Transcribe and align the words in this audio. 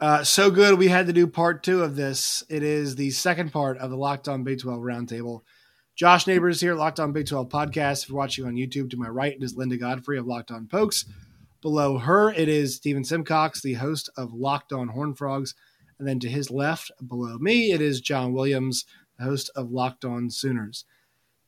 Uh, 0.00 0.22
so 0.22 0.50
good, 0.50 0.78
we 0.78 0.88
had 0.88 1.08
to 1.08 1.12
do 1.12 1.26
part 1.26 1.64
two 1.64 1.82
of 1.82 1.96
this. 1.96 2.44
It 2.48 2.62
is 2.62 2.94
the 2.94 3.10
second 3.10 3.52
part 3.52 3.78
of 3.78 3.90
the 3.90 3.96
Locked 3.96 4.28
On 4.28 4.44
Big 4.44 4.60
12 4.60 4.80
Roundtable. 4.80 5.40
Josh 5.96 6.28
Neighbors 6.28 6.60
here, 6.60 6.76
Locked 6.76 7.00
On 7.00 7.12
Big 7.12 7.26
12 7.26 7.48
podcast. 7.48 8.04
If 8.04 8.10
you're 8.10 8.18
watching 8.18 8.46
on 8.46 8.54
YouTube, 8.54 8.90
to 8.90 8.96
my 8.96 9.08
right 9.08 9.32
it 9.32 9.42
is 9.42 9.56
Linda 9.56 9.76
Godfrey 9.76 10.16
of 10.16 10.26
Locked 10.26 10.52
On 10.52 10.68
Pokes. 10.68 11.04
Below 11.60 11.98
her, 11.98 12.30
it 12.30 12.48
is 12.48 12.76
Stephen 12.76 13.02
Simcox, 13.02 13.60
the 13.60 13.74
host 13.74 14.08
of 14.16 14.32
Locked 14.32 14.72
On 14.72 14.86
Horn 14.86 15.14
Frogs. 15.14 15.56
And 15.98 16.06
then 16.06 16.20
to 16.20 16.28
his 16.28 16.48
left, 16.48 16.92
below 17.04 17.36
me, 17.38 17.72
it 17.72 17.80
is 17.80 18.00
John 18.00 18.32
Williams, 18.32 18.84
the 19.18 19.24
host 19.24 19.50
of 19.56 19.72
Locked 19.72 20.04
On 20.04 20.30
Sooners. 20.30 20.84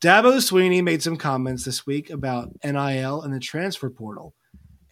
Dabo 0.00 0.38
Swinney 0.38 0.82
made 0.82 1.02
some 1.04 1.16
comments 1.16 1.64
this 1.64 1.86
week 1.86 2.10
about 2.10 2.50
NIL 2.64 3.22
and 3.22 3.32
the 3.32 3.38
transfer 3.38 3.90
portal. 3.90 4.34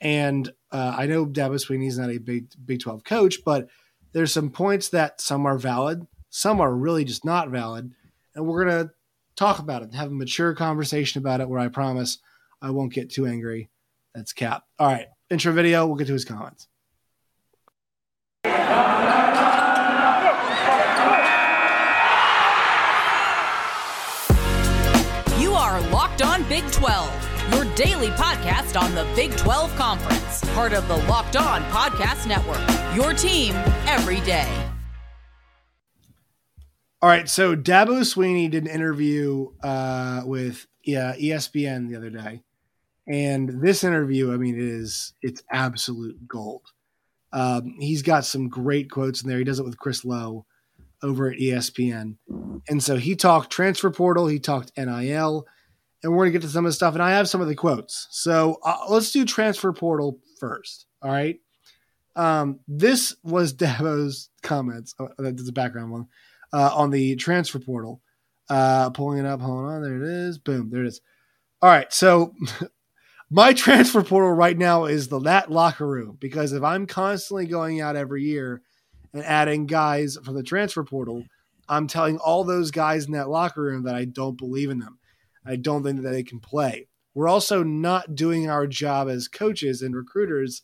And 0.01 0.49
uh, 0.71 0.95
I 0.97 1.07
know 1.07 1.27
Dabo 1.27 1.55
Swinney 1.55 1.89
is 1.89 1.99
not 1.99 2.11
a 2.11 2.19
Big 2.19 2.47
Big 2.65 2.81
Twelve 2.81 3.05
coach, 3.05 3.45
but 3.45 3.69
there's 4.13 4.33
some 4.33 4.51
points 4.51 4.89
that 4.91 5.21
some 5.21 5.47
are 5.47 5.59
valid, 5.59 6.07
some 6.31 6.61
are 6.61 6.75
really 6.75 7.05
just 7.05 7.25
not 7.25 7.49
valid, 7.51 7.93
and 8.35 8.47
we're 8.47 8.65
gonna 8.65 8.91
talk 9.37 9.59
about 9.59 9.83
it, 9.83 9.95
have 9.95 10.09
a 10.09 10.15
mature 10.15 10.55
conversation 10.55 11.21
about 11.21 11.41
it. 11.41 11.49
Where 11.49 11.61
I 11.61 11.69
promise 11.69 12.19
I 12.63 12.71
won't 12.71 12.93
get 12.93 13.11
too 13.11 13.27
angry. 13.27 13.71
That's 14.15 14.33
Cap. 14.33 14.65
All 14.79 14.87
right, 14.89 15.07
intro 15.31 15.53
video. 15.53 15.87
We'll 15.87 15.97
get 15.97 16.07
to 16.09 16.13
his 16.13 16.25
comments. 16.25 16.69
You 25.39 25.53
are 25.55 25.81
Locked 25.91 26.23
On 26.23 26.43
Big 26.49 26.69
12, 26.73 27.28
your 27.53 27.65
daily 27.75 28.09
podcast 28.09 28.81
on 28.81 28.95
the 28.95 29.07
Big 29.15 29.37
12 29.37 29.75
Conference, 29.77 30.45
part 30.55 30.73
of 30.73 30.87
the 30.89 30.97
Locked 31.07 31.37
On 31.37 31.63
Podcast 31.65 32.27
Network. 32.27 32.61
Your 32.95 33.15
team 33.15 33.55
every 33.87 34.21
day. 34.21 34.69
All 37.01 37.09
right, 37.09 37.29
so 37.29 37.55
Dabo 37.55 38.01
Swinney 38.01 38.51
did 38.51 38.65
an 38.65 38.71
interview 38.71 39.53
uh, 39.63 40.23
with 40.25 40.67
yeah, 40.83 41.15
ESPN 41.15 41.89
the 41.89 41.97
other 41.97 42.11
day, 42.11 42.43
and 43.07 43.63
this 43.63 43.85
interview, 43.85 44.33
I 44.33 44.37
mean, 44.37 44.57
it 44.57 44.65
is 44.65 45.15
it's 45.23 45.45
absolute 45.49 46.27
gold. 46.27 46.63
Um, 47.33 47.77
he's 47.79 48.03
got 48.03 48.25
some 48.25 48.49
great 48.49 48.91
quotes 48.91 49.23
in 49.23 49.29
there. 49.29 49.39
He 49.39 49.45
does 49.45 49.61
it 49.61 49.65
with 49.65 49.79
Chris 49.79 50.05
Low 50.05 50.45
over 51.01 51.31
at 51.31 51.39
ESPN, 51.39 52.17
and 52.69 52.83
so 52.83 52.97
he 52.97 53.15
talked 53.15 53.53
transfer 53.53 53.91
portal, 53.91 54.27
he 54.27 54.41
talked 54.41 54.73
NIL, 54.77 55.47
and 56.03 56.13
we're 56.13 56.25
gonna 56.25 56.33
get 56.33 56.43
to 56.43 56.49
some 56.49 56.65
of 56.65 56.71
the 56.71 56.75
stuff. 56.75 56.95
And 56.95 57.03
I 57.03 57.11
have 57.13 57.29
some 57.29 57.41
of 57.41 57.49
the 57.49 57.55
quotes. 57.55 58.07
So 58.11 58.59
uh, 58.65 58.79
let's 58.89 59.11
do 59.11 59.25
transfer 59.25 59.73
portal 59.73 60.19
first. 60.39 60.87
All 61.03 61.11
right. 61.11 61.39
Um, 62.17 62.61
this 62.67 63.17
was 63.23 63.55
Dabo's 63.57 64.31
comments. 64.43 64.95
Oh, 64.99 65.09
that's 65.19 65.45
the 65.45 65.53
background 65.53 65.93
one 65.93 66.07
uh, 66.53 66.71
on 66.75 66.91
the 66.91 67.17
transfer 67.17 67.59
portal. 67.59 68.01
Uh, 68.49 68.91
pulling 68.91 69.19
it 69.19 69.27
up. 69.27 69.41
Hold 69.41 69.67
on. 69.67 69.83
There 69.83 69.97
it 69.97 70.03
is. 70.03 70.39
Boom. 70.39 70.71
There 70.71 70.83
it 70.83 70.89
is. 70.89 71.01
All 71.61 71.71
right. 71.71 71.93
So 71.93 72.35
my 73.31 73.53
transfer 73.53 74.03
portal 74.03 74.33
right 74.33 74.57
now 74.57 74.87
is 74.87 75.09
the 75.09 75.21
that 75.21 75.51
locker 75.51 75.87
room 75.87 76.17
because 76.19 76.53
if 76.53 76.63
I'm 76.63 76.87
constantly 76.87 77.47
going 77.47 77.81
out 77.81 77.97
every 77.97 78.23
year 78.23 78.63
and 79.13 79.23
adding 79.23 79.67
guys 79.67 80.17
from 80.25 80.35
the 80.35 80.43
transfer 80.43 80.83
portal, 80.83 81.25
I'm 81.69 81.87
telling 81.87 82.17
all 82.19 82.45
those 82.45 82.71
guys 82.71 83.07
in 83.07 83.13
that 83.13 83.29
locker 83.29 83.63
room 83.63 83.85
that 83.85 83.95
I 83.95 84.07
don't 84.07 84.39
believe 84.39 84.71
in 84.71 84.79
them. 84.79 84.98
I 85.49 85.57
don't 85.57 85.83
think 85.83 86.03
that 86.03 86.11
they 86.11 86.23
can 86.23 86.41
play. 86.41 86.89
We're 87.15 87.29
also 87.29 87.63
not 87.63 88.15
doing 88.15 88.49
our 88.49 88.67
job 88.67 89.09
as 89.09 89.29
coaches 89.29 89.83
and 89.83 89.97
recruiters 89.97 90.63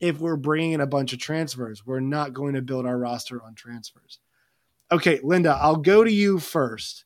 if 0.00 0.18
we're 0.18 0.36
bringing 0.36 0.72
in 0.72 0.80
a 0.80 0.86
bunch 0.86 1.12
of 1.12 1.20
transfers. 1.20 1.86
We're 1.86 2.00
not 2.00 2.32
going 2.32 2.54
to 2.54 2.62
build 2.62 2.86
our 2.86 2.98
roster 2.98 3.42
on 3.42 3.54
transfers. 3.54 4.18
Okay, 4.90 5.20
Linda, 5.22 5.56
I'll 5.60 5.76
go 5.76 6.02
to 6.02 6.12
you 6.12 6.38
first. 6.38 7.04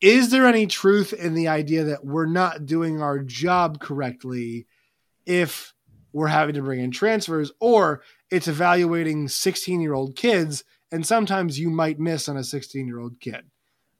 Is 0.00 0.30
there 0.30 0.46
any 0.46 0.66
truth 0.66 1.12
in 1.12 1.34
the 1.34 1.48
idea 1.48 1.84
that 1.84 2.04
we're 2.04 2.26
not 2.26 2.66
doing 2.66 3.02
our 3.02 3.18
job 3.18 3.80
correctly 3.80 4.66
if 5.26 5.74
we're 6.12 6.28
having 6.28 6.54
to 6.54 6.62
bring 6.62 6.80
in 6.80 6.90
transfers, 6.90 7.52
or 7.60 8.02
it's 8.30 8.48
evaluating 8.48 9.28
16 9.28 9.80
year 9.80 9.94
old 9.94 10.16
kids, 10.16 10.64
and 10.92 11.06
sometimes 11.06 11.58
you 11.58 11.70
might 11.70 11.98
miss 11.98 12.28
on 12.28 12.36
a 12.36 12.44
16 12.44 12.86
year 12.86 13.00
old 13.00 13.20
kid? 13.20 13.44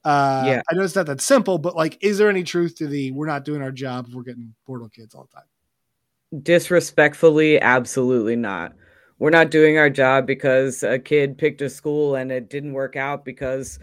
Uh, 0.04 0.42
Yeah. 0.46 0.62
I 0.70 0.74
know 0.74 0.82
it's 0.82 0.94
not 0.94 1.06
that 1.06 1.20
simple, 1.20 1.58
but 1.58 1.76
like, 1.76 1.98
is 2.02 2.18
there 2.18 2.28
any 2.28 2.42
truth 2.44 2.74
to 2.76 2.86
the 2.86 3.10
we're 3.12 3.26
not 3.26 3.44
doing 3.44 3.62
our 3.62 3.72
job 3.72 4.08
we're 4.12 4.22
getting 4.22 4.54
portal 4.66 4.88
kids 4.88 5.14
all 5.14 5.24
the 5.30 5.36
time? 5.36 5.48
Disrespectfully, 6.42 7.60
absolutely 7.60 8.36
not. 8.36 8.72
We're 9.18 9.30
not 9.30 9.50
doing 9.50 9.78
our 9.78 9.88
job 9.88 10.26
because 10.26 10.82
a 10.82 10.98
kid 10.98 11.38
picked 11.38 11.62
a 11.62 11.70
school 11.70 12.16
and 12.16 12.32
it 12.32 12.50
didn't 12.50 12.72
work 12.72 12.96
out 12.96 13.24
because 13.24 13.78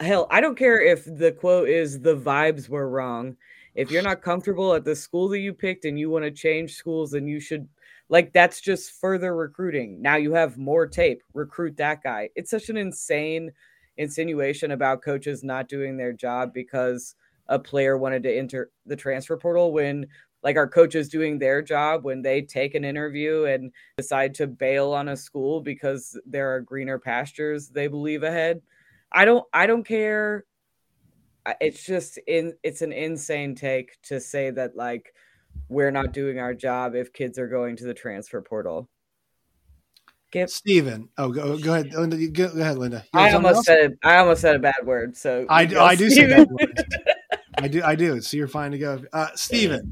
hell, 0.00 0.26
I 0.30 0.40
don't 0.40 0.58
care 0.58 0.80
if 0.80 1.04
the 1.04 1.32
quote 1.32 1.68
is 1.68 2.00
the 2.00 2.16
vibes 2.16 2.68
were 2.68 2.88
wrong. 2.88 3.36
If 3.74 3.90
you're 3.90 4.02
not 4.02 4.22
comfortable 4.22 4.74
at 4.74 4.84
the 4.84 4.96
school 4.96 5.28
that 5.28 5.38
you 5.38 5.54
picked 5.54 5.84
and 5.84 5.98
you 5.98 6.10
want 6.10 6.24
to 6.24 6.30
change 6.32 6.74
schools, 6.74 7.12
then 7.12 7.28
you 7.28 7.38
should 7.40 7.68
like 8.08 8.32
that's 8.32 8.60
just 8.60 8.92
further 9.00 9.36
recruiting. 9.36 10.02
Now 10.02 10.16
you 10.16 10.32
have 10.32 10.58
more 10.58 10.86
tape, 10.86 11.22
recruit 11.34 11.76
that 11.76 12.02
guy. 12.02 12.30
It's 12.34 12.50
such 12.50 12.70
an 12.70 12.76
insane 12.76 13.52
insinuation 13.98 14.70
about 14.70 15.02
coaches 15.02 15.44
not 15.44 15.68
doing 15.68 15.96
their 15.96 16.12
job 16.12 16.54
because 16.54 17.14
a 17.48 17.58
player 17.58 17.98
wanted 17.98 18.22
to 18.22 18.34
enter 18.34 18.70
the 18.86 18.96
transfer 18.96 19.36
portal 19.36 19.72
when 19.72 20.06
like 20.42 20.56
our 20.56 20.68
coaches 20.68 21.08
doing 21.08 21.38
their 21.38 21.60
job 21.60 22.04
when 22.04 22.22
they 22.22 22.40
take 22.42 22.74
an 22.74 22.84
interview 22.84 23.44
and 23.44 23.72
decide 23.96 24.34
to 24.34 24.46
bail 24.46 24.92
on 24.92 25.08
a 25.08 25.16
school 25.16 25.60
because 25.60 26.18
there 26.24 26.54
are 26.54 26.60
greener 26.60 26.98
pastures 26.98 27.68
they 27.68 27.88
believe 27.88 28.22
ahead? 28.22 28.62
I 29.12 29.24
don't 29.24 29.44
i 29.52 29.66
don't 29.66 29.84
care. 29.84 30.44
It's 31.60 31.84
just 31.84 32.18
in 32.26 32.54
it's 32.62 32.82
an 32.82 32.92
insane 32.92 33.54
take 33.54 34.00
to 34.02 34.20
say 34.20 34.50
that 34.50 34.76
like 34.76 35.12
we're 35.68 35.90
not 35.90 36.12
doing 36.12 36.38
our 36.38 36.54
job 36.54 36.94
if 36.94 37.12
kids 37.12 37.38
are 37.38 37.48
going 37.48 37.76
to 37.76 37.84
the 37.84 37.94
transfer 37.94 38.40
portal 38.42 38.88
Give, 40.30 40.50
Steven. 40.50 41.08
Oh, 41.16 41.30
go, 41.30 41.56
go 41.58 41.72
ahead, 41.72 41.92
Linda. 41.94 42.16
Go, 42.28 42.54
go 42.54 42.60
ahead, 42.60 42.76
Linda. 42.78 43.04
I 43.14 43.32
almost 43.32 43.56
else? 43.56 43.66
said 43.66 43.96
I 44.04 44.16
almost 44.18 44.42
said 44.42 44.56
a 44.56 44.58
bad 44.58 44.84
word. 44.84 45.16
So 45.16 45.46
I, 45.48 45.64
do- 45.64 45.76
go, 45.76 45.84
I 45.84 45.94
do 45.94 46.10
say 46.10 46.26
Steven. 46.26 46.48
that. 46.58 47.40
I 47.58 47.68
do. 47.68 47.82
I 47.82 47.94
do. 47.94 48.20
So 48.20 48.36
you're 48.36 48.46
fine 48.48 48.72
to 48.72 48.78
go. 48.78 49.02
Uh, 49.12 49.28
Steven, 49.34 49.90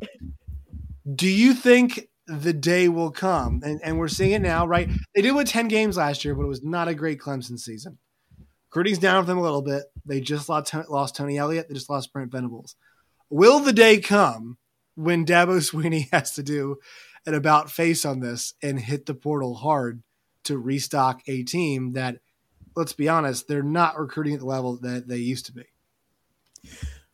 do 1.14 1.26
you 1.28 1.54
think 1.54 2.08
the 2.26 2.52
day 2.52 2.88
will 2.88 3.10
come? 3.10 3.60
And, 3.64 3.80
and 3.82 3.98
we're 3.98 4.08
seeing 4.08 4.32
it 4.32 4.42
now, 4.42 4.66
right? 4.66 4.88
They 5.14 5.22
did 5.22 5.32
win 5.34 5.46
10 5.46 5.68
games 5.68 5.96
last 5.96 6.24
year, 6.24 6.34
but 6.34 6.42
it 6.42 6.48
was 6.48 6.62
not 6.62 6.88
a 6.88 6.94
great 6.94 7.18
Clemson 7.18 7.58
season. 7.58 7.98
Recruiting's 8.68 8.98
down 8.98 9.22
for 9.22 9.28
them 9.28 9.38
a 9.38 9.42
little 9.42 9.62
bit. 9.62 9.84
They 10.04 10.20
just 10.20 10.48
lost, 10.48 10.74
lost 10.90 11.16
Tony 11.16 11.38
Elliott. 11.38 11.68
They 11.68 11.74
just 11.74 11.88
lost 11.88 12.12
Brent 12.12 12.30
Venables. 12.30 12.76
Will 13.30 13.60
the 13.60 13.72
day 13.72 13.98
come 14.00 14.58
when 14.96 15.24
Dabo 15.24 15.58
Swinney 15.58 16.08
has 16.12 16.32
to 16.32 16.42
do 16.42 16.76
an 17.24 17.34
about 17.34 17.70
face 17.70 18.04
on 18.04 18.20
this 18.20 18.54
and 18.62 18.78
hit 18.78 19.06
the 19.06 19.14
portal 19.14 19.54
hard 19.54 20.02
to 20.46 20.58
restock 20.58 21.22
a 21.26 21.42
team 21.42 21.92
that, 21.92 22.18
let's 22.74 22.92
be 22.92 23.08
honest, 23.08 23.48
they're 23.48 23.62
not 23.62 23.98
recruiting 23.98 24.34
at 24.34 24.40
the 24.40 24.46
level 24.46 24.76
that 24.78 25.08
they 25.08 25.18
used 25.18 25.46
to 25.46 25.52
be? 25.52 25.64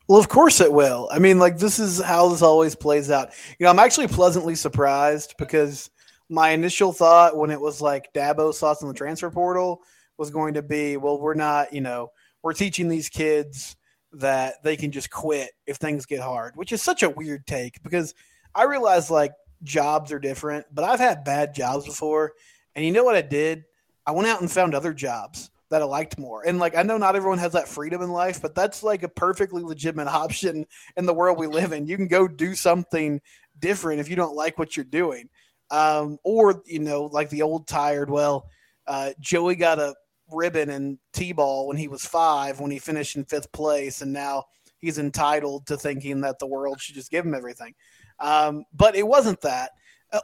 Well, 0.07 0.19
of 0.19 0.27
course 0.27 0.59
it 0.59 0.71
will. 0.71 1.09
I 1.11 1.19
mean, 1.19 1.39
like 1.39 1.57
this 1.57 1.79
is 1.79 2.01
how 2.01 2.27
this 2.29 2.41
always 2.41 2.75
plays 2.75 3.09
out. 3.09 3.29
You 3.57 3.63
know, 3.65 3.69
I'm 3.69 3.79
actually 3.79 4.07
pleasantly 4.07 4.55
surprised 4.55 5.35
because 5.37 5.89
my 6.29 6.49
initial 6.49 6.91
thought 6.91 7.37
when 7.37 7.51
it 7.51 7.61
was 7.61 7.81
like 7.81 8.13
Dabo's 8.13 8.59
thoughts 8.59 8.81
on 8.81 8.89
the 8.89 8.93
transfer 8.93 9.29
portal 9.29 9.81
was 10.17 10.29
going 10.29 10.55
to 10.55 10.61
be, 10.61 10.97
well, 10.97 11.19
we're 11.19 11.33
not, 11.33 11.73
you 11.73 11.81
know, 11.81 12.11
we're 12.41 12.53
teaching 12.53 12.89
these 12.89 13.09
kids 13.09 13.75
that 14.13 14.61
they 14.63 14.75
can 14.75 14.91
just 14.91 15.09
quit 15.09 15.51
if 15.65 15.77
things 15.77 16.05
get 16.05 16.19
hard, 16.19 16.53
which 16.55 16.71
is 16.71 16.81
such 16.81 17.03
a 17.03 17.09
weird 17.09 17.47
take 17.47 17.81
because 17.81 18.13
I 18.53 18.63
realize 18.63 19.09
like 19.09 19.31
jobs 19.63 20.11
are 20.11 20.19
different, 20.19 20.65
but 20.71 20.83
I've 20.83 20.99
had 20.99 21.23
bad 21.23 21.55
jobs 21.55 21.85
before. 21.85 22.33
And 22.75 22.85
you 22.85 22.91
know 22.91 23.03
what 23.03 23.15
I 23.15 23.21
did? 23.21 23.65
I 24.05 24.11
went 24.11 24.27
out 24.27 24.41
and 24.41 24.51
found 24.51 24.73
other 24.73 24.93
jobs 24.93 25.49
that 25.69 25.81
I 25.81 25.85
liked 25.85 26.19
more. 26.19 26.45
And 26.45 26.59
like 26.59 26.75
I 26.75 26.83
know 26.83 26.97
not 26.97 27.15
everyone 27.15 27.39
has 27.39 27.53
that 27.53 27.67
freedom 27.67 28.01
in 28.01 28.11
life, 28.11 28.41
but 28.41 28.53
that's 28.53 28.83
like 28.83 29.03
a 29.03 29.09
perfectly 29.09 29.63
legitimate 29.63 30.07
option 30.07 30.65
in 30.97 31.05
the 31.05 31.13
world 31.13 31.39
we 31.39 31.47
live 31.47 31.71
in. 31.71 31.87
You 31.87 31.97
can 31.97 32.07
go 32.07 32.27
do 32.27 32.55
something 32.55 33.21
different 33.59 33.99
if 33.99 34.09
you 34.09 34.15
don't 34.15 34.35
like 34.35 34.59
what 34.59 34.75
you're 34.77 34.83
doing. 34.83 35.29
Um, 35.71 36.19
or 36.23 36.61
you 36.65 36.79
know, 36.79 37.05
like 37.05 37.29
the 37.29 37.41
old 37.41 37.67
tired, 37.67 38.09
well, 38.09 38.49
uh, 38.85 39.11
Joey 39.19 39.55
got 39.55 39.79
a 39.79 39.95
ribbon 40.31 40.69
in 40.69 40.99
T-ball 41.13 41.67
when 41.67 41.77
he 41.77 41.87
was 41.87 42.05
five, 42.05 42.59
when 42.59 42.69
he 42.69 42.79
finished 42.79 43.15
in 43.15 43.25
fifth 43.25 43.51
place, 43.51 44.01
and 44.01 44.13
now 44.13 44.43
he's 44.77 44.99
entitled 44.99 45.65
to 45.67 45.77
thinking 45.77 46.21
that 46.21 46.37
the 46.39 46.45
world 46.45 46.79
should 46.79 46.95
just 46.95 47.09
give 47.09 47.25
him 47.25 47.33
everything. 47.33 47.73
Um, 48.19 48.65
but 48.73 48.95
it 48.95 49.07
wasn't 49.07 49.41
that. 49.41 49.71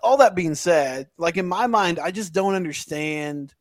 All 0.03 0.17
that 0.17 0.35
being 0.35 0.55
said, 0.55 1.07
like 1.17 1.37
in 1.37 1.47
my 1.47 1.67
mind, 1.67 1.99
I 1.99 2.11
just 2.11 2.33
don't 2.33 2.55
understand 2.55 3.53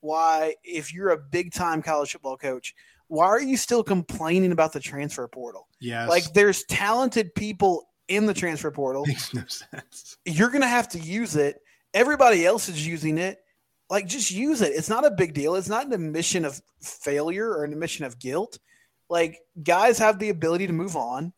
why, 0.00 0.54
if 0.64 0.92
you're 0.92 1.10
a 1.10 1.18
big 1.18 1.52
time 1.52 1.82
college 1.82 2.12
football 2.12 2.36
coach, 2.36 2.74
why 3.08 3.26
are 3.26 3.40
you 3.40 3.56
still 3.56 3.82
complaining 3.82 4.52
about 4.52 4.72
the 4.72 4.80
transfer 4.80 5.26
portal? 5.28 5.68
Yes. 5.80 6.08
Like 6.08 6.32
there's 6.32 6.64
talented 6.64 7.34
people 7.34 7.88
in 8.08 8.26
the 8.26 8.34
transfer 8.34 8.70
portal. 8.70 9.04
makes 9.06 9.32
no 9.34 9.42
sense. 9.46 10.16
You're 10.24 10.50
going 10.50 10.62
to 10.62 10.68
have 10.68 10.88
to 10.90 10.98
use 10.98 11.36
it. 11.36 11.60
Everybody 11.94 12.46
else 12.46 12.68
is 12.68 12.86
using 12.86 13.18
it. 13.18 13.38
like 13.90 14.06
just 14.06 14.30
use 14.30 14.62
it. 14.62 14.72
It's 14.74 14.88
not 14.88 15.04
a 15.04 15.10
big 15.10 15.34
deal. 15.34 15.56
It's 15.56 15.68
not 15.68 15.86
an 15.86 15.92
admission 15.92 16.44
of 16.44 16.60
failure 16.80 17.48
or 17.50 17.64
an 17.64 17.72
admission 17.72 18.04
of 18.04 18.18
guilt. 18.18 18.58
Like 19.08 19.40
guys 19.62 19.98
have 19.98 20.18
the 20.18 20.30
ability 20.30 20.68
to 20.68 20.72
move 20.72 20.96
on. 20.96 21.32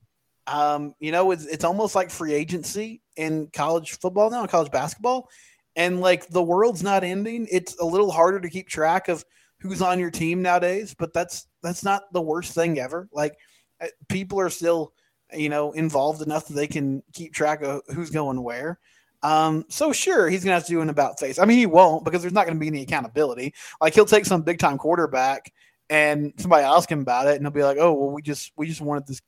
Um, 0.46 0.94
you 1.00 1.12
know, 1.12 1.30
it's 1.30 1.46
it's 1.46 1.64
almost 1.64 1.94
like 1.94 2.10
free 2.10 2.34
agency 2.34 3.01
in 3.16 3.48
college 3.52 3.98
football 3.98 4.30
now, 4.30 4.46
college 4.46 4.70
basketball. 4.70 5.28
And 5.74 6.00
like 6.00 6.28
the 6.28 6.42
world's 6.42 6.82
not 6.82 7.04
ending. 7.04 7.48
It's 7.50 7.78
a 7.78 7.84
little 7.84 8.10
harder 8.10 8.40
to 8.40 8.50
keep 8.50 8.68
track 8.68 9.08
of 9.08 9.24
who's 9.60 9.80
on 9.80 9.98
your 9.98 10.10
team 10.10 10.42
nowadays, 10.42 10.94
but 10.98 11.12
that's 11.12 11.46
that's 11.62 11.84
not 11.84 12.12
the 12.12 12.20
worst 12.20 12.54
thing 12.54 12.78
ever. 12.78 13.08
Like 13.12 13.36
uh, 13.80 13.86
people 14.08 14.38
are 14.40 14.50
still, 14.50 14.92
you 15.32 15.48
know, 15.48 15.72
involved 15.72 16.20
enough 16.20 16.48
that 16.48 16.54
they 16.54 16.66
can 16.66 17.02
keep 17.14 17.32
track 17.32 17.62
of 17.62 17.82
who's 17.94 18.10
going 18.10 18.42
where. 18.42 18.78
Um, 19.22 19.64
so 19.68 19.92
sure, 19.92 20.28
he's 20.28 20.44
gonna 20.44 20.54
have 20.54 20.66
to 20.66 20.72
do 20.72 20.80
an 20.80 20.90
about 20.90 21.20
face. 21.20 21.38
I 21.38 21.44
mean, 21.44 21.58
he 21.58 21.66
won't 21.66 22.04
because 22.04 22.22
there's 22.22 22.34
not 22.34 22.46
gonna 22.46 22.58
be 22.58 22.66
any 22.66 22.82
accountability. 22.82 23.54
Like 23.80 23.94
he'll 23.94 24.04
take 24.04 24.26
some 24.26 24.42
big 24.42 24.58
time 24.58 24.78
quarterback 24.78 25.52
and 25.88 26.32
somebody 26.38 26.64
ask 26.64 26.90
him 26.90 27.00
about 27.00 27.28
it, 27.28 27.36
and 27.36 27.44
he'll 27.44 27.52
be 27.52 27.62
like, 27.62 27.78
"Oh, 27.78 27.92
well, 27.92 28.10
we 28.10 28.22
just 28.22 28.52
we 28.56 28.66
just 28.66 28.80
wanted 28.80 29.06
this 29.06 29.22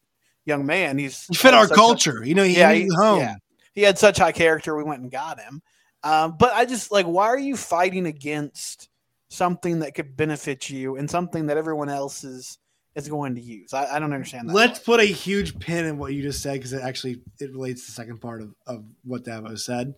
young 0.47 0.67
man. 0.67 0.99
He's 0.99 1.27
he 1.27 1.35
fit 1.35 1.55
our 1.55 1.69
culture, 1.69 2.23
a, 2.23 2.27
you 2.27 2.35
know. 2.35 2.43
He 2.43 2.57
yeah, 2.57 2.73
he, 2.73 2.89
home. 2.89 3.21
Yeah, 3.21 3.37
he 3.75 3.82
had 3.82 3.99
such 3.99 4.19
high 4.19 4.32
character. 4.32 4.76
We 4.76 4.85
went 4.85 5.03
and 5.03 5.11
got 5.11 5.41
him. 5.41 5.62
Um, 6.03 6.37
but 6.38 6.53
I 6.53 6.67
just 6.67 6.93
like, 6.93 7.06
why 7.06 7.26
are 7.26 7.38
you 7.38 7.56
fighting 7.56 8.06
against 8.06 8.88
something 9.31 9.81
that 9.81 9.94
could 9.94 10.17
benefit 10.17 10.69
you 10.69 10.97
and 10.97 11.11
something 11.11 11.47
that 11.47 11.56
everyone 11.56 11.88
else 11.88 12.25
is 12.25 12.59
is 12.94 13.09
going 13.09 13.35
to 13.37 13.41
use? 13.41 13.73
I, 13.73 13.97
I 13.97 13.99
don't 13.99 14.12
understand 14.12 14.49
that. 14.49 14.55
Let's 14.55 14.79
put 14.79 15.00
a 15.00 15.05
huge 15.05 15.59
pin 15.59 15.87
in 15.87 15.99
what 15.99 16.12
you 16.12 16.23
just 16.23 16.43
said 16.43 16.55
because 16.55 16.75
it 16.75 16.82
actually 16.82 17.23
it 17.41 17.53
relates 17.53 17.82
to 17.82 17.87
the 17.87 17.94
second 17.94 18.21
part 18.21 18.43
of, 18.43 18.55
of 18.67 18.85
what 19.03 19.25
Dabo 19.25 19.59
said. 19.59 19.94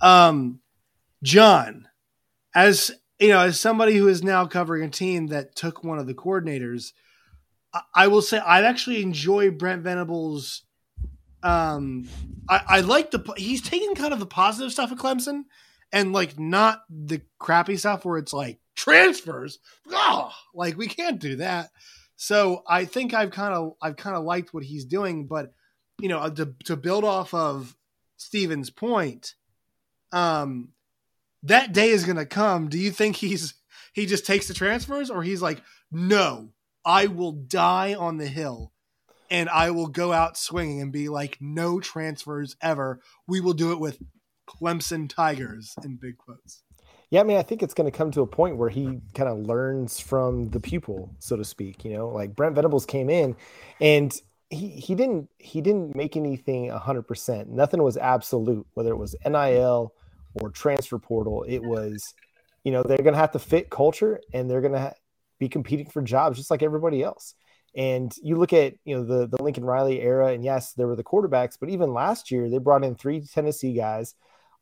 Um, 0.00 0.60
John, 1.22 1.88
as 2.54 2.90
you 3.20 3.28
know, 3.28 3.40
as 3.40 3.58
somebody 3.58 3.94
who 3.94 4.08
is 4.08 4.24
now 4.24 4.46
covering 4.46 4.82
a 4.82 4.90
team 4.90 5.28
that 5.28 5.54
took 5.54 5.84
one 5.84 6.00
of 6.00 6.08
the 6.08 6.14
coordinators, 6.14 6.92
I, 7.72 7.80
I 7.94 8.06
will 8.08 8.22
say 8.22 8.38
I 8.38 8.62
actually 8.62 9.02
enjoy 9.02 9.52
Brent 9.52 9.82
Venables' 9.82 10.63
um, 11.44 12.08
I, 12.48 12.62
I 12.66 12.80
like 12.80 13.10
the 13.10 13.22
he's 13.36 13.62
taking 13.62 13.94
kind 13.94 14.12
of 14.12 14.18
the 14.18 14.26
positive 14.26 14.72
stuff 14.72 14.90
of 14.90 14.98
Clemson 14.98 15.44
and 15.92 16.12
like 16.12 16.38
not 16.38 16.82
the 16.88 17.20
crappy 17.38 17.76
stuff 17.76 18.04
where 18.04 18.18
it's 18.18 18.32
like 18.32 18.58
transfers. 18.74 19.58
Oh, 19.90 20.32
like 20.54 20.76
we 20.76 20.88
can't 20.88 21.20
do 21.20 21.36
that. 21.36 21.70
So 22.16 22.62
I 22.66 22.86
think 22.86 23.12
I've 23.12 23.30
kind 23.30 23.54
of 23.54 23.74
I've 23.82 23.96
kind 23.96 24.16
of 24.16 24.24
liked 24.24 24.54
what 24.54 24.64
he's 24.64 24.86
doing, 24.86 25.26
but 25.26 25.52
you 26.00 26.08
know, 26.08 26.28
to 26.30 26.54
to 26.64 26.76
build 26.76 27.04
off 27.04 27.34
of 27.34 27.76
Steven's 28.16 28.70
point, 28.70 29.34
um, 30.12 30.70
that 31.42 31.72
day 31.72 31.90
is 31.90 32.04
going 32.04 32.16
to 32.16 32.26
come. 32.26 32.68
Do 32.68 32.78
you 32.78 32.90
think 32.90 33.16
he's 33.16 33.54
he 33.92 34.06
just 34.06 34.26
takes 34.26 34.48
the 34.48 34.54
transfers, 34.54 35.10
or 35.10 35.22
he's 35.22 35.42
like, 35.42 35.62
no, 35.92 36.50
I 36.84 37.06
will 37.06 37.32
die 37.32 37.94
on 37.94 38.16
the 38.16 38.26
hill 38.26 38.72
and 39.34 39.48
I 39.48 39.72
will 39.72 39.88
go 39.88 40.12
out 40.12 40.38
swinging 40.38 40.80
and 40.80 40.92
be 40.92 41.08
like, 41.08 41.38
no 41.40 41.80
transfers 41.80 42.54
ever. 42.62 43.00
We 43.26 43.40
will 43.40 43.52
do 43.52 43.72
it 43.72 43.80
with 43.80 43.98
Clemson 44.48 45.08
Tigers 45.08 45.74
in 45.84 45.96
big 45.96 46.18
quotes. 46.18 46.62
Yeah, 47.10 47.20
I 47.20 47.24
mean, 47.24 47.36
I 47.36 47.42
think 47.42 47.60
it's 47.60 47.74
going 47.74 47.90
to 47.90 47.96
come 47.96 48.12
to 48.12 48.20
a 48.20 48.28
point 48.28 48.58
where 48.58 48.68
he 48.68 49.00
kind 49.14 49.28
of 49.28 49.38
learns 49.38 49.98
from 49.98 50.50
the 50.50 50.60
pupil, 50.60 51.16
so 51.18 51.36
to 51.36 51.44
speak. 51.44 51.84
You 51.84 51.94
know, 51.94 52.08
like 52.10 52.36
Brent 52.36 52.54
Venables 52.54 52.86
came 52.86 53.10
in, 53.10 53.34
and 53.80 54.12
he 54.50 54.68
he 54.68 54.94
didn't 54.94 55.28
he 55.38 55.60
didn't 55.60 55.96
make 55.96 56.16
anything 56.16 56.70
hundred 56.70 57.02
percent. 57.02 57.48
Nothing 57.48 57.82
was 57.82 57.96
absolute, 57.96 58.66
whether 58.74 58.90
it 58.90 58.98
was 58.98 59.16
NIL 59.26 59.92
or 60.34 60.50
transfer 60.50 60.98
portal. 61.00 61.44
It 61.48 61.62
was, 61.62 62.14
you 62.62 62.70
know, 62.70 62.84
they're 62.84 62.98
going 62.98 63.14
to 63.14 63.20
have 63.20 63.32
to 63.32 63.40
fit 63.40 63.68
culture, 63.68 64.20
and 64.32 64.48
they're 64.48 64.60
going 64.60 64.74
to 64.74 64.80
ha- 64.80 64.94
be 65.40 65.48
competing 65.48 65.90
for 65.90 66.02
jobs 66.02 66.38
just 66.38 66.52
like 66.52 66.62
everybody 66.62 67.02
else. 67.02 67.34
And 67.76 68.14
you 68.22 68.36
look 68.36 68.52
at 68.52 68.74
you 68.84 68.96
know 68.96 69.04
the 69.04 69.26
the 69.26 69.42
Lincoln 69.42 69.64
Riley 69.64 70.00
era, 70.00 70.28
and 70.28 70.44
yes, 70.44 70.72
there 70.72 70.86
were 70.86 70.96
the 70.96 71.04
quarterbacks, 71.04 71.56
but 71.58 71.70
even 71.70 71.92
last 71.92 72.30
year 72.30 72.48
they 72.48 72.58
brought 72.58 72.84
in 72.84 72.94
three 72.94 73.20
Tennessee 73.20 73.74
guys, 73.74 74.14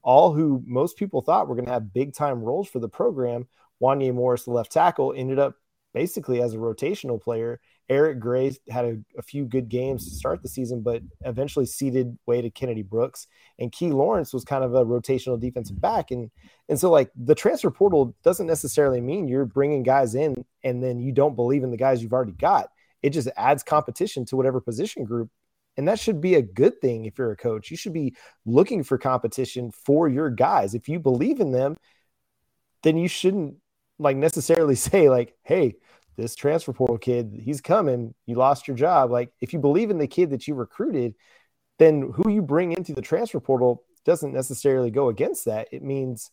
all 0.03 0.33
who 0.33 0.63
most 0.67 0.97
people 0.97 1.21
thought 1.21 1.49
were 1.49 1.55
going 1.55 1.67
to 1.67 1.73
have 1.73 1.93
big 1.93 2.15
time 2.15 2.43
roles 2.43 2.69
for 2.69 2.79
the 2.79 2.89
program. 2.89 3.47
Wanya 3.83 4.15
Morris, 4.15 4.45
the 4.45 4.53
left 4.53 4.73
tackle, 4.73 5.13
ended 5.15 5.39
up 5.39 5.57
basically 5.93 6.41
as 6.41 6.55
a 6.55 6.59
rotational 6.59 7.21
player. 7.21 7.61
Eric 7.89 8.21
Gray 8.21 8.57
had 8.71 8.85
a, 8.85 8.99
a, 9.19 9.23
few 9.23 9.45
good 9.45 9.69
games 9.69 10.05
to 10.05 10.15
start 10.15 10.41
the 10.41 10.49
season, 10.49 10.81
but 10.81 11.03
eventually 11.23 11.67
ceded 11.67 12.17
way 12.27 12.41
to 12.41 12.49
Kennedy 12.49 12.83
Brooks. 12.83 13.27
And 13.59 13.73
Key 13.73 13.91
Lawrence 13.91 14.33
was 14.33 14.45
kind 14.45 14.65
of 14.65 14.75
a 14.75 14.85
rotational 14.85 15.39
defensive 15.39 15.81
back. 15.81 16.11
And 16.11 16.31
and 16.69 16.79
so 16.79 16.91
like 16.91 17.11
the 17.17 17.35
transfer 17.35 17.71
portal 17.71 18.15
doesn't 18.23 18.47
necessarily 18.47 19.01
mean 19.01 19.29
you're 19.29 19.45
bringing 19.45 19.83
guys 19.83 20.15
in 20.15 20.45
and 20.65 20.83
then 20.83 21.01
you 21.01 21.13
don't 21.13 21.37
believe 21.37 21.65
in 21.65 21.71
the 21.71 21.77
guys 21.77 22.03
you've 22.03 22.15
already 22.15 22.33
got 22.33 22.71
it 23.03 23.11
just 23.11 23.29
adds 23.37 23.63
competition 23.63 24.25
to 24.27 24.37
whatever 24.37 24.61
position 24.61 25.05
group. 25.05 25.31
And 25.77 25.89
that 25.89 25.99
should 25.99 26.21
be 26.21 26.35
a 26.35 26.43
good 26.43 26.81
thing 26.81 27.07
if 27.07 27.19
you're 27.19 27.33
a 27.33 27.37
coach. 27.37 27.71
You 27.71 27.77
should 27.77 27.95
be 27.95 28.15
looking 28.45 28.83
for 28.83 28.99
competition 28.99 29.71
for 29.71 30.09
your 30.09 30.29
guys. 30.29 30.75
If 30.75 30.89
you 30.89 31.01
believe 31.01 31.41
in 31.41 31.51
them, 31.51 31.77
then 32.83 32.97
you 32.97 33.09
shouldn't 33.09 33.57
like 33.99 34.17
necessarily 34.17 34.75
say, 34.77 35.09
like, 35.09 35.35
hey, 35.43 35.77
this 36.17 36.35
transfer 36.35 36.73
portal 36.73 36.99
kid, 36.99 37.41
he's 37.43 37.61
coming. 37.61 38.15
You 38.27 38.37
lost 38.37 38.69
your 38.69 38.77
job. 38.77 39.11
Like, 39.11 39.33
if 39.41 39.53
you 39.53 39.59
believe 39.59 39.91
in 39.91 39.99
the 39.99 40.07
kid 40.07 40.31
that 40.31 40.47
you 40.47 40.55
recruited, 40.55 41.15
then 41.79 42.13
who 42.15 42.31
you 42.31 42.43
bring 42.43 42.73
into 42.73 42.93
the 42.93 43.03
transfer 43.03 43.41
portal 43.41 43.83
doesn't 44.05 44.35
necessarily 44.35 44.91
go 44.91 45.09
against 45.09 45.47
that. 45.47 45.69
It 45.73 45.83
means 45.83 46.31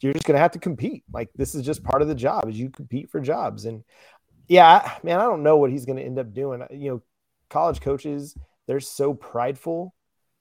you're 0.00 0.12
just 0.12 0.26
going 0.26 0.36
to 0.36 0.42
have 0.42 0.52
to 0.52 0.58
compete. 0.58 1.04
Like 1.12 1.28
this 1.34 1.54
is 1.54 1.64
just 1.64 1.84
part 1.84 2.02
of 2.02 2.08
the 2.08 2.14
job 2.14 2.48
is 2.48 2.58
you 2.58 2.70
compete 2.70 3.10
for 3.10 3.20
jobs. 3.20 3.64
And 3.64 3.84
yeah, 4.48 4.94
man, 5.02 5.20
I 5.20 5.24
don't 5.24 5.42
know 5.42 5.58
what 5.58 5.70
he's 5.70 5.84
going 5.84 5.98
to 5.98 6.04
end 6.04 6.18
up 6.18 6.32
doing. 6.32 6.62
You 6.70 6.90
know, 6.90 7.02
college 7.50 7.80
coaches, 7.80 8.34
they're 8.66 8.80
so 8.80 9.14
prideful 9.14 9.94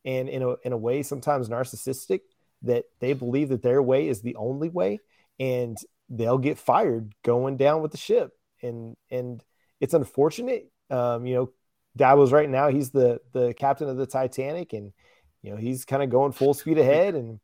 and 0.05 0.29
in 0.29 0.41
a, 0.41 0.55
in 0.63 0.71
a 0.71 0.77
way 0.77 1.03
sometimes 1.03 1.49
narcissistic 1.49 2.21
that 2.63 2.85
they 2.99 3.13
believe 3.13 3.49
that 3.49 3.61
their 3.61 3.81
way 3.81 4.07
is 4.07 4.21
the 4.21 4.35
only 4.35 4.69
way 4.69 4.99
and 5.39 5.77
they'll 6.09 6.37
get 6.37 6.57
fired 6.57 7.13
going 7.23 7.57
down 7.57 7.81
with 7.81 7.91
the 7.91 7.97
ship. 7.97 8.31
And, 8.61 8.95
and 9.11 9.43
it's 9.79 9.93
unfortunate. 9.93 10.71
Um, 10.89 11.25
you 11.25 11.35
know, 11.35 11.51
Dabo's 11.97 12.31
right 12.31 12.49
now, 12.49 12.69
he's 12.69 12.91
the, 12.91 13.19
the 13.33 13.53
captain 13.53 13.89
of 13.89 13.97
the 13.97 14.07
Titanic 14.07 14.71
and, 14.73 14.93
you 15.41 15.51
know, 15.51 15.57
he's 15.57 15.83
kind 15.83 16.01
of 16.01 16.09
going 16.09 16.31
full 16.31 16.53
speed 16.53 16.77
ahead 16.77 17.15
and, 17.15 17.39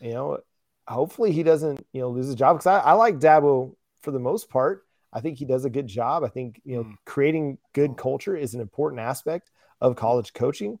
you 0.00 0.12
know, 0.12 0.38
hopefully 0.86 1.30
he 1.30 1.44
doesn't, 1.44 1.86
you 1.92 2.00
know, 2.00 2.10
lose 2.10 2.26
his 2.26 2.34
job. 2.34 2.56
Cause 2.56 2.66
I, 2.66 2.78
I 2.80 2.92
like 2.92 3.18
Dabo 3.18 3.74
for 4.02 4.10
the 4.10 4.18
most 4.18 4.50
part. 4.50 4.84
I 5.12 5.20
think 5.20 5.38
he 5.38 5.44
does 5.44 5.64
a 5.64 5.70
good 5.70 5.86
job. 5.86 6.24
I 6.24 6.28
think 6.28 6.60
you 6.64 6.76
know 6.76 6.84
mm. 6.84 6.94
creating 7.04 7.58
good 7.72 7.96
culture 7.96 8.36
is 8.36 8.54
an 8.54 8.60
important 8.60 9.00
aspect 9.00 9.50
of 9.80 9.96
college 9.96 10.32
coaching. 10.32 10.78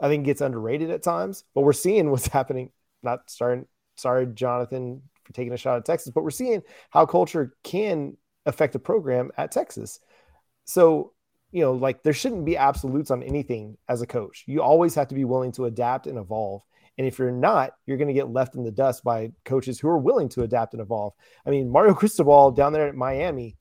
I 0.00 0.08
think 0.08 0.24
it 0.24 0.26
gets 0.26 0.40
underrated 0.40 0.90
at 0.90 1.02
times, 1.02 1.44
but 1.54 1.62
we're 1.62 1.72
seeing 1.72 2.10
what's 2.10 2.26
happening. 2.38 2.70
Not 3.02 3.30
starting. 3.30 3.66
Sorry, 3.96 4.26
Jonathan, 4.26 5.02
for 5.22 5.32
taking 5.32 5.52
a 5.52 5.56
shot 5.56 5.76
at 5.76 5.84
Texas, 5.84 6.12
but 6.12 6.24
we're 6.24 6.30
seeing 6.30 6.62
how 6.90 7.06
culture 7.06 7.54
can 7.62 8.16
affect 8.44 8.74
a 8.74 8.80
program 8.80 9.30
at 9.36 9.52
Texas. 9.52 10.00
So 10.64 11.12
you 11.54 11.60
know, 11.60 11.72
like 11.72 12.02
there 12.02 12.12
shouldn't 12.12 12.44
be 12.44 12.56
absolutes 12.56 13.12
on 13.12 13.22
anything 13.22 13.78
as 13.88 14.02
a 14.02 14.08
coach. 14.08 14.42
You 14.48 14.60
always 14.60 14.96
have 14.96 15.06
to 15.08 15.14
be 15.14 15.24
willing 15.24 15.52
to 15.52 15.66
adapt 15.66 16.08
and 16.08 16.18
evolve. 16.18 16.62
And 16.96 17.06
if 17.06 17.18
you're 17.18 17.32
not, 17.32 17.72
you're 17.86 17.96
going 17.96 18.08
to 18.08 18.14
get 18.14 18.30
left 18.30 18.54
in 18.54 18.62
the 18.62 18.70
dust 18.70 19.02
by 19.02 19.32
coaches 19.44 19.80
who 19.80 19.88
are 19.88 19.98
willing 19.98 20.28
to 20.30 20.42
adapt 20.42 20.74
and 20.74 20.82
evolve. 20.82 21.12
I 21.44 21.50
mean, 21.50 21.68
Mario 21.68 21.94
Cristobal 21.94 22.52
down 22.52 22.72
there 22.72 22.86
at 22.88 22.94
Miami, 22.94 23.56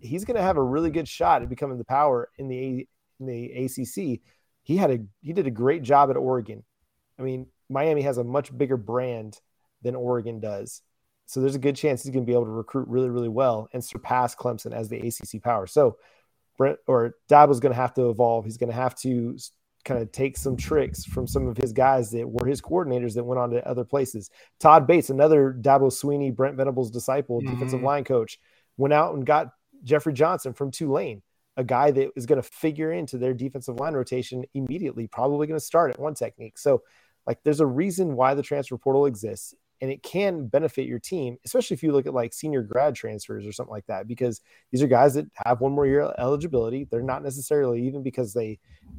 he's 0.00 0.24
going 0.24 0.36
to 0.36 0.42
have 0.42 0.56
a 0.56 0.62
really 0.62 0.90
good 0.90 1.08
shot 1.08 1.42
at 1.42 1.48
becoming 1.48 1.78
the 1.78 1.84
power 1.84 2.30
in 2.38 2.48
the 2.48 2.86
in 3.20 3.26
the 3.26 3.64
ACC. 3.64 4.20
He 4.62 4.76
had 4.76 4.90
a 4.90 4.98
he 5.22 5.32
did 5.32 5.46
a 5.46 5.50
great 5.50 5.82
job 5.82 6.10
at 6.10 6.16
Oregon. 6.16 6.62
I 7.18 7.22
mean, 7.22 7.46
Miami 7.68 8.02
has 8.02 8.18
a 8.18 8.24
much 8.24 8.56
bigger 8.56 8.76
brand 8.76 9.40
than 9.82 9.94
Oregon 9.94 10.40
does. 10.40 10.82
So 11.26 11.40
there's 11.40 11.54
a 11.54 11.60
good 11.60 11.76
chance 11.76 12.02
he's 12.02 12.12
going 12.12 12.24
to 12.24 12.26
be 12.26 12.32
able 12.32 12.46
to 12.46 12.50
recruit 12.50 12.88
really, 12.88 13.10
really 13.10 13.28
well 13.28 13.68
and 13.72 13.84
surpass 13.84 14.34
Clemson 14.34 14.72
as 14.72 14.88
the 14.88 14.98
ACC 14.98 15.42
power. 15.42 15.66
So 15.66 15.98
Brent 16.56 16.78
or 16.86 17.16
Dabo's 17.28 17.60
going 17.60 17.72
to 17.72 17.80
have 17.80 17.92
to 17.94 18.08
evolve. 18.08 18.44
He's 18.44 18.56
going 18.56 18.70
to 18.70 18.76
have 18.76 18.94
to 19.00 19.36
kind 19.88 20.02
of 20.02 20.12
take 20.12 20.36
some 20.36 20.56
tricks 20.56 21.04
from 21.04 21.26
some 21.26 21.48
of 21.48 21.56
his 21.56 21.72
guys 21.72 22.10
that 22.10 22.28
were 22.28 22.46
his 22.46 22.60
coordinators 22.60 23.14
that 23.14 23.24
went 23.24 23.38
on 23.40 23.50
to 23.50 23.66
other 23.66 23.84
places. 23.84 24.30
Todd 24.60 24.86
Bates, 24.86 25.08
another 25.08 25.56
Dabo 25.58 25.90
Swinney, 25.90 26.34
Brent 26.34 26.56
Venables 26.56 26.90
disciple, 26.90 27.40
mm-hmm. 27.40 27.54
defensive 27.54 27.82
line 27.82 28.04
coach, 28.04 28.38
went 28.76 28.92
out 28.92 29.14
and 29.14 29.24
got 29.24 29.48
Jeffrey 29.82 30.12
Johnson 30.12 30.52
from 30.52 30.70
Tulane, 30.70 31.22
a 31.56 31.64
guy 31.64 31.90
that 31.90 32.10
is 32.16 32.26
going 32.26 32.40
to 32.40 32.48
figure 32.48 32.92
into 32.92 33.16
their 33.16 33.32
defensive 33.32 33.80
line 33.80 33.94
rotation 33.94 34.44
immediately, 34.54 35.06
probably 35.06 35.46
going 35.46 35.58
to 35.58 35.64
start 35.64 35.90
at 35.90 35.98
one 35.98 36.14
technique. 36.14 36.58
So, 36.58 36.82
like, 37.26 37.38
there's 37.42 37.60
a 37.60 37.66
reason 37.66 38.14
why 38.14 38.34
the 38.34 38.42
transfer 38.42 38.76
portal 38.76 39.06
exists 39.06 39.54
and 39.80 39.90
it 39.90 40.02
can 40.02 40.46
benefit 40.46 40.86
your 40.86 40.98
team, 40.98 41.38
especially 41.44 41.74
if 41.74 41.82
you 41.82 41.92
look 41.92 42.06
at 42.06 42.14
like 42.14 42.32
senior 42.32 42.62
grad 42.62 42.94
transfers 42.94 43.46
or 43.46 43.52
something 43.52 43.72
like 43.72 43.86
that, 43.86 44.08
because 44.08 44.40
these 44.70 44.82
are 44.82 44.88
guys 44.88 45.14
that 45.14 45.26
have 45.44 45.60
one 45.60 45.72
more 45.72 45.86
year 45.86 46.12
eligibility. 46.18 46.84
They're 46.90 47.02
not 47.02 47.22
necessarily 47.22 47.86
even 47.86 48.02
because 48.02 48.32
they 48.32 48.58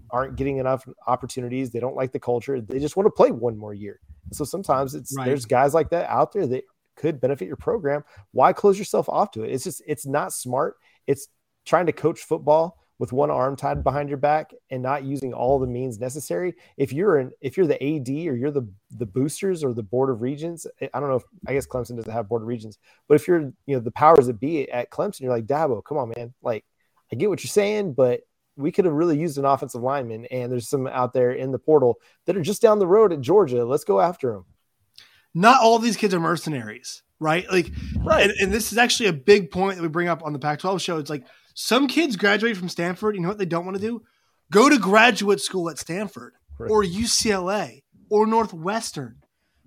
aren't 0.09 0.35
getting 0.35 0.57
enough 0.57 0.87
opportunities. 1.07 1.71
They 1.71 1.79
don't 1.79 1.95
like 1.95 2.11
the 2.11 2.19
culture. 2.19 2.61
They 2.61 2.79
just 2.79 2.95
want 2.95 3.07
to 3.07 3.11
play 3.11 3.31
one 3.31 3.57
more 3.57 3.73
year. 3.73 3.99
So 4.31 4.43
sometimes 4.45 4.95
it's 4.95 5.15
right. 5.17 5.25
there's 5.25 5.45
guys 5.45 5.73
like 5.73 5.89
that 5.89 6.09
out 6.09 6.31
there 6.31 6.47
that 6.47 6.63
could 6.99 7.21
benefit 7.21 7.47
your 7.47 7.57
program, 7.57 8.03
why 8.31 8.53
close 8.53 8.77
yourself 8.77 9.07
off 9.09 9.31
to 9.31 9.43
it? 9.43 9.51
It's 9.51 9.63
just 9.63 9.81
it's 9.87 10.05
not 10.05 10.33
smart. 10.33 10.75
It's 11.07 11.27
trying 11.65 11.85
to 11.87 11.93
coach 11.93 12.19
football 12.19 12.77
with 12.99 13.13
one 13.13 13.31
arm 13.31 13.55
tied 13.55 13.83
behind 13.83 14.09
your 14.09 14.17
back 14.17 14.53
and 14.69 14.83
not 14.83 15.05
using 15.05 15.33
all 15.33 15.57
the 15.57 15.65
means 15.65 15.99
necessary. 15.99 16.53
If 16.77 16.93
you're 16.93 17.17
an 17.17 17.31
if 17.41 17.57
you're 17.57 17.65
the 17.65 17.81
AD 17.81 18.09
or 18.09 18.35
you're 18.35 18.51
the 18.51 18.67
the 18.91 19.05
boosters 19.05 19.63
or 19.63 19.73
the 19.73 19.81
board 19.81 20.09
of 20.09 20.21
regents, 20.21 20.67
I 20.81 20.99
don't 20.99 21.09
know 21.09 21.15
if 21.15 21.23
I 21.47 21.53
guess 21.53 21.65
Clemson 21.65 21.95
doesn't 21.95 22.11
have 22.11 22.29
board 22.29 22.43
of 22.43 22.47
regents, 22.47 22.77
but 23.07 23.15
if 23.15 23.27
you're 23.27 23.51
you 23.65 23.75
know 23.75 23.79
the 23.79 23.91
powers 23.91 24.27
that 24.27 24.39
be 24.39 24.69
at 24.69 24.91
Clemson, 24.91 25.21
you're 25.21 25.31
like 25.31 25.47
Dabo, 25.47 25.83
come 25.83 25.97
on, 25.97 26.11
man. 26.15 26.33
Like 26.43 26.65
I 27.11 27.15
get 27.15 27.29
what 27.29 27.43
you're 27.43 27.49
saying, 27.49 27.93
but 27.93 28.21
we 28.57 28.71
could 28.71 28.85
have 28.85 28.93
really 28.93 29.17
used 29.17 29.37
an 29.37 29.45
offensive 29.45 29.81
lineman, 29.81 30.25
and 30.25 30.51
there's 30.51 30.67
some 30.67 30.85
out 30.85 31.13
there 31.13 31.31
in 31.31 31.51
the 31.51 31.59
portal 31.59 31.99
that 32.25 32.35
are 32.35 32.41
just 32.41 32.61
down 32.61 32.79
the 32.79 32.87
road 32.87 33.13
at 33.13 33.21
Georgia. 33.21 33.63
Let's 33.63 33.85
go 33.85 34.01
after 34.01 34.33
them. 34.33 34.45
Not 35.33 35.61
all 35.61 35.79
these 35.79 35.95
kids 35.95 36.13
are 36.13 36.19
mercenaries, 36.19 37.03
right? 37.19 37.49
Like, 37.49 37.71
right. 37.99 38.29
And, 38.29 38.33
and 38.41 38.51
this 38.51 38.71
is 38.73 38.77
actually 38.77 39.07
a 39.07 39.13
big 39.13 39.51
point 39.51 39.77
that 39.77 39.81
we 39.81 39.87
bring 39.87 40.09
up 40.09 40.23
on 40.25 40.33
the 40.33 40.39
Pac-12 40.39 40.81
show. 40.81 40.97
It's 40.97 41.09
like 41.09 41.25
some 41.53 41.87
kids 41.87 42.15
graduate 42.15 42.57
from 42.57 42.69
Stanford. 42.69 43.15
You 43.15 43.21
know 43.21 43.29
what 43.29 43.37
they 43.37 43.45
don't 43.45 43.65
want 43.65 43.77
to 43.77 43.81
do? 43.81 44.03
Go 44.51 44.69
to 44.69 44.77
graduate 44.77 45.41
school 45.41 45.69
at 45.69 45.77
Stanford 45.77 46.33
right. 46.57 46.69
or 46.69 46.83
UCLA 46.83 47.83
or 48.09 48.25
Northwestern, 48.25 49.17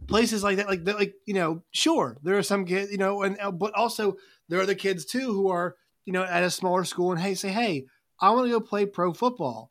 places 0.06 0.42
like 0.42 0.56
that. 0.56 0.68
Like, 0.68 0.84
that, 0.84 0.98
like 0.98 1.14
you 1.26 1.34
know, 1.34 1.62
sure, 1.70 2.18
there 2.22 2.36
are 2.36 2.42
some 2.42 2.64
kids, 2.64 2.90
you 2.90 2.98
know, 2.98 3.22
and 3.22 3.38
uh, 3.40 3.50
but 3.50 3.74
also 3.74 4.16
there 4.48 4.60
are 4.60 4.66
the 4.66 4.74
kids 4.74 5.04
too 5.04 5.32
who 5.32 5.48
are 5.50 5.76
you 6.04 6.12
know 6.12 6.24
at 6.24 6.42
a 6.42 6.50
smaller 6.50 6.84
school 6.84 7.12
and 7.12 7.20
hey, 7.20 7.34
say, 7.34 7.50
hey, 7.50 7.86
I 8.20 8.30
want 8.30 8.46
to 8.46 8.50
go 8.50 8.60
play 8.60 8.86
pro 8.86 9.12
football, 9.12 9.70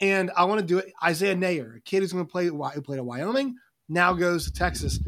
and 0.00 0.30
I 0.36 0.44
want 0.44 0.60
to 0.60 0.66
do 0.66 0.78
it. 0.78 0.92
Isaiah 1.02 1.36
Neyor, 1.36 1.76
a 1.76 1.80
kid 1.80 2.00
who's 2.00 2.12
going 2.12 2.26
to 2.26 2.30
play 2.30 2.46
who 2.46 2.82
played 2.82 2.98
at 2.98 3.04
Wyoming, 3.04 3.56
now 3.88 4.12
goes 4.12 4.46
to 4.46 4.52
Texas 4.52 4.98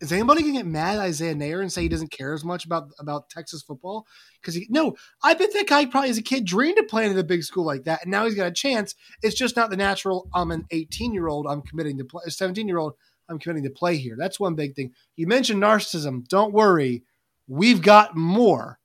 is 0.00 0.12
anybody 0.12 0.42
gonna 0.42 0.54
get 0.54 0.66
mad 0.66 0.96
at 0.96 1.02
Isaiah 1.02 1.34
Neyor 1.34 1.60
and 1.60 1.72
say 1.72 1.82
he 1.82 1.88
doesn't 1.88 2.10
care 2.10 2.34
as 2.34 2.44
much 2.44 2.64
about 2.64 2.90
about 2.98 3.30
Texas 3.30 3.62
football? 3.62 4.06
Because 4.40 4.58
no, 4.68 4.94
I 5.22 5.34
bet 5.34 5.52
that 5.52 5.68
guy 5.68 5.86
probably 5.86 6.10
as 6.10 6.18
a 6.18 6.22
kid 6.22 6.44
dreamed 6.44 6.78
of 6.78 6.88
playing 6.88 7.12
in 7.12 7.18
a 7.18 7.24
big 7.24 7.42
school 7.42 7.64
like 7.64 7.84
that, 7.84 8.02
and 8.02 8.10
now 8.10 8.24
he's 8.24 8.34
got 8.34 8.46
a 8.46 8.52
chance. 8.52 8.94
It's 9.22 9.34
just 9.34 9.56
not 9.56 9.70
the 9.70 9.76
natural. 9.76 10.28
I'm 10.34 10.50
an 10.50 10.66
18 10.70 11.14
year 11.14 11.28
old. 11.28 11.46
I'm 11.46 11.62
committing 11.62 11.98
to 11.98 12.04
play. 12.04 12.22
17 12.26 12.68
year 12.68 12.78
old. 12.78 12.94
I'm 13.28 13.38
committing 13.38 13.64
to 13.64 13.70
play 13.70 13.96
here. 13.96 14.16
That's 14.18 14.38
one 14.38 14.54
big 14.54 14.74
thing. 14.74 14.92
You 15.16 15.26
mentioned 15.26 15.62
narcissism. 15.62 16.28
Don't 16.28 16.52
worry, 16.52 17.04
we've 17.48 17.82
got 17.82 18.16
more. 18.16 18.78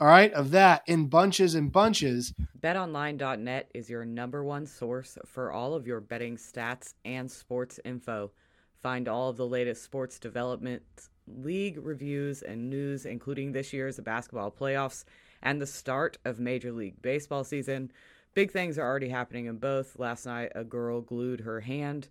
All 0.00 0.06
right, 0.06 0.32
of 0.32 0.52
that 0.52 0.82
in 0.86 1.06
bunches 1.06 1.56
and 1.56 1.72
bunches. 1.72 2.32
BetOnline.net 2.60 3.68
is 3.74 3.90
your 3.90 4.04
number 4.04 4.44
one 4.44 4.64
source 4.64 5.18
for 5.26 5.50
all 5.50 5.74
of 5.74 5.88
your 5.88 6.00
betting 6.00 6.36
stats 6.36 6.94
and 7.04 7.28
sports 7.28 7.80
info. 7.84 8.30
Find 8.80 9.08
all 9.08 9.28
of 9.28 9.36
the 9.36 9.46
latest 9.46 9.82
sports 9.82 10.18
developments, 10.18 11.10
league 11.26 11.78
reviews, 11.82 12.42
and 12.42 12.70
news, 12.70 13.06
including 13.06 13.52
this 13.52 13.72
year's 13.72 13.98
basketball 14.00 14.50
playoffs 14.50 15.04
and 15.42 15.60
the 15.60 15.66
start 15.66 16.18
of 16.24 16.38
Major 16.38 16.72
League 16.72 17.00
Baseball 17.02 17.44
season. 17.44 17.90
Big 18.34 18.50
things 18.50 18.78
are 18.78 18.86
already 18.86 19.08
happening 19.08 19.46
in 19.46 19.56
both. 19.56 19.98
Last 19.98 20.26
night, 20.26 20.52
a 20.54 20.64
girl 20.64 21.00
glued 21.00 21.40
her 21.40 21.60
hand 21.60 22.08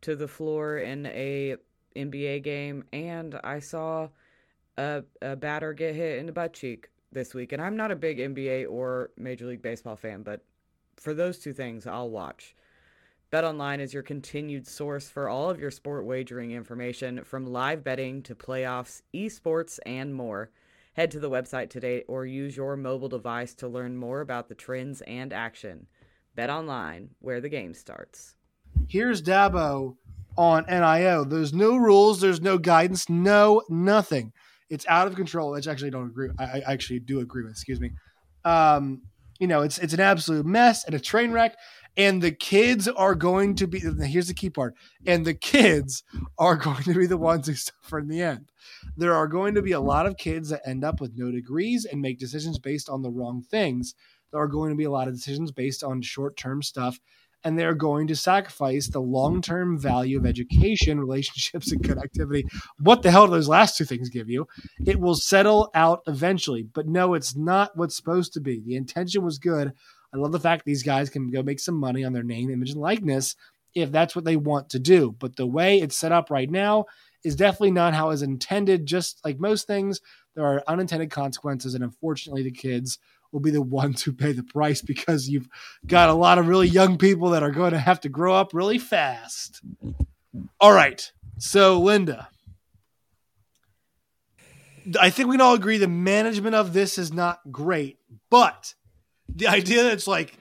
to 0.00 0.16
the 0.16 0.28
floor 0.28 0.78
in 0.78 1.06
a 1.06 1.56
NBA 1.94 2.42
game, 2.42 2.84
and 2.92 3.38
I 3.42 3.60
saw 3.60 4.08
a, 4.76 5.04
a 5.22 5.36
batter 5.36 5.72
get 5.72 5.94
hit 5.94 6.18
in 6.18 6.26
the 6.26 6.32
butt 6.32 6.52
cheek 6.52 6.88
this 7.12 7.34
week. 7.34 7.52
And 7.52 7.62
I'm 7.62 7.76
not 7.76 7.90
a 7.90 7.96
big 7.96 8.18
NBA 8.18 8.70
or 8.70 9.10
Major 9.16 9.46
League 9.46 9.62
Baseball 9.62 9.96
fan, 9.96 10.22
but 10.22 10.44
for 10.96 11.14
those 11.14 11.38
two 11.38 11.52
things, 11.52 11.86
I'll 11.86 12.10
watch. 12.10 12.54
BetOnline 13.30 13.80
is 13.80 13.92
your 13.92 14.02
continued 14.02 14.66
source 14.66 15.10
for 15.10 15.28
all 15.28 15.50
of 15.50 15.60
your 15.60 15.70
sport 15.70 16.06
wagering 16.06 16.52
information 16.52 17.22
from 17.24 17.44
live 17.44 17.84
betting 17.84 18.22
to 18.22 18.34
playoffs, 18.34 19.02
esports, 19.14 19.78
and 19.84 20.14
more. 20.14 20.50
Head 20.94 21.10
to 21.10 21.20
the 21.20 21.28
website 21.28 21.68
today 21.68 22.04
or 22.08 22.24
use 22.24 22.56
your 22.56 22.74
mobile 22.74 23.10
device 23.10 23.52
to 23.56 23.68
learn 23.68 23.98
more 23.98 24.22
about 24.22 24.48
the 24.48 24.54
trends 24.54 25.02
and 25.02 25.34
action. 25.34 25.86
BetOnline, 26.38 27.08
where 27.20 27.42
the 27.42 27.50
game 27.50 27.74
starts. 27.74 28.34
Here's 28.88 29.20
Dabo 29.20 29.96
on 30.38 30.64
NIL. 30.66 31.26
There's 31.26 31.52
no 31.52 31.76
rules, 31.76 32.22
there's 32.22 32.40
no 32.40 32.56
guidance, 32.56 33.10
no 33.10 33.62
nothing. 33.68 34.32
It's 34.70 34.86
out 34.88 35.06
of 35.06 35.16
control. 35.16 35.54
I 35.54 35.58
actually 35.70 35.90
don't 35.90 36.06
agree. 36.06 36.30
I, 36.38 36.62
I 36.66 36.72
actually 36.72 37.00
do 37.00 37.20
agree 37.20 37.42
with. 37.42 37.52
Excuse 37.52 37.78
me. 37.78 37.90
Um, 38.46 39.02
you 39.38 39.46
know, 39.46 39.62
it's 39.62 39.78
it's 39.78 39.94
an 39.94 40.00
absolute 40.00 40.46
mess 40.46 40.84
and 40.84 40.94
a 40.94 41.00
train 41.00 41.30
wreck 41.30 41.56
and 41.98 42.22
the 42.22 42.30
kids 42.30 42.86
are 42.86 43.16
going 43.16 43.56
to 43.56 43.66
be 43.66 43.80
here's 43.80 44.28
the 44.28 44.34
key 44.34 44.48
part. 44.48 44.74
And 45.04 45.26
the 45.26 45.34
kids 45.34 46.04
are 46.38 46.56
going 46.56 46.84
to 46.84 46.94
be 46.94 47.06
the 47.06 47.18
ones 47.18 47.48
who 47.48 47.54
suffer 47.54 47.98
in 47.98 48.08
the 48.08 48.22
end. 48.22 48.52
There 48.96 49.14
are 49.14 49.26
going 49.26 49.54
to 49.56 49.62
be 49.62 49.72
a 49.72 49.80
lot 49.80 50.06
of 50.06 50.16
kids 50.16 50.48
that 50.50 50.62
end 50.64 50.84
up 50.84 51.00
with 51.00 51.16
no 51.16 51.30
degrees 51.32 51.84
and 51.84 52.00
make 52.00 52.18
decisions 52.18 52.58
based 52.58 52.88
on 52.88 53.02
the 53.02 53.10
wrong 53.10 53.42
things. 53.42 53.94
There 54.30 54.40
are 54.40 54.46
going 54.46 54.70
to 54.70 54.76
be 54.76 54.84
a 54.84 54.90
lot 54.90 55.08
of 55.08 55.14
decisions 55.14 55.50
based 55.50 55.82
on 55.82 56.00
short-term 56.00 56.62
stuff 56.62 57.00
and 57.44 57.56
they're 57.56 57.74
going 57.74 58.08
to 58.08 58.16
sacrifice 58.16 58.88
the 58.88 59.00
long-term 59.00 59.78
value 59.78 60.18
of 60.18 60.26
education 60.26 60.98
relationships 60.98 61.70
and 61.70 61.82
connectivity. 61.82 62.42
What 62.80 63.02
the 63.02 63.12
hell 63.12 63.26
do 63.26 63.32
those 63.32 63.48
last 63.48 63.76
two 63.76 63.84
things 63.84 64.08
give 64.08 64.28
you? 64.28 64.46
It 64.84 64.98
will 65.00 65.14
settle 65.14 65.70
out 65.74 66.02
eventually 66.06 66.62
but 66.62 66.86
no 66.86 67.14
it's 67.14 67.34
not 67.34 67.76
what's 67.76 67.96
supposed 67.96 68.32
to 68.34 68.40
be. 68.40 68.60
The 68.60 68.76
intention 68.76 69.24
was 69.24 69.38
good 69.38 69.72
I 70.12 70.18
love 70.18 70.32
the 70.32 70.40
fact 70.40 70.64
these 70.64 70.82
guys 70.82 71.10
can 71.10 71.30
go 71.30 71.42
make 71.42 71.60
some 71.60 71.74
money 71.74 72.04
on 72.04 72.12
their 72.12 72.22
name, 72.22 72.50
image, 72.50 72.70
and 72.70 72.80
likeness 72.80 73.36
if 73.74 73.92
that's 73.92 74.16
what 74.16 74.24
they 74.24 74.36
want 74.36 74.70
to 74.70 74.78
do. 74.78 75.14
But 75.18 75.36
the 75.36 75.46
way 75.46 75.80
it's 75.80 75.96
set 75.96 76.12
up 76.12 76.30
right 76.30 76.50
now 76.50 76.86
is 77.24 77.36
definitely 77.36 77.72
not 77.72 77.94
how 77.94 78.10
it's 78.10 78.22
intended. 78.22 78.86
Just 78.86 79.20
like 79.24 79.38
most 79.38 79.66
things, 79.66 80.00
there 80.34 80.44
are 80.44 80.62
unintended 80.66 81.10
consequences, 81.10 81.74
and 81.74 81.84
unfortunately, 81.84 82.42
the 82.42 82.50
kids 82.50 82.98
will 83.32 83.40
be 83.40 83.50
the 83.50 83.62
ones 83.78 84.02
who 84.02 84.12
pay 84.12 84.32
the 84.32 84.42
price 84.42 84.82
because 84.82 85.28
you've 85.28 85.48
got 85.86 86.08
a 86.08 86.14
lot 86.14 86.38
of 86.38 86.48
really 86.48 86.68
young 86.68 86.98
people 86.98 87.30
that 87.30 87.42
are 87.42 87.50
going 87.50 87.72
to 87.72 87.78
have 87.78 88.00
to 88.00 88.08
grow 88.08 88.34
up 88.34 88.54
really 88.54 88.78
fast. 88.78 89.60
All 90.60 90.72
right. 90.72 91.10
So, 91.38 91.80
Linda, 91.80 92.28
I 94.98 95.10
think 95.10 95.28
we 95.28 95.34
can 95.34 95.40
all 95.40 95.54
agree 95.54 95.78
the 95.78 95.88
management 95.88 96.54
of 96.54 96.72
this 96.72 96.98
is 96.98 97.12
not 97.12 97.40
great, 97.52 97.98
but 98.30 98.74
the 99.34 99.46
idea 99.46 99.84
that 99.84 99.92
it's 99.92 100.06
like 100.06 100.38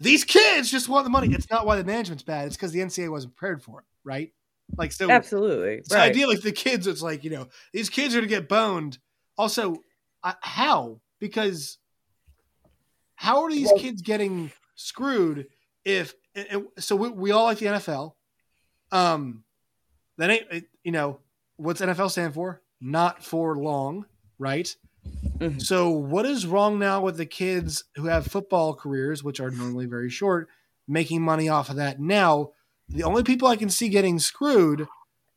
these 0.00 0.24
kids 0.24 0.70
just 0.70 0.88
want 0.88 1.04
the 1.04 1.10
money. 1.10 1.32
It's 1.32 1.50
not 1.50 1.66
why 1.66 1.76
the 1.76 1.84
management's 1.84 2.24
bad. 2.24 2.46
It's 2.46 2.56
because 2.56 2.72
the 2.72 2.80
NCAA 2.80 3.10
wasn't 3.10 3.36
prepared 3.36 3.62
for 3.62 3.80
it, 3.80 3.86
right? 4.04 4.32
Like 4.76 4.92
so, 4.92 5.10
absolutely. 5.10 5.74
It's 5.74 5.92
right. 5.92 6.04
the 6.06 6.10
idea 6.10 6.26
like 6.26 6.40
the 6.40 6.52
kids. 6.52 6.86
It's 6.86 7.02
like 7.02 7.24
you 7.24 7.30
know 7.30 7.48
these 7.72 7.90
kids 7.90 8.14
are 8.14 8.20
to 8.20 8.26
get 8.26 8.48
boned. 8.48 8.98
Also, 9.36 9.76
uh, 10.22 10.34
how? 10.40 11.00
Because 11.20 11.78
how 13.14 13.44
are 13.44 13.50
these 13.50 13.68
well, 13.68 13.78
kids 13.78 14.02
getting 14.02 14.50
screwed? 14.74 15.46
If 15.84 16.14
so, 16.78 16.96
we, 16.96 17.10
we, 17.10 17.30
all 17.30 17.44
like 17.44 17.58
the 17.58 17.66
NFL. 17.66 18.14
Um, 18.90 19.44
that 20.18 20.30
ain't 20.30 20.64
you 20.82 20.92
know 20.92 21.20
what's 21.56 21.80
NFL 21.80 22.10
stand 22.10 22.34
for? 22.34 22.62
Not 22.80 23.22
for 23.22 23.56
long, 23.56 24.06
right? 24.38 24.74
Mm-hmm. 25.42 25.58
So, 25.58 25.90
what 25.90 26.24
is 26.24 26.46
wrong 26.46 26.78
now 26.78 27.02
with 27.02 27.16
the 27.16 27.26
kids 27.26 27.84
who 27.96 28.06
have 28.06 28.26
football 28.26 28.74
careers, 28.74 29.24
which 29.24 29.40
are 29.40 29.50
normally 29.50 29.86
very 29.86 30.08
short, 30.08 30.48
making 30.86 31.22
money 31.22 31.48
off 31.48 31.68
of 31.68 31.76
that 31.76 32.00
now? 32.00 32.50
The 32.88 33.02
only 33.02 33.24
people 33.24 33.48
I 33.48 33.56
can 33.56 33.68
see 33.68 33.88
getting 33.88 34.18
screwed 34.18 34.86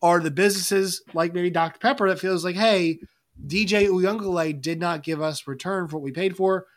are 0.02 0.20
the 0.20 0.32
businesses 0.32 1.02
like 1.14 1.34
maybe 1.34 1.50
Dr. 1.50 1.80
Pepper 1.80 2.08
that 2.10 2.20
feels 2.20 2.46
like, 2.46 2.56
hey, 2.56 3.00
DJ 3.44 3.88
Uiagalelei 3.88 4.62
did 4.62 4.80
not 4.80 5.04
give 5.04 5.22
us 5.22 5.48
return 5.48 5.88
for 5.88 5.98
what 5.98 6.04
we 6.04 6.12
paid 6.12 6.38
for. 6.38 6.68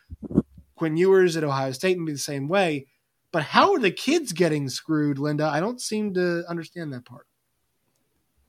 Quinn 0.76 0.96
Ewers 0.96 1.36
at 1.36 1.44
Ohio 1.44 1.72
State 1.72 1.98
would 1.98 2.06
be 2.06 2.12
the 2.12 2.18
same 2.18 2.48
way. 2.48 2.86
But 3.30 3.42
how 3.42 3.74
are 3.74 3.78
the 3.78 3.90
kids 3.90 4.32
getting 4.32 4.70
screwed, 4.70 5.18
Linda? 5.18 5.44
I 5.44 5.60
don't 5.60 5.80
seem 5.80 6.14
to 6.14 6.44
understand 6.48 6.92
that 6.92 7.04
part 7.04 7.26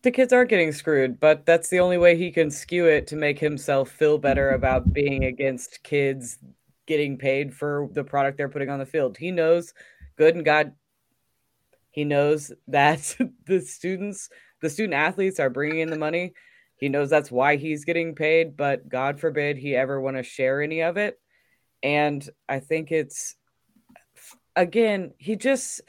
the 0.02 0.12
kids 0.12 0.32
are 0.32 0.46
getting 0.46 0.72
screwed, 0.72 1.20
but 1.20 1.46
that's 1.46 1.70
the 1.70 1.80
only 1.80 1.98
way 1.98 2.16
he 2.16 2.32
can 2.32 2.50
skew 2.50 2.86
it 2.86 3.08
to 3.08 3.16
make 3.16 3.40
himself 3.40 3.90
feel 3.90 4.18
better 4.18 4.48
mm-hmm. 4.48 4.56
about 4.56 4.94
being 4.94 5.26
against 5.26 5.84
kids 5.84 6.40
getting 6.88 7.18
paid 7.18 7.54
for 7.54 7.90
the 7.94 8.04
product 8.04 8.38
they're 8.38 8.50
putting 8.50 8.70
on 8.70 8.80
the 8.80 8.86
field. 8.86 9.18
He 9.18 9.32
knows, 9.32 9.74
good 10.18 10.36
and 10.36 10.46
God, 10.46 10.74
he 11.92 12.04
knows 12.04 12.52
that 12.68 13.16
the 13.46 13.62
students, 13.62 14.30
the 14.62 14.70
student 14.70 14.96
athletes 14.96 15.40
are 15.40 15.50
bringing 15.50 15.80
in 15.80 15.90
the 15.90 15.98
money. 15.98 16.34
He 16.78 16.90
knows 16.90 17.10
that's 17.10 17.30
why 17.30 17.58
he's 17.58 17.84
getting 17.84 18.16
paid, 18.16 18.56
but 18.56 18.88
God 18.88 19.20
forbid 19.20 19.58
he 19.58 19.76
ever 19.76 20.00
want 20.00 20.16
to 20.18 20.24
share 20.24 20.62
any 20.62 20.82
of 20.82 20.98
it. 20.98 21.20
And 21.84 22.28
I 22.48 22.60
think 22.60 22.92
it's, 22.92 23.36
again, 24.56 25.14
he 25.18 25.36
just 25.36 25.82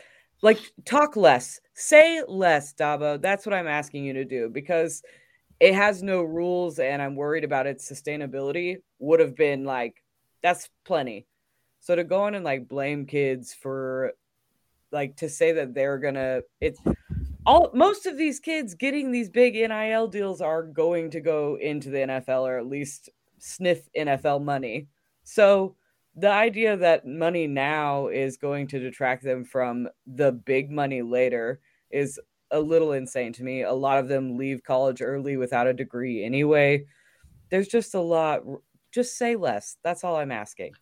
like 0.42 0.58
talk 0.84 1.16
less. 1.16 1.60
Say 1.74 2.22
less 2.28 2.74
dabo 2.74 3.20
that's 3.20 3.46
what 3.46 3.54
i'm 3.54 3.66
asking 3.66 4.04
you 4.04 4.12
to 4.12 4.24
do 4.24 4.50
because 4.50 5.02
it 5.60 5.74
has 5.74 6.02
no 6.02 6.22
rules 6.22 6.78
and 6.78 7.00
i'm 7.00 7.16
worried 7.16 7.44
about 7.44 7.66
its 7.66 7.90
sustainability 7.90 8.76
would 8.98 9.20
have 9.20 9.34
been 9.34 9.64
like 9.64 10.02
that's 10.42 10.68
plenty. 10.84 11.26
So 11.80 11.96
to 11.96 12.04
go 12.04 12.26
in 12.26 12.34
and 12.34 12.44
like 12.44 12.68
blame 12.68 13.06
kids 13.06 13.54
for 13.54 14.12
like 14.92 15.16
to 15.16 15.28
say 15.28 15.52
that 15.52 15.74
they're 15.74 15.98
gonna 15.98 16.42
it's 16.60 16.80
all 17.46 17.70
most 17.72 18.06
of 18.06 18.18
these 18.18 18.38
kids 18.40 18.74
getting 18.74 19.10
these 19.10 19.30
big 19.30 19.54
NIL 19.54 20.08
deals 20.08 20.40
are 20.40 20.62
going 20.62 21.10
to 21.10 21.20
go 21.20 21.56
into 21.56 21.90
the 21.90 21.98
NFL 21.98 22.42
or 22.42 22.58
at 22.58 22.66
least 22.66 23.08
sniff 23.38 23.88
NFL 23.96 24.44
money. 24.44 24.88
So 25.24 25.76
the 26.16 26.30
idea 26.30 26.76
that 26.76 27.06
money 27.06 27.46
now 27.46 28.08
is 28.08 28.36
going 28.36 28.66
to 28.68 28.78
detract 28.78 29.22
them 29.22 29.44
from 29.44 29.88
the 30.06 30.32
big 30.32 30.70
money 30.70 31.02
later 31.02 31.60
is 31.90 32.18
a 32.50 32.60
little 32.60 32.92
insane 32.92 33.32
to 33.34 33.44
me. 33.44 33.62
A 33.62 33.72
lot 33.72 33.98
of 33.98 34.08
them 34.08 34.36
leave 34.36 34.64
college 34.64 35.02
early 35.02 35.36
without 35.36 35.66
a 35.66 35.72
degree 35.72 36.24
anyway. 36.24 36.84
There's 37.50 37.68
just 37.68 37.94
a 37.94 38.00
lot. 38.00 38.42
Just 38.92 39.16
say 39.16 39.36
less. 39.36 39.76
That's 39.84 40.02
all 40.02 40.16
I'm 40.16 40.32
asking. 40.32 40.72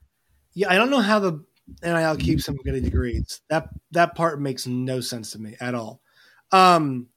Yeah, 0.55 0.71
I 0.71 0.77
don't 0.77 0.91
know 0.91 1.01
how 1.01 1.19
the 1.19 1.45
NIL 1.83 2.17
keeps 2.17 2.47
them 2.47 2.57
getting 2.65 2.83
degrees. 2.83 3.43
That 3.51 3.69
that 3.93 4.15
part 4.15 4.41
makes 4.41 4.67
no 4.67 5.01
sense 5.01 5.33
to 5.33 5.39
me 5.39 5.57
at 5.61 5.75
all. 5.75 6.01
Um, 6.53 7.09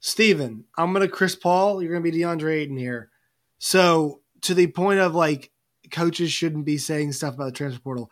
Steven, 0.00 0.64
I'm 0.76 0.92
gonna 0.92 1.08
Chris 1.08 1.36
Paul. 1.36 1.82
You're 1.82 1.92
gonna 1.92 2.02
be 2.02 2.12
DeAndre 2.12 2.60
Ayton 2.60 2.78
here. 2.78 3.10
So 3.58 4.22
to 4.42 4.54
the 4.54 4.68
point 4.68 5.00
of 5.00 5.14
like 5.14 5.50
coaches 5.90 6.32
shouldn't 6.32 6.64
be 6.64 6.78
saying 6.78 7.12
stuff 7.12 7.34
about 7.34 7.46
the 7.46 7.52
transfer 7.52 7.80
portal. 7.80 8.10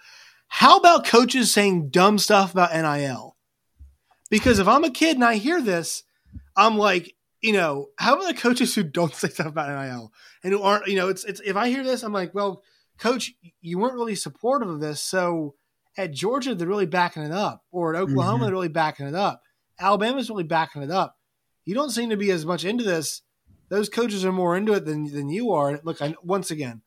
How 0.49 0.77
about 0.77 1.07
coaches 1.07 1.53
saying 1.53 1.91
dumb 1.91 2.19
stuff 2.19 2.53
about 2.53 2.73
NIL? 2.75 3.37
Because 4.31 4.59
if 4.59 4.69
I'm 4.69 4.85
a 4.85 4.91
kid 4.91 5.17
and 5.17 5.25
I 5.25 5.37
hear 5.37 5.61
this, 5.61 6.03
I'm 6.57 6.79
like, 6.79 7.15
you 7.41 7.53
know, 7.53 7.89
how 7.99 8.15
about 8.15 8.29
the 8.29 8.41
coaches 8.41 8.75
who 8.75 8.83
don't 8.83 9.15
say 9.15 9.29
stuff 9.29 9.47
about 9.47 9.69
NIL 9.69 10.13
and 10.43 10.53
who 10.53 10.63
aren't, 10.63 10.87
you 10.87 10.97
know, 10.97 11.09
it's 11.09 11.25
it's 11.25 11.41
if 11.41 11.57
I 11.57 11.69
hear 11.69 11.85
this, 11.85 12.03
I'm 12.03 12.13
like, 12.13 12.35
well, 12.35 12.63
coach, 12.99 13.33
you 13.61 13.79
weren't 13.79 13.95
really 13.95 14.15
supportive 14.15 14.69
of 14.69 14.81
this, 14.81 15.03
so 15.03 15.55
at 15.97 16.13
Georgia 16.13 16.55
they're 16.55 16.67
really 16.67 16.87
backing 16.87 17.23
it 17.23 17.33
up, 17.33 17.63
or 17.71 17.95
at 17.95 18.01
Oklahoma 18.01 18.35
mm-hmm. 18.35 18.43
they're 18.45 18.53
really 18.53 18.69
backing 18.69 19.07
it 19.07 19.15
up. 19.15 19.43
Alabama's 19.79 20.31
really 20.31 20.45
backing 20.45 20.83
it 20.83 20.91
up. 20.91 21.17
You 21.65 21.75
don't 21.75 21.91
seem 21.91 22.11
to 22.11 22.17
be 22.17 22.31
as 22.31 22.47
much 22.47 22.65
into 22.65 22.85
this. 22.85 23.23
Those 23.69 23.89
coaches 23.89 24.25
are 24.25 24.33
more 24.33 24.57
into 24.57 24.73
it 24.73 24.85
than 24.85 25.13
than 25.13 25.29
you 25.29 25.53
are. 25.53 25.81
Look, 25.83 26.01
I, 26.01 26.15
once 26.23 26.51
again, 26.51 26.83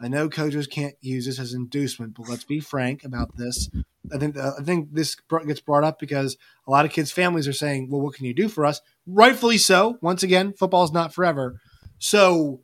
I 0.00 0.08
know 0.08 0.28
coaches 0.28 0.66
can't 0.66 0.94
use 1.00 1.26
this 1.26 1.38
as 1.38 1.54
inducement, 1.54 2.14
but 2.14 2.28
let's 2.28 2.44
be 2.44 2.60
frank 2.60 3.02
about 3.02 3.36
this. 3.36 3.70
I 4.12 4.18
think 4.18 4.36
I 4.36 4.62
think 4.62 4.92
this 4.92 5.16
gets 5.46 5.60
brought 5.60 5.84
up 5.84 5.98
because 5.98 6.36
a 6.66 6.70
lot 6.70 6.84
of 6.84 6.92
kids' 6.92 7.10
families 7.10 7.48
are 7.48 7.52
saying, 7.52 7.88
"Well, 7.90 8.02
what 8.02 8.14
can 8.14 8.26
you 8.26 8.34
do 8.34 8.48
for 8.48 8.66
us?" 8.66 8.80
Rightfully 9.06 9.58
so. 9.58 9.98
Once 10.02 10.22
again, 10.22 10.52
football 10.52 10.84
is 10.84 10.92
not 10.92 11.14
forever. 11.14 11.60
So 11.98 12.60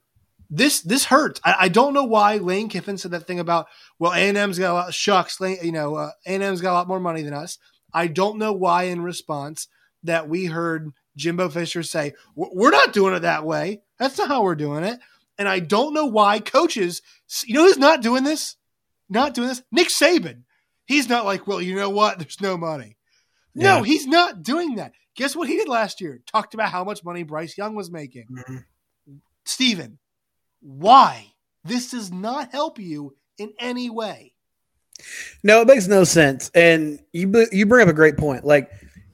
this 0.51 0.83
this 0.83 1.07
hurts. 1.07 1.41
I, 1.45 1.55
I, 1.61 1.69
don't 1.69 1.95
know 1.95 2.05
why 2.05 2.37
Lane 2.37 2.69
Kiffin 2.69 2.99
said 2.99 3.13
that 3.13 3.27
thing 3.27 3.41
about 3.41 3.67
well, 3.99 4.13
A 4.13 4.19
and 4.19 4.37
M's 4.37 4.59
got 4.59 4.73
a 4.73 4.75
lot. 4.75 4.95
Shucks, 4.95 5.41
Lane, 5.41 5.57
you 5.63 5.73
know, 5.73 5.95
uh, 5.95 6.11
A 6.27 6.35
and 6.35 6.43
M's 6.43 6.61
got 6.61 6.73
a 6.73 6.75
lot 6.75 6.89
more 6.89 7.01
money 7.01 7.23
than 7.23 7.33
us. 7.33 7.57
I 7.95 8.07
don't 8.07 8.39
know 8.39 8.53
why. 8.53 8.85
In 8.85 9.01
response, 9.01 9.67
that 10.03 10.29
we 10.29 10.47
heard 10.47 10.91
Jimbo 11.17 11.49
Fisher 11.49 11.83
say, 11.83 12.13
"We're 12.37 12.71
not 12.71 12.93
doing 12.93 13.15
it 13.15 13.21
that 13.21 13.45
way. 13.45 13.81
That's 13.99 14.19
not 14.19 14.29
how 14.29 14.43
we're 14.43 14.55
doing 14.55 14.85
it." 14.85 15.01
And 15.39 15.49
I 15.49 15.61
don't 15.61 15.95
know 15.95 16.07
why 16.07 16.41
coaches, 16.41 17.03
you 17.45 17.55
know, 17.55 17.65
who's 17.65 17.79
not 17.79 18.03
doing 18.03 18.25
this? 18.25 18.57
Not 19.09 19.35
doing 19.35 19.49
this? 19.49 19.63
Nick 19.73 19.89
Saban. 19.89 20.43
He's 20.87 21.09
not 21.09 21.25
like, 21.25 21.47
well, 21.47 21.61
you 21.61 21.75
know 21.75 21.91
what? 21.91 22.19
There's 22.19 22.41
no 22.41 22.57
money. 22.57 22.97
Yeah. 23.55 23.77
No, 23.77 23.83
he's 23.83 24.07
not 24.07 24.43
doing 24.43 24.77
that. 24.77 24.93
Guess 25.15 25.37
what 25.37 25.49
he 25.49 25.57
did 25.57 25.69
last 25.69 26.01
year? 26.01 26.21
Talked 26.27 26.55
about 26.55 26.71
how 26.71 26.85
much 26.85 27.05
money 27.05 27.23
Bryce 27.23 27.59
Young 27.59 27.75
was 27.75 27.91
making. 27.91 28.27
Mm-hmm. 28.31 28.57
Steven, 29.45 29.99
why? 30.61 31.27
This 31.65 31.91
does 31.91 32.11
not 32.11 32.53
help 32.53 32.79
you 32.79 33.15
in 33.39 33.53
any 33.59 33.91
way. 33.91 34.33
No, 35.43 35.61
it 35.61 35.67
makes 35.67 35.87
no 35.87 36.05
sense. 36.05 36.51
And 36.55 37.01
you 37.13 37.47
you 37.53 37.67
bring 37.67 37.83
up 37.83 37.89
a 37.89 37.97
great 37.97 38.17
point. 38.17 38.45
Like 38.45 38.71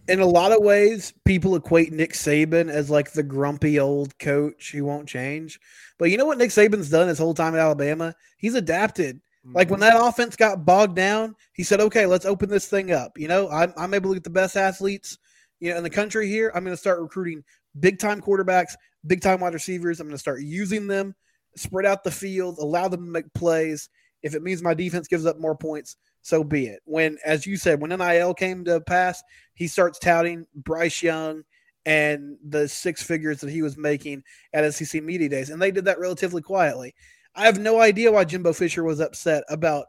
in 0.09 0.21
a 0.21 0.27
lot 0.27 0.53
of 0.53 0.63
ways, 0.63 1.13
people 1.25 1.55
equate 1.55 1.93
Nick 1.93 2.13
Saban 2.13 2.71
as 2.71 2.89
like 2.89 3.13
the 3.13 3.23
grumpy 3.23 3.79
old 3.79 4.19
coach 4.19 4.73
who 4.73 4.85
won't 4.85 5.09
change. 5.09 5.61
But 5.99 6.11
you 6.11 6.17
know 6.17 6.25
what 6.25 6.39
Nick 6.39 6.51
Saban's 6.51 6.91
done 6.91 7.09
his 7.09 7.19
whole 7.19 7.35
time 7.35 7.55
at 7.55 7.61
Alabama? 7.61 8.15
He's 8.39 8.55
adapted. 8.55 9.17
Mm-hmm. 9.17 9.57
Like 9.57 9.71
when 9.71 9.81
that 9.81 10.01
offense 10.01 10.35
got 10.35 10.65
bogged 10.65 10.97
down, 10.97 11.35
he 11.53 11.63
said, 11.63 11.81
"Okay, 11.81 12.07
let's 12.07 12.25
open 12.25 12.49
this 12.49 12.67
thing 12.67 12.91
up." 12.91 13.19
You 13.19 13.29
know, 13.29 13.51
I'm, 13.51 13.73
I'm 13.77 13.95
able 13.95 14.11
to 14.11 14.17
get 14.17 14.25
the 14.25 14.31
best 14.31 14.57
athletes, 14.57 15.19
you 15.61 15.71
know, 15.71 15.77
in 15.77 15.83
the 15.83 15.91
country 15.91 16.29
here. 16.29 16.51
I'm 16.55 16.65
going 16.65 16.75
to 16.75 16.81
start 16.81 17.01
recruiting 17.01 17.45
big 17.79 17.99
time 17.99 18.21
quarterbacks, 18.21 18.73
big 19.07 19.21
time 19.21 19.41
wide 19.41 19.55
receivers. 19.55 20.01
I'm 20.01 20.07
going 20.07 20.15
to 20.15 20.19
start 20.19 20.41
using 20.41 20.87
them, 20.87 21.15
spread 21.57 21.87
out 21.87 22.03
the 22.03 22.11
field, 22.11 22.59
allow 22.59 22.89
them 22.89 23.05
to 23.05 23.11
make 23.11 23.33
plays. 23.35 23.89
If 24.23 24.35
it 24.35 24.43
means 24.43 24.63
my 24.63 24.75
defense 24.75 25.07
gives 25.07 25.27
up 25.27 25.39
more 25.39 25.55
points, 25.57 25.97
so 26.29 26.45
be 26.45 26.67
it. 26.67 26.81
When, 26.85 27.17
as 27.25 27.47
you 27.47 27.57
said, 27.57 27.81
when 27.81 27.91
NIL 27.91 28.35
came 28.35 28.63
to 28.67 28.83
pass, 28.83 29.23
he 29.55 29.67
starts 29.67 29.99
touting 29.99 30.47
Bryce 30.55 31.03
Young 31.03 31.45
and 31.87 32.37
the 32.47 32.69
six 32.69 33.03
figures 33.03 33.41
that 33.41 33.51
he 33.51 33.63
was 33.63 33.79
making 33.79 34.23
at 34.53 34.75
SEC 34.75 35.03
Media 35.03 35.31
Days. 35.31 35.49
And 35.49 35.61
they 35.61 35.71
did 35.71 35.87
that 35.87 35.99
relatively 35.99 36.43
quietly. 36.43 36.95
I 37.35 37.47
have 37.47 37.59
no 37.59 37.81
idea 37.81 38.13
why 38.13 38.25
Jimbo 38.25 38.53
Fisher 38.53 38.85
was 38.85 39.01
upset 39.01 39.45
about 39.49 39.87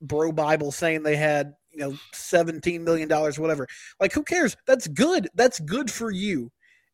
Bro 0.00 0.32
Bible 0.32 0.72
saying 0.72 1.04
they 1.04 1.14
had, 1.14 1.54
you 1.70 1.78
know, 1.78 1.96
$17 2.12 2.80
million, 2.80 3.08
whatever. 3.08 3.68
Like, 4.00 4.12
who 4.12 4.24
cares? 4.24 4.56
That's 4.66 4.88
good. 4.88 5.28
That's 5.36 5.60
good 5.60 5.92
for 5.92 6.10
you. 6.10 6.50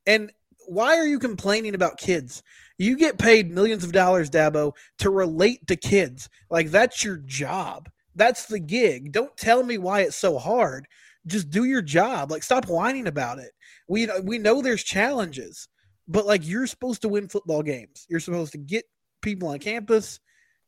And 0.06 0.30
why 0.66 0.98
are 0.98 1.06
you 1.06 1.18
complaining 1.18 1.74
about 1.74 1.96
kids? 1.96 2.42
You 2.76 2.98
get 2.98 3.18
paid 3.18 3.50
millions 3.50 3.82
of 3.82 3.92
dollars, 3.92 4.28
Dabo, 4.28 4.72
to 4.98 5.08
relate 5.08 5.66
to 5.68 5.76
kids. 5.76 6.28
Like, 6.50 6.70
that's 6.70 7.02
your 7.02 7.16
job. 7.16 7.88
That's 8.14 8.46
the 8.46 8.60
gig. 8.60 9.12
Don't 9.12 9.36
tell 9.36 9.62
me 9.62 9.78
why 9.78 10.02
it's 10.02 10.16
so 10.16 10.38
hard. 10.38 10.86
Just 11.26 11.50
do 11.50 11.64
your 11.64 11.82
job. 11.82 12.30
Like 12.30 12.42
stop 12.42 12.66
whining 12.66 13.06
about 13.06 13.38
it. 13.38 13.52
We 13.88 14.08
we 14.22 14.38
know 14.38 14.62
there's 14.62 14.84
challenges, 14.84 15.68
but 16.06 16.26
like 16.26 16.46
you're 16.46 16.66
supposed 16.66 17.02
to 17.02 17.08
win 17.08 17.28
football 17.28 17.62
games. 17.62 18.06
You're 18.08 18.20
supposed 18.20 18.52
to 18.52 18.58
get 18.58 18.84
people 19.22 19.48
on 19.48 19.58
campus, 19.58 20.20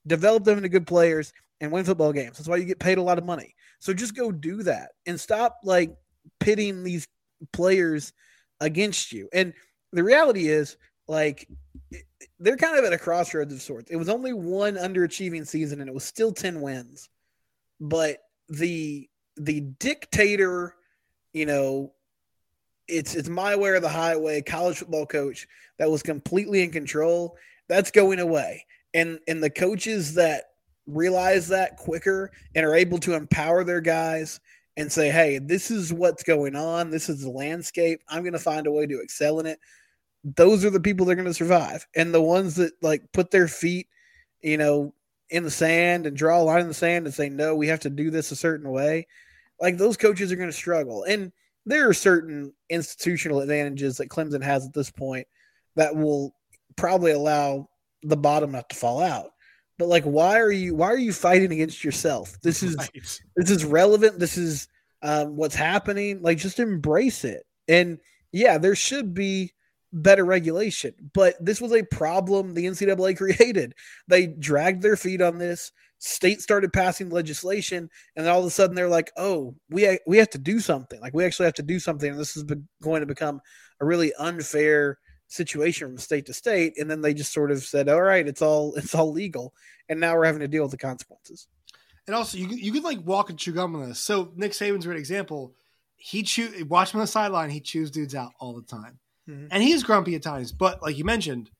develop 0.07 0.45
them 0.45 0.57
into 0.57 0.69
good 0.69 0.87
players, 0.87 1.33
and 1.61 1.71
win 1.71 1.85
football 1.85 2.13
games. 2.13 2.39
That's 2.39 2.49
why 2.49 2.57
you 2.57 2.65
get 2.65 2.79
paid 2.79 2.99
a 2.99 3.03
lot 3.03 3.19
of 3.19 3.25
money. 3.25 3.55
So 3.79 3.93
just 3.93 4.17
go 4.17 4.33
do 4.33 4.63
that 4.63 4.93
and 5.07 5.21
stop 5.21 5.59
like 5.63 5.95
pitting 6.41 6.83
these 6.83 7.07
players 7.53 8.13
against 8.61 9.13
you. 9.13 9.29
And 9.33 9.53
the 9.93 10.03
reality 10.03 10.49
is, 10.49 10.77
like, 11.07 11.49
they're 12.41 12.57
kind 12.57 12.79
of 12.79 12.85
at 12.85 12.93
a 12.93 12.99
crossroads 12.99 13.53
of 13.53 13.63
sorts. 13.63 13.91
It 13.91 13.97
was 13.97 14.09
only 14.09 14.33
one 14.33 14.77
underachieving 14.77 15.47
season, 15.47 15.81
and 15.81 15.89
it 15.89 15.95
was 15.95 16.05
still 16.05 16.33
ten 16.33 16.61
wins 16.61 17.09
but 17.81 18.19
the 18.49 19.09
the 19.37 19.61
dictator, 19.79 20.75
you 21.33 21.47
know, 21.47 21.93
it's 22.89 23.15
it's 23.15 23.29
my 23.29 23.57
way 23.57 23.71
or 23.71 23.81
the 23.81 23.89
highway 23.89 24.43
college 24.43 24.79
football 24.79 25.07
coach 25.07 25.47
that 25.79 25.91
was 25.91 26.03
completely 26.03 26.63
in 26.63 26.71
control. 26.71 27.37
That's 27.69 27.91
going 27.91 28.21
away, 28.21 28.65
and 28.95 29.19
and 29.29 29.43
the 29.43 29.51
coaches 29.51 30.15
that 30.15 30.45
realize 30.87 31.49
that 31.49 31.77
quicker 31.77 32.31
and 32.55 32.65
are 32.65 32.75
able 32.75 32.99
to 32.99 33.15
empower 33.15 33.65
their 33.65 33.81
guys 33.81 34.41
and 34.77 34.91
say, 34.91 35.11
"Hey, 35.11 35.39
this 35.39 35.71
is 35.71 35.93
what's 35.93 36.23
going 36.23 36.55
on. 36.55 36.91
This 36.91 37.09
is 37.09 37.23
the 37.23 37.31
landscape. 37.31 38.01
I'm 38.09 38.23
going 38.23 38.33
to 38.35 38.39
find 38.39 38.67
a 38.67 38.73
way 38.73 38.87
to 38.87 39.01
excel 39.01 39.41
in 39.41 39.47
it." 39.47 39.59
Those 40.25 40.65
are 40.65 40.71
the 40.71 40.81
people 40.81 41.07
that 41.07 41.13
are 41.13 41.17
going 41.17 41.27
to 41.27 41.35
survive, 41.35 41.87
and 41.95 42.15
the 42.15 42.23
ones 42.23 42.57
that 42.57 42.73
like 42.83 43.03
put 43.13 43.31
their 43.31 43.49
feet, 43.49 43.89
you 44.43 44.57
know, 44.57 44.95
in 45.31 45.43
the 45.43 45.51
sand 45.51 46.07
and 46.07 46.17
draw 46.17 46.41
a 46.41 46.43
line 46.43 46.61
in 46.63 46.69
the 46.69 46.75
sand 46.75 47.07
and 47.07 47.15
say, 47.15 47.29
no, 47.29 47.55
we 47.57 47.69
have 47.69 47.81
to 47.81 47.91
do 47.91 48.11
this 48.11 48.31
a 48.31 48.37
certain 48.37 48.71
way, 48.71 49.07
like 49.61 49.77
those 49.77 49.97
coaches 49.97 50.31
are 50.31 50.37
going 50.37 50.49
to 50.49 50.57
struggle. 50.57 51.05
And 51.05 51.33
there 51.65 51.89
are 51.89 51.95
certain 51.95 52.53
institutional 52.71 53.41
advantages 53.41 53.97
that 53.97 54.09
Clemson 54.09 54.43
has 54.43 54.65
at 54.65 54.73
this 54.73 54.91
point 54.91 55.27
that 55.75 55.95
will 55.95 56.35
probably 56.77 57.13
allow 57.13 57.69
the 58.03 58.17
bottom 58.17 58.53
not 58.53 58.71
to 58.71 58.77
fall 58.77 59.03
out. 59.03 59.31
But 59.79 59.89
like, 59.89 60.05
why 60.05 60.41
are 60.41 60.53
you 60.53 60.75
why 60.75 60.87
are 60.87 60.99
you 60.99 61.13
fighting 61.13 61.53
against 61.53 61.85
yourself? 61.85 62.39
This 62.43 62.63
is 62.63 62.77
right. 62.79 63.21
this 63.37 63.51
is 63.51 63.65
relevant. 63.65 64.19
This 64.19 64.39
is 64.39 64.69
um, 65.03 65.37
what's 65.37 65.55
happening. 65.55 66.23
Like, 66.23 66.39
just 66.39 66.61
embrace 66.61 67.25
it. 67.25 67.45
And 67.69 67.99
yeah, 68.33 68.59
there 68.59 68.75
should 68.75 69.13
be 69.13 69.53
better 70.03 70.25
regulation. 70.25 70.95
But 71.13 71.35
this 71.45 71.61
was 71.61 71.73
a 71.73 71.83
problem 71.83 72.55
the 72.55 72.67
NCAA 72.67 73.17
created. 73.17 73.75
They 74.09 74.27
dragged 74.27 74.83
their 74.83 74.97
feet 74.97 75.23
on 75.23 75.39
this. 75.39 75.73
State 75.99 76.43
started 76.43 76.73
passing 76.73 77.09
legislation, 77.09 77.89
and 78.15 78.27
then 78.27 78.33
all 78.33 78.41
of 78.41 78.47
a 78.47 78.51
sudden 78.51 78.77
they're 78.77 78.89
like, 78.89 79.11
"Oh, 79.17 79.55
we 79.71 79.99
we 80.07 80.19
have 80.19 80.29
to 80.31 80.39
do 80.39 80.61
something. 80.61 81.01
Like 81.01 81.15
we 81.15 81.25
actually 81.25 81.47
have 81.47 81.55
to 81.55 81.63
do 81.63 81.81
something." 81.81 82.11
And 82.11 82.21
this 82.21 82.37
is 82.37 82.45
going 82.83 83.01
to 83.01 83.07
become 83.07 83.41
a 83.81 83.87
really 83.87 84.13
unfair 84.19 84.99
situation 85.29 85.89
from 85.89 85.99
state 85.99 86.27
to 86.27 86.35
state. 86.35 86.75
And 86.79 86.91
then 86.91 87.01
they 87.01 87.15
just 87.15 87.33
sort 87.33 87.51
of 87.51 87.63
said, 87.63 87.89
"All 87.89 88.03
right, 88.03 88.29
it's 88.29 88.43
all 88.43 88.75
it's 88.75 88.95
all 88.95 89.11
legal," 89.11 89.55
and 89.89 89.99
now 89.99 90.15
we're 90.15 90.27
having 90.27 90.41
to 90.41 90.49
deal 90.49 90.63
with 90.63 90.73
the 90.73 90.77
consequences. 90.77 91.49
And 92.07 92.15
also, 92.15 92.37
you 92.37 92.49
you 92.49 92.73
could 92.73 92.85
like 92.85 93.01
walk 93.05 93.31
and 93.31 93.39
chew 93.39 93.53
gum 93.53 93.75
on 93.75 93.89
this. 93.89 93.99
So 93.99 94.33
Nick 94.37 94.53
Saban's 94.53 94.85
a 94.85 94.89
great 94.89 94.99
example. 94.99 95.55
He 95.97 96.23
chew 96.23 96.67
watch 96.67 96.93
him 96.93 97.01
on 97.01 97.05
the 97.05 97.11
sideline. 97.11 97.49
He 97.49 97.61
chews 97.61 97.91
dudes 97.91 98.15
out 98.15 98.33
all 98.39 98.55
the 98.55 98.63
time. 98.63 98.99
Mm-hmm. 99.29 99.49
And 99.51 99.63
he's 99.63 99.83
grumpy 99.83 100.15
at 100.15 100.23
times, 100.23 100.53
but 100.53 100.83
like 100.83 100.97
you 100.97 101.05
mentioned, 101.05 101.51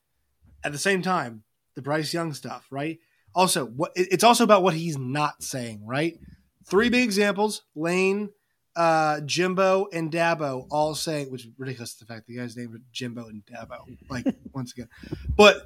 at 0.65 0.73
the 0.73 0.79
same 0.79 1.03
time, 1.03 1.43
the 1.75 1.83
Bryce 1.83 2.13
Young 2.13 2.33
stuff, 2.33 2.67
right? 2.71 2.99
Also, 3.35 3.67
what 3.67 3.93
it's 3.95 4.25
also 4.25 4.45
about 4.45 4.63
what 4.63 4.75
he's 4.75 4.97
not 4.97 5.43
saying, 5.43 5.85
right? 5.85 6.19
Three 6.65 6.89
big 6.89 7.05
examples: 7.05 7.63
Lane, 7.75 8.31
uh, 8.75 9.21
Jimbo 9.21 9.89
and 9.93 10.11
Dabo 10.11 10.67
all 10.71 10.95
saying, 10.95 11.31
which 11.31 11.45
is 11.45 11.51
ridiculous. 11.59 11.95
The 11.95 12.07
fact 12.07 12.27
the 12.27 12.37
guy's 12.37 12.57
name 12.57 12.75
is 12.75 12.81
Jimbo 12.93 13.27
and 13.29 13.43
Dabo, 13.45 13.97
like 14.09 14.27
once 14.55 14.73
again, 14.73 14.89
but 15.37 15.63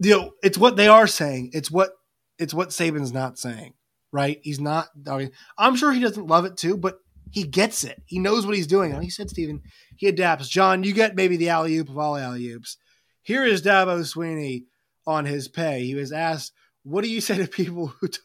you 0.00 0.10
know, 0.10 0.32
it's 0.42 0.58
what 0.58 0.76
they 0.76 0.88
are 0.88 1.06
saying. 1.06 1.50
It's 1.54 1.70
what 1.70 1.92
it's 2.38 2.52
what 2.52 2.70
Saban's 2.70 3.12
not 3.12 3.38
saying, 3.38 3.74
right? 4.12 4.40
He's 4.42 4.60
not. 4.60 4.88
I 5.08 5.16
mean, 5.18 5.30
I'm 5.56 5.76
sure 5.76 5.92
he 5.92 6.00
doesn't 6.00 6.26
love 6.26 6.44
it 6.44 6.56
too, 6.56 6.76
but 6.76 6.98
he 7.34 7.42
gets 7.42 7.82
it. 7.82 8.00
He 8.06 8.20
knows 8.20 8.46
what 8.46 8.54
he's 8.54 8.68
doing. 8.68 8.92
And 8.92 9.02
he 9.02 9.10
said, 9.10 9.28
Stephen, 9.28 9.60
he 9.96 10.06
adapts. 10.06 10.48
John, 10.48 10.84
you 10.84 10.92
get 10.92 11.16
maybe 11.16 11.36
the 11.36 11.48
alley 11.48 11.76
oop 11.76 11.88
of 11.88 11.98
all 11.98 12.16
alley 12.16 12.48
oops. 12.48 12.76
Here 13.22 13.44
is 13.44 13.60
Dabo 13.60 13.98
Swinney 14.02 14.66
on 15.04 15.24
his 15.24 15.48
pay. 15.48 15.84
He 15.84 15.96
was 15.96 16.12
asked, 16.12 16.52
"What 16.84 17.02
do 17.02 17.10
you 17.10 17.20
say 17.20 17.36
to 17.38 17.48
people 17.48 17.88
who 17.88 18.06
t- 18.06 18.20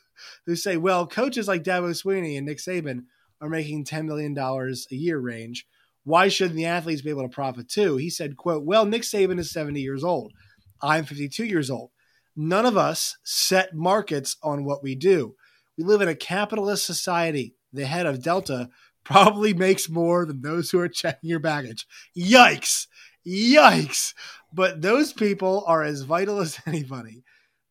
who 0.46 0.56
say, 0.56 0.78
well, 0.78 1.08
coaches 1.08 1.48
like 1.48 1.64
Dabo 1.64 1.90
Swinney 1.90 2.38
and 2.38 2.46
Nick 2.46 2.60
Saban 2.60 3.06
are 3.42 3.50
making 3.50 3.86
ten 3.86 4.06
million 4.06 4.36
dollars 4.36 4.86
a 4.92 4.96
year 4.96 5.18
range? 5.18 5.66
Why 6.04 6.28
shouldn't 6.28 6.58
the 6.58 6.68
athletes 6.68 7.02
be 7.02 7.10
able 7.10 7.24
to 7.24 7.30
profit 7.30 7.68
too?" 7.68 7.98
He 7.98 8.12
said, 8.12 8.38
"Quote: 8.38 8.64
Well, 8.64 8.86
Nick 8.86 9.02
Saban 9.02 9.40
is 9.40 9.52
seventy 9.52 9.82
years 9.82 10.04
old. 10.04 10.34
I'm 10.84 11.04
fifty-two 11.04 11.46
years 11.46 11.72
old. 11.72 11.90
None 12.36 12.68
of 12.68 12.78
us 12.78 13.18
set 13.24 13.74
markets 13.74 14.38
on 14.44 14.66
what 14.66 14.84
we 14.84 14.94
do. 14.94 15.34
We 15.80 15.84
live 15.84 16.02
in 16.02 16.10
a 16.10 16.14
capitalist 16.14 16.86
society. 16.86 17.56
The 17.74 17.88
head 17.88 18.06
of 18.06 18.22
Delta." 18.22 18.70
Probably 19.04 19.54
makes 19.54 19.90
more 19.90 20.26
than 20.26 20.42
those 20.42 20.70
who 20.70 20.80
are 20.80 20.90
checking 20.90 21.30
your 21.30 21.40
baggage. 21.40 21.88
Yikes! 22.18 22.88
Yikes! 23.28 24.14
But 24.54 24.82
those 24.82 25.14
people 25.14 25.64
are 25.68 25.84
as 25.84 26.02
vital 26.02 26.40
as 26.40 26.60
anybody 26.66 27.24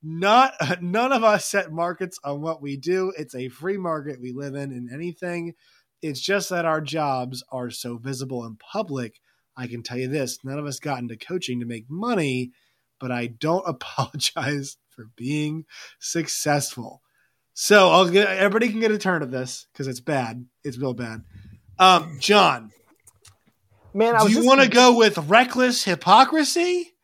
not 0.02 0.54
none 0.80 1.12
of 1.12 1.24
us 1.24 1.46
set 1.46 1.72
markets 1.72 2.20
on 2.22 2.40
what 2.40 2.62
we 2.62 2.76
do 2.76 3.12
it's 3.18 3.34
a 3.34 3.48
free 3.48 3.76
market 3.76 4.20
we 4.20 4.32
live 4.32 4.54
in 4.54 4.70
and 4.70 4.92
anything 4.92 5.54
it's 6.02 6.20
just 6.20 6.50
that 6.50 6.64
our 6.64 6.80
jobs 6.80 7.42
are 7.50 7.70
so 7.70 7.96
visible 7.96 8.44
and 8.44 8.60
public 8.60 9.20
i 9.56 9.66
can 9.66 9.82
tell 9.82 9.98
you 9.98 10.06
this 10.06 10.38
none 10.44 10.58
of 10.58 10.66
us 10.66 10.78
got 10.78 11.00
into 11.00 11.16
coaching 11.16 11.58
to 11.58 11.66
make 11.66 11.90
money 11.90 12.52
but 13.00 13.10
i 13.10 13.26
don't 13.26 13.64
apologize 13.66 14.76
for 14.88 15.06
being 15.16 15.64
successful 15.98 17.02
so 17.60 17.90
i'll 17.90 18.08
get 18.08 18.28
everybody 18.28 18.68
can 18.68 18.78
get 18.78 18.92
a 18.92 18.98
turn 18.98 19.20
of 19.20 19.32
this 19.32 19.66
because 19.72 19.88
it's 19.88 19.98
bad. 19.98 20.46
It's 20.62 20.78
real 20.78 20.94
bad. 20.94 21.24
Um 21.78 22.18
john 22.20 22.70
Man, 23.94 24.14
I 24.14 24.18
do 24.18 24.24
was 24.24 24.32
you 24.32 24.46
want 24.46 24.60
to 24.60 24.68
go 24.68 24.96
with 24.96 25.18
reckless 25.18 25.82
hypocrisy 25.82 26.94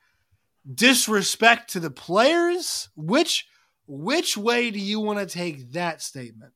disrespect 0.73 1.73
to 1.73 1.81
the 1.81 1.91
players? 1.91 2.89
Which 2.95 3.49
which 3.89 4.37
way 4.37 4.71
do 4.71 4.79
you 4.79 5.01
want 5.01 5.19
to 5.19 5.27
take 5.27 5.73
that 5.73 6.01
statement? 6.01 6.53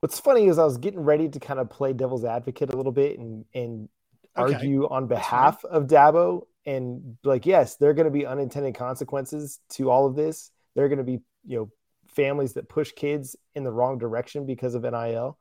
What's 0.00 0.18
funny 0.18 0.46
is 0.46 0.58
I 0.58 0.64
was 0.64 0.76
getting 0.78 1.00
ready 1.00 1.28
to 1.28 1.38
kind 1.38 1.60
of 1.60 1.70
play 1.70 1.92
devil's 1.92 2.24
advocate 2.24 2.72
a 2.72 2.76
little 2.76 2.92
bit 2.92 3.18
and 3.18 3.44
and 3.54 3.88
Okay. 4.36 4.54
argue 4.54 4.88
on 4.88 5.06
behalf 5.06 5.64
of 5.64 5.84
Dabo. 5.84 6.46
And 6.66 7.16
like 7.22 7.46
yes, 7.46 7.76
there 7.76 7.90
are 7.90 7.94
going 7.94 8.06
to 8.06 8.10
be 8.10 8.26
unintended 8.26 8.74
consequences 8.74 9.60
to 9.70 9.88
all 9.88 10.06
of 10.06 10.16
this. 10.16 10.50
There 10.74 10.84
are 10.84 10.88
going 10.88 10.98
to 10.98 11.04
be 11.04 11.20
you 11.46 11.58
know 11.58 11.70
families 12.18 12.54
that 12.54 12.68
push 12.68 12.90
kids 12.92 13.36
in 13.54 13.62
the 13.62 13.70
wrong 13.70 13.96
direction 13.96 14.44
because 14.44 14.74
of 14.74 14.82
NIL, 14.82 15.38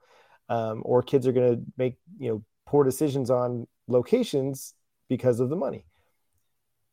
um, 0.47 0.83
or 0.85 1.01
kids 1.01 1.25
are 1.25 1.31
going 1.31 1.55
to 1.55 1.61
make 1.75 1.97
you 2.19 2.29
know 2.29 2.43
poor 2.67 2.83
decisions 2.83 3.31
on 3.31 3.67
locations 3.87 4.75
because 5.09 5.39
of 5.39 5.49
the 5.49 5.55
money. 5.55 5.85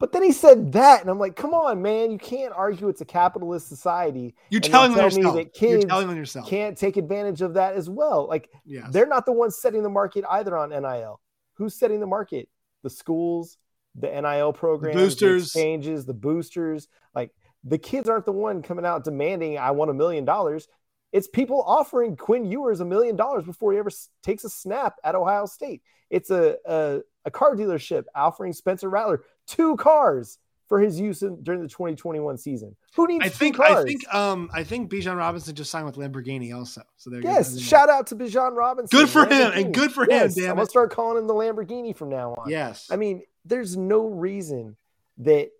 But 0.00 0.12
then 0.12 0.22
he 0.22 0.32
said 0.32 0.72
that, 0.72 1.02
and 1.02 1.10
I'm 1.10 1.18
like, 1.18 1.36
come 1.36 1.54
on, 1.54 1.82
man, 1.82 2.10
you 2.10 2.18
can't 2.18 2.52
argue 2.54 2.88
it's 2.88 3.00
a 3.00 3.04
capitalist 3.04 3.68
society. 3.68 4.34
you're 4.50 4.60
telling 4.60 4.92
tell 4.94 5.00
me 5.00 5.04
yourself 5.04 5.36
that 5.36 5.60
you're 5.60 5.78
kids 5.78 5.84
telling 5.84 6.08
on 6.08 6.16
yourself 6.16 6.48
Can't 6.48 6.76
take 6.76 6.96
advantage 6.96 7.42
of 7.42 7.54
that 7.54 7.74
as 7.74 7.88
well. 7.88 8.26
Like 8.26 8.50
yes. 8.64 8.86
they're 8.90 9.06
not 9.06 9.24
the 9.26 9.32
ones 9.32 9.56
setting 9.56 9.82
the 9.82 9.90
market 9.90 10.24
either 10.28 10.56
on 10.56 10.70
NIL. 10.70 11.20
Who's 11.54 11.74
setting 11.74 12.00
the 12.00 12.06
market? 12.06 12.48
The 12.82 12.90
schools, 12.90 13.56
the 13.94 14.08
NIL 14.08 14.52
programs, 14.52 14.96
boosters. 14.96 15.44
exchanges, 15.44 16.06
the 16.06 16.14
boosters. 16.14 16.88
Like 17.14 17.30
the 17.64 17.78
kids 17.78 18.08
aren't 18.08 18.26
the 18.26 18.32
one 18.32 18.62
coming 18.62 18.84
out 18.84 19.04
demanding, 19.04 19.58
I 19.58 19.70
want 19.70 19.90
a 19.90 19.94
million 19.94 20.24
dollars. 20.24 20.68
It's 21.12 21.28
people 21.28 21.62
offering 21.62 22.16
Quinn 22.16 22.44
Ewers 22.44 22.80
a 22.80 22.84
million 22.84 23.16
dollars 23.16 23.44
before 23.44 23.72
he 23.72 23.78
ever 23.78 23.90
takes 24.22 24.44
a 24.44 24.50
snap 24.50 24.96
at 25.04 25.14
Ohio 25.14 25.46
State. 25.46 25.82
It's 26.10 26.30
a, 26.30 26.56
a, 26.66 27.00
a 27.24 27.30
car 27.30 27.54
dealership 27.54 28.04
offering 28.14 28.52
Spencer 28.52 28.90
Rattler 28.90 29.22
two 29.46 29.76
cars 29.76 30.38
for 30.68 30.80
his 30.80 30.98
use 30.98 31.22
in, 31.22 31.42
during 31.42 31.60
the 31.60 31.68
2021 31.68 32.38
season. 32.38 32.74
Who 32.96 33.06
needs 33.06 33.24
I 33.24 33.28
two 33.28 33.34
think 33.34 33.56
cars? 33.56 33.84
I 33.84 33.84
think 33.84 34.14
um 34.14 34.50
I 34.52 34.64
think 34.64 34.90
Bijan 34.90 35.16
Robinson 35.16 35.54
just 35.54 35.70
signed 35.70 35.86
with 35.86 35.96
Lamborghini 35.96 36.54
also. 36.54 36.82
So 36.96 37.10
there 37.10 37.20
Yes, 37.20 37.60
shout 37.60 37.88
out 37.88 38.06
to 38.08 38.16
Bijan 38.16 38.56
Robinson. 38.56 38.98
Good 38.98 39.08
for 39.08 39.26
him, 39.26 39.52
and 39.54 39.74
good 39.74 39.92
for 39.92 40.04
him, 40.04 40.10
Yes, 40.10 40.34
damn 40.34 40.50
I'm 40.50 40.56
gonna 40.56 40.66
start 40.66 40.90
calling 40.90 41.18
him 41.18 41.26
the 41.26 41.34
Lamborghini 41.34 41.94
from 41.94 42.08
now 42.10 42.34
on. 42.34 42.50
Yes. 42.50 42.88
I 42.90 42.96
mean, 42.96 43.22
there's 43.44 43.76
no 43.76 44.06
reason 44.06 44.76
that 45.18 45.50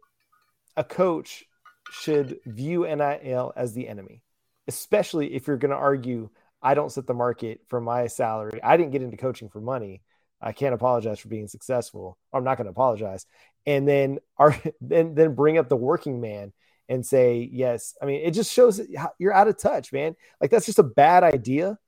a 0.77 0.85
coach 0.85 1.45
should 1.91 2.41
view 2.47 2.83
NIL 2.87 3.53
as 3.57 3.73
the 3.73 3.89
enemy, 3.89 4.23
especially 4.69 5.35
if 5.35 5.47
you're 5.47 5.57
going 5.57 5.71
to 5.71 5.77
argue, 5.77 6.31
I 6.63 6.75
don't 6.75 6.91
set 6.91 7.07
the 7.07 7.15
market 7.15 7.61
for 7.69 7.81
my 7.81 8.07
salary. 8.07 8.61
I 8.63 8.77
didn't 8.77 8.93
get 8.93 9.03
into 9.03 9.17
coaching 9.17 9.49
for 9.49 9.61
money. 9.61 10.03
I 10.41 10.53
can't 10.53 10.75
apologize 10.75 11.19
for 11.19 11.29
being 11.29 11.49
successful. 11.49 12.19
I'm 12.33 12.45
not 12.45 12.57
going 12.57 12.67
to 12.67 12.71
apologize. 12.71 13.27
And 13.67 13.87
then 13.89 14.19
are 14.37 14.57
then 14.81 15.15
then 15.15 15.35
bring 15.35 15.59
up 15.59 15.69
the 15.69 15.77
working 15.77 16.21
man 16.21 16.53
and 16.89 17.05
say 17.05 17.49
yes. 17.51 17.95
I 18.03 18.07
mean, 18.07 18.21
it 18.23 18.33
just 18.33 18.53
shows 18.53 18.81
how- 18.97 19.13
you're 19.19 19.33
out 19.33 19.49
of 19.49 19.59
touch, 19.59 19.93
man. 19.93 20.17
Like 20.41 20.51
that's 20.51 20.67
just 20.67 20.79
a 20.79 20.83
bad 20.83 21.23
idea 21.23 21.79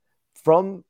from 0.43 0.83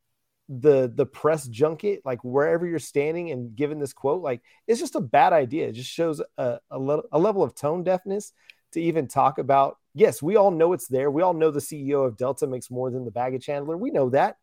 the 0.49 0.91
the 0.93 1.05
press 1.05 1.45
junket, 1.47 2.01
like 2.05 2.23
wherever 2.23 2.65
you're 2.65 2.79
standing 2.79 3.31
and 3.31 3.53
given 3.55 3.79
this 3.79 3.91
quote, 3.93 4.21
like 4.21 4.41
it's 4.65 4.79
just 4.79 4.95
a 4.95 5.01
bad 5.01 5.33
idea. 5.33 5.67
It 5.67 5.73
just 5.73 5.89
shows 5.89 6.21
a, 6.37 6.59
a, 6.71 6.79
le- 6.79 7.03
a 7.11 7.19
level 7.19 7.43
of 7.43 7.53
tone 7.53 7.83
deafness 7.83 8.31
to 8.73 8.81
even 8.81 9.07
talk 9.07 9.37
about. 9.37 9.77
Yes, 9.93 10.21
we 10.21 10.35
all 10.35 10.51
know 10.51 10.73
it's 10.73 10.87
there. 10.87 11.09
We 11.09 11.21
all 11.21 11.33
know 11.33 11.51
the 11.51 11.59
CEO 11.59 12.05
of 12.05 12.17
Delta 12.17 12.47
makes 12.47 12.69
more 12.69 12.91
than 12.91 13.05
the 13.05 13.11
baggage 13.11 13.45
handler. 13.45 13.77
We 13.77 13.91
know 13.91 14.09
that. 14.09 14.37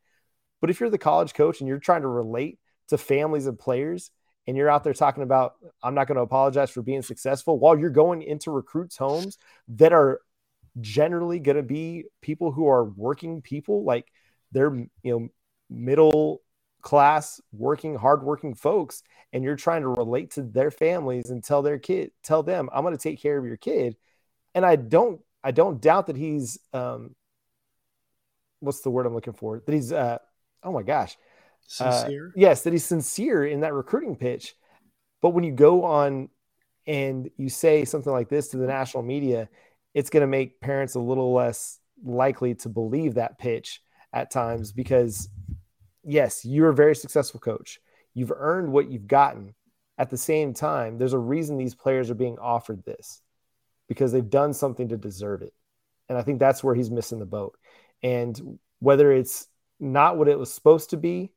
But 0.61 0.71
if 0.71 0.81
you're 0.81 0.91
the 0.91 0.99
college 0.99 1.35
coach 1.35 1.61
and 1.61 1.69
you're 1.69 1.79
trying 1.79 2.03
to 2.03 2.09
relate 2.09 2.59
to 2.89 2.99
families 2.99 3.47
and 3.47 3.59
players, 3.59 4.11
and 4.47 4.57
you're 4.57 4.69
out 4.69 4.85
there 4.85 4.95
talking 4.95 5.23
about, 5.23 5.55
I'm 5.83 5.95
not 5.95 6.07
going 6.07 6.17
to 6.17 6.23
apologize 6.23 6.71
for 6.71 6.83
being 6.83 7.03
successful 7.03 7.59
while 7.59 7.79
you're 7.79 7.91
going 7.91 8.23
into 8.23 8.51
recruits' 8.51 8.97
homes 8.97 9.39
that 9.69 9.93
are 9.93 10.21
generally 10.81 11.39
going 11.39 11.57
to 11.57 11.63
be 11.63 12.05
people 12.21 12.53
who 12.53 12.69
are 12.69 12.85
working 12.85 13.41
people, 13.41 13.85
like 13.85 14.07
they're, 14.53 14.75
you 14.75 14.89
know, 15.19 15.29
middle 15.71 16.43
class, 16.83 17.41
working, 17.53 17.95
hardworking 17.95 18.55
folks, 18.55 19.03
and 19.33 19.43
you're 19.43 19.57
trying 19.57 19.81
to 19.81 19.89
relate 19.89 20.33
to 20.33 20.43
their 20.43 20.71
families 20.71 21.31
and 21.31 21.43
tell 21.43 21.63
their 21.63 21.79
kid, 21.79 22.11
tell 22.23 22.43
them, 22.43 22.69
I'm 22.73 22.83
going 22.83 22.97
to 22.97 23.03
take 23.03 23.21
care 23.21 23.39
of 23.39 23.47
your 23.47 23.57
kid. 23.57 23.97
And 24.55 24.65
I 24.65 24.77
don't, 24.77 25.21
I 25.43 25.51
don't 25.51 25.81
doubt 25.81 26.07
that 26.07 26.17
he's, 26.17 26.59
um, 26.73 27.15
what's 28.61 28.81
the 28.81 28.91
word 28.91 29.07
I'm 29.07 29.15
looking 29.15 29.33
for? 29.33 29.61
That 29.65 29.73
he's, 29.73 29.93
uh, 29.93 30.19
oh 30.63 30.73
my 30.73 30.83
gosh, 30.83 31.17
uh, 31.81 31.91
Sincere. 32.03 32.33
yes, 32.37 32.63
that 32.63 32.73
he's 32.73 32.85
sincere 32.85 33.45
in 33.45 33.61
that 33.61 33.75
recruiting 33.75 34.17
pitch. 34.17 34.55
But 35.21 35.31
when 35.31 35.45
you 35.45 35.53
go 35.53 35.85
on 35.85 36.29
and 36.87 37.31
you 37.37 37.49
say 37.49 37.85
something 37.85 38.13
like 38.13 38.29
this 38.29 38.49
to 38.49 38.59
the 38.59 38.67
national 38.67 39.03
media, 39.03 39.49
it's 39.95 40.11
going 40.11 40.23
to 40.23 40.27
make 40.27 40.61
parents 40.61 40.95
a 40.95 41.01
little 41.01 41.33
less 41.33 41.79
likely 42.05 42.55
to 42.57 42.69
believe 42.69 43.15
that 43.15 43.39
pitch 43.39 43.81
at 44.13 44.31
times 44.31 44.73
because, 44.73 45.29
yes, 46.05 46.45
you're 46.45 46.71
a 46.71 46.75
very 46.75 46.95
successful 46.95 47.41
coach. 47.41 47.81
You've 48.13 48.33
earned 48.35 48.71
what 48.71 48.91
you've 48.91 49.07
gotten. 49.07 49.55
At 49.97 50.11
the 50.11 50.19
same 50.19 50.55
time, 50.55 50.99
there's 50.99 51.13
a 51.13 51.19
reason 51.19 51.57
these 51.57 51.75
players 51.75 52.11
are 52.11 52.17
being 52.17 52.37
offered 52.39 52.85
this 52.85 53.23
because 53.89 54.13
they've 54.13 54.29
done 54.29 54.53
something 54.53 54.89
to 54.89 54.97
deserve 54.97 55.43
it. 55.43 55.53
And 56.09 56.19
I 56.19 56.23
think 56.23 56.39
that's 56.39 56.63
where 56.63 56.75
he's 56.75 56.91
missing 56.91 57.19
the 57.19 57.27
boat. 57.27 57.57
And 58.03 58.59
whether 58.81 59.13
it's 59.13 59.49
not 59.81 60.17
what 60.19 60.29
it 60.29 60.39
was 60.39 60.53
supposed 60.53 60.91
to 60.91 60.97
be, 60.97 61.33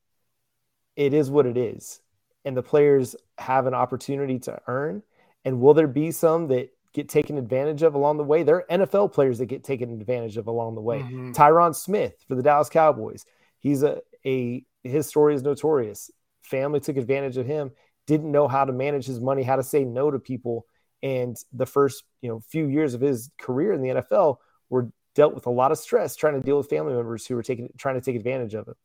it 0.96 1.14
is 1.14 1.30
what 1.30 1.46
it 1.46 1.58
is. 1.58 2.02
And 2.46 2.56
the 2.56 2.64
players 2.64 3.16
have 3.38 3.68
an 3.68 3.74
opportunity 3.74 4.40
to 4.40 4.60
earn. 4.68 5.04
And 5.46 5.62
will 5.62 5.74
there 5.74 5.88
be 5.88 6.12
some 6.12 6.48
that 6.48 6.70
get 6.94 7.10
taken 7.10 7.38
advantage 7.38 7.84
of 7.84 7.94
along 7.96 8.18
the 8.18 8.24
way? 8.24 8.44
There 8.44 8.58
are 8.58 8.66
NFL 8.70 9.14
players 9.14 9.38
that 9.38 9.46
get 9.46 9.64
taken 9.64 9.92
advantage 9.92 10.38
of 10.38 10.48
along 10.48 10.76
the 10.76 10.82
way. 10.82 11.00
Mhm. 11.00 11.34
Tyron 11.34 11.76
Smith 11.76 12.16
for 12.28 12.36
the 12.36 12.44
Dallas 12.44 12.70
Cowboys. 12.70 13.26
He's 13.60 13.84
a, 13.84 14.02
a 14.26 14.66
his 14.84 15.08
story 15.08 15.36
is 15.36 15.44
notorious. 15.44 16.10
Family 16.42 16.80
took 16.80 16.98
advantage 16.98 17.38
of 17.38 17.46
him, 17.46 17.72
didn't 18.06 18.32
know 18.32 18.48
how 18.48 18.66
to 18.66 18.72
manage 18.72 19.06
his 19.06 19.20
money, 19.20 19.44
how 19.44 19.58
to 19.58 19.64
say 19.64 19.84
no 19.84 20.10
to 20.10 20.20
people. 20.20 20.66
And 21.04 21.38
the 21.54 21.66
first, 21.66 22.04
you 22.22 22.30
know, 22.30 22.40
few 22.40 22.68
years 22.68 22.94
of 22.94 23.02
his 23.02 23.30
career 23.40 23.74
in 23.74 23.82
the 23.82 23.90
NFL 23.90 24.38
were 24.70 24.90
dealt 25.16 25.34
with 25.34 25.46
a 25.48 25.52
lot 25.52 25.72
of 25.72 25.78
stress 25.78 26.16
trying 26.16 26.36
to 26.36 26.42
deal 26.42 26.58
with 26.58 26.70
family 26.70 26.94
members 26.94 27.26
who 27.26 27.36
were 27.36 27.44
taking 27.44 27.70
trying 27.78 27.96
to 27.96 28.02
take 28.02 28.16
advantage 28.16 28.54
of 28.54 28.68
him. 28.68 28.76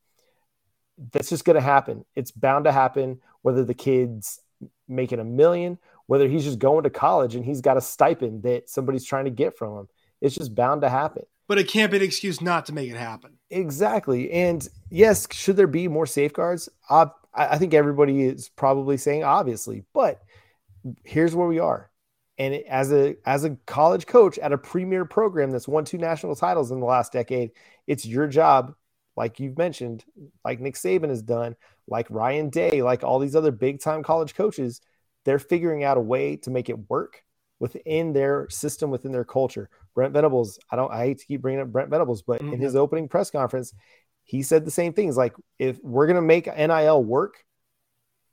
That's 1.11 1.29
just 1.29 1.45
going 1.45 1.55
to 1.55 1.61
happen. 1.61 2.05
It's 2.15 2.31
bound 2.31 2.65
to 2.65 2.71
happen 2.71 3.19
whether 3.41 3.63
the 3.63 3.73
kid's 3.73 4.39
making 4.87 5.19
a 5.19 5.23
million, 5.23 5.77
whether 6.07 6.27
he's 6.27 6.43
just 6.43 6.59
going 6.59 6.83
to 6.83 6.89
college 6.89 7.35
and 7.35 7.43
he's 7.43 7.61
got 7.61 7.77
a 7.77 7.81
stipend 7.81 8.43
that 8.43 8.69
somebody's 8.69 9.05
trying 9.05 9.25
to 9.25 9.31
get 9.31 9.57
from 9.57 9.77
him. 9.79 9.87
It's 10.21 10.35
just 10.35 10.55
bound 10.55 10.81
to 10.81 10.89
happen. 10.89 11.23
But 11.47 11.57
it 11.57 11.67
can't 11.67 11.91
be 11.91 11.97
an 11.97 12.03
excuse 12.03 12.41
not 12.41 12.65
to 12.67 12.73
make 12.73 12.89
it 12.89 12.95
happen. 12.95 13.37
Exactly. 13.49 14.31
And 14.31 14.65
yes, 14.89 15.27
should 15.31 15.57
there 15.57 15.67
be 15.67 15.87
more 15.87 16.05
safeguards? 16.05 16.69
Uh, 16.89 17.07
I 17.33 17.57
think 17.57 17.73
everybody 17.73 18.23
is 18.23 18.49
probably 18.49 18.97
saying 18.97 19.23
obviously, 19.23 19.83
but 19.93 20.21
here's 21.03 21.35
where 21.35 21.47
we 21.47 21.59
are. 21.59 21.89
And 22.37 22.55
as 22.67 22.91
a 22.91 23.15
as 23.25 23.43
a 23.43 23.57
college 23.67 24.07
coach 24.07 24.39
at 24.39 24.53
a 24.53 24.57
premier 24.57 25.05
program 25.05 25.51
that's 25.51 25.67
won 25.67 25.85
two 25.85 25.99
national 25.99 26.35
titles 26.35 26.71
in 26.71 26.79
the 26.79 26.85
last 26.85 27.13
decade, 27.13 27.51
it's 27.85 28.05
your 28.05 28.27
job, 28.27 28.73
like 29.15 29.39
you've 29.39 29.57
mentioned, 29.57 30.03
like 30.43 30.59
Nick 30.59 30.75
Saban 30.75 31.09
has 31.09 31.21
done, 31.21 31.55
like 31.87 32.07
Ryan 32.09 32.49
Day, 32.49 32.81
like 32.81 33.03
all 33.03 33.19
these 33.19 33.35
other 33.35 33.51
big 33.51 33.81
time 33.81 34.03
college 34.03 34.33
coaches, 34.33 34.81
they're 35.25 35.39
figuring 35.39 35.83
out 35.83 35.97
a 35.97 36.01
way 36.01 36.35
to 36.37 36.49
make 36.49 36.69
it 36.69 36.89
work 36.89 37.23
within 37.59 38.13
their 38.13 38.49
system, 38.49 38.89
within 38.89 39.11
their 39.11 39.23
culture. 39.23 39.69
Brent 39.95 40.13
Venables, 40.13 40.59
I 40.69 40.75
don't, 40.75 40.91
I 40.91 41.05
hate 41.05 41.19
to 41.19 41.25
keep 41.25 41.41
bringing 41.41 41.61
up 41.61 41.71
Brent 41.71 41.89
Venables, 41.89 42.21
but 42.21 42.41
mm-hmm. 42.41 42.53
in 42.53 42.59
his 42.59 42.75
opening 42.75 43.07
press 43.07 43.29
conference, 43.29 43.73
he 44.23 44.41
said 44.41 44.65
the 44.65 44.71
same 44.71 44.93
things. 44.93 45.15
Like, 45.15 45.33
if 45.59 45.79
we're 45.83 46.07
going 46.07 46.15
to 46.15 46.21
make 46.21 46.47
NIL 46.47 47.03
work 47.03 47.43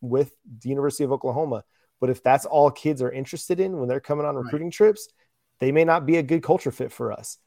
with 0.00 0.34
the 0.62 0.68
University 0.68 1.04
of 1.04 1.12
Oklahoma, 1.12 1.64
but 2.00 2.10
if 2.10 2.22
that's 2.22 2.46
all 2.46 2.70
kids 2.70 3.02
are 3.02 3.12
interested 3.12 3.60
in 3.60 3.78
when 3.78 3.88
they're 3.88 4.00
coming 4.00 4.26
on 4.26 4.34
recruiting 4.34 4.68
right. 4.68 4.74
trips, 4.74 5.08
they 5.60 5.70
may 5.70 5.84
not 5.84 6.06
be 6.06 6.16
a 6.16 6.22
good 6.22 6.42
culture 6.42 6.70
fit 6.70 6.92
for 6.92 7.12
us. 7.12 7.38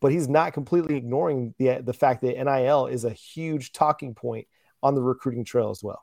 But 0.00 0.12
he's 0.12 0.28
not 0.28 0.54
completely 0.54 0.96
ignoring 0.96 1.54
the 1.58 1.82
the 1.82 1.92
fact 1.92 2.22
that 2.22 2.42
NIL 2.42 2.86
is 2.86 3.04
a 3.04 3.10
huge 3.10 3.72
talking 3.72 4.14
point 4.14 4.46
on 4.82 4.94
the 4.94 5.02
recruiting 5.02 5.44
trail 5.44 5.70
as 5.70 5.82
well. 5.82 6.02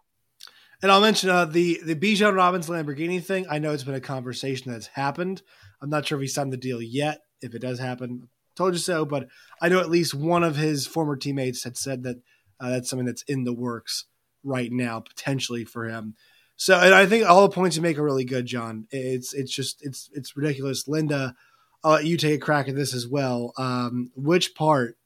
And 0.82 0.92
I'll 0.92 1.02
mention 1.02 1.30
uh, 1.30 1.46
the 1.46 1.82
the 1.84 1.96
Bijan 1.96 2.36
Robbins 2.36 2.70
Lamborghini 2.70 3.24
thing. 3.24 3.48
I 3.50 3.58
know 3.58 3.74
it's 3.74 3.84
been 3.84 3.96
a 3.96 4.00
conversation 4.00 4.72
that's 4.72 4.88
happened. 4.88 5.42
I'm 5.82 5.90
not 5.90 6.06
sure 6.06 6.18
if 6.18 6.22
he 6.22 6.28
signed 6.28 6.54
the 6.54 6.58
deal 6.58 6.82
yet. 6.82 7.22
If 7.42 7.56
it 7.56 7.60
does 7.60 7.80
happen, 7.80 8.30
told 8.56 8.74
you 8.74 8.80
so. 8.80 9.04
But 9.04 9.28
I 9.60 9.70
know 9.70 9.80
at 9.80 9.90
least 9.90 10.14
one 10.14 10.44
of 10.44 10.56
his 10.56 10.86
former 10.86 11.16
teammates 11.16 11.64
had 11.64 11.78
said 11.78 12.04
that 12.04 12.18
uh, 12.60 12.70
that's 12.70 12.90
something 12.90 13.06
that's 13.06 13.24
in 13.24 13.44
the 13.44 13.54
works 13.54 14.06
right 14.44 14.72
now, 14.72 15.00
potentially 15.00 15.66
for 15.66 15.86
him. 15.86 16.16
So, 16.58 16.78
and 16.78 16.94
I 16.94 17.06
think 17.06 17.30
all 17.30 17.44
the 17.44 17.54
points 17.54 17.76
you 17.76 17.84
make 17.84 18.00
are 18.00 18.04
really 18.04 18.26
good, 18.26 18.48
John. 18.48 18.88
It's 18.90 19.34
it's 19.34 19.52
just 19.52 19.86
it's 19.86 20.10
it's 20.14 20.36
ridiculous. 20.36 20.88
Linda, 20.88 21.36
I'll 21.84 21.94
let 21.94 22.06
you 22.06 22.18
take 22.18 22.36
a 22.42 22.44
crack 22.44 22.68
at 22.68 22.76
this 22.76 22.94
as 22.94 23.08
well. 23.08 23.54
Um, 23.58 24.12
which 24.16 24.56
part 24.56 24.98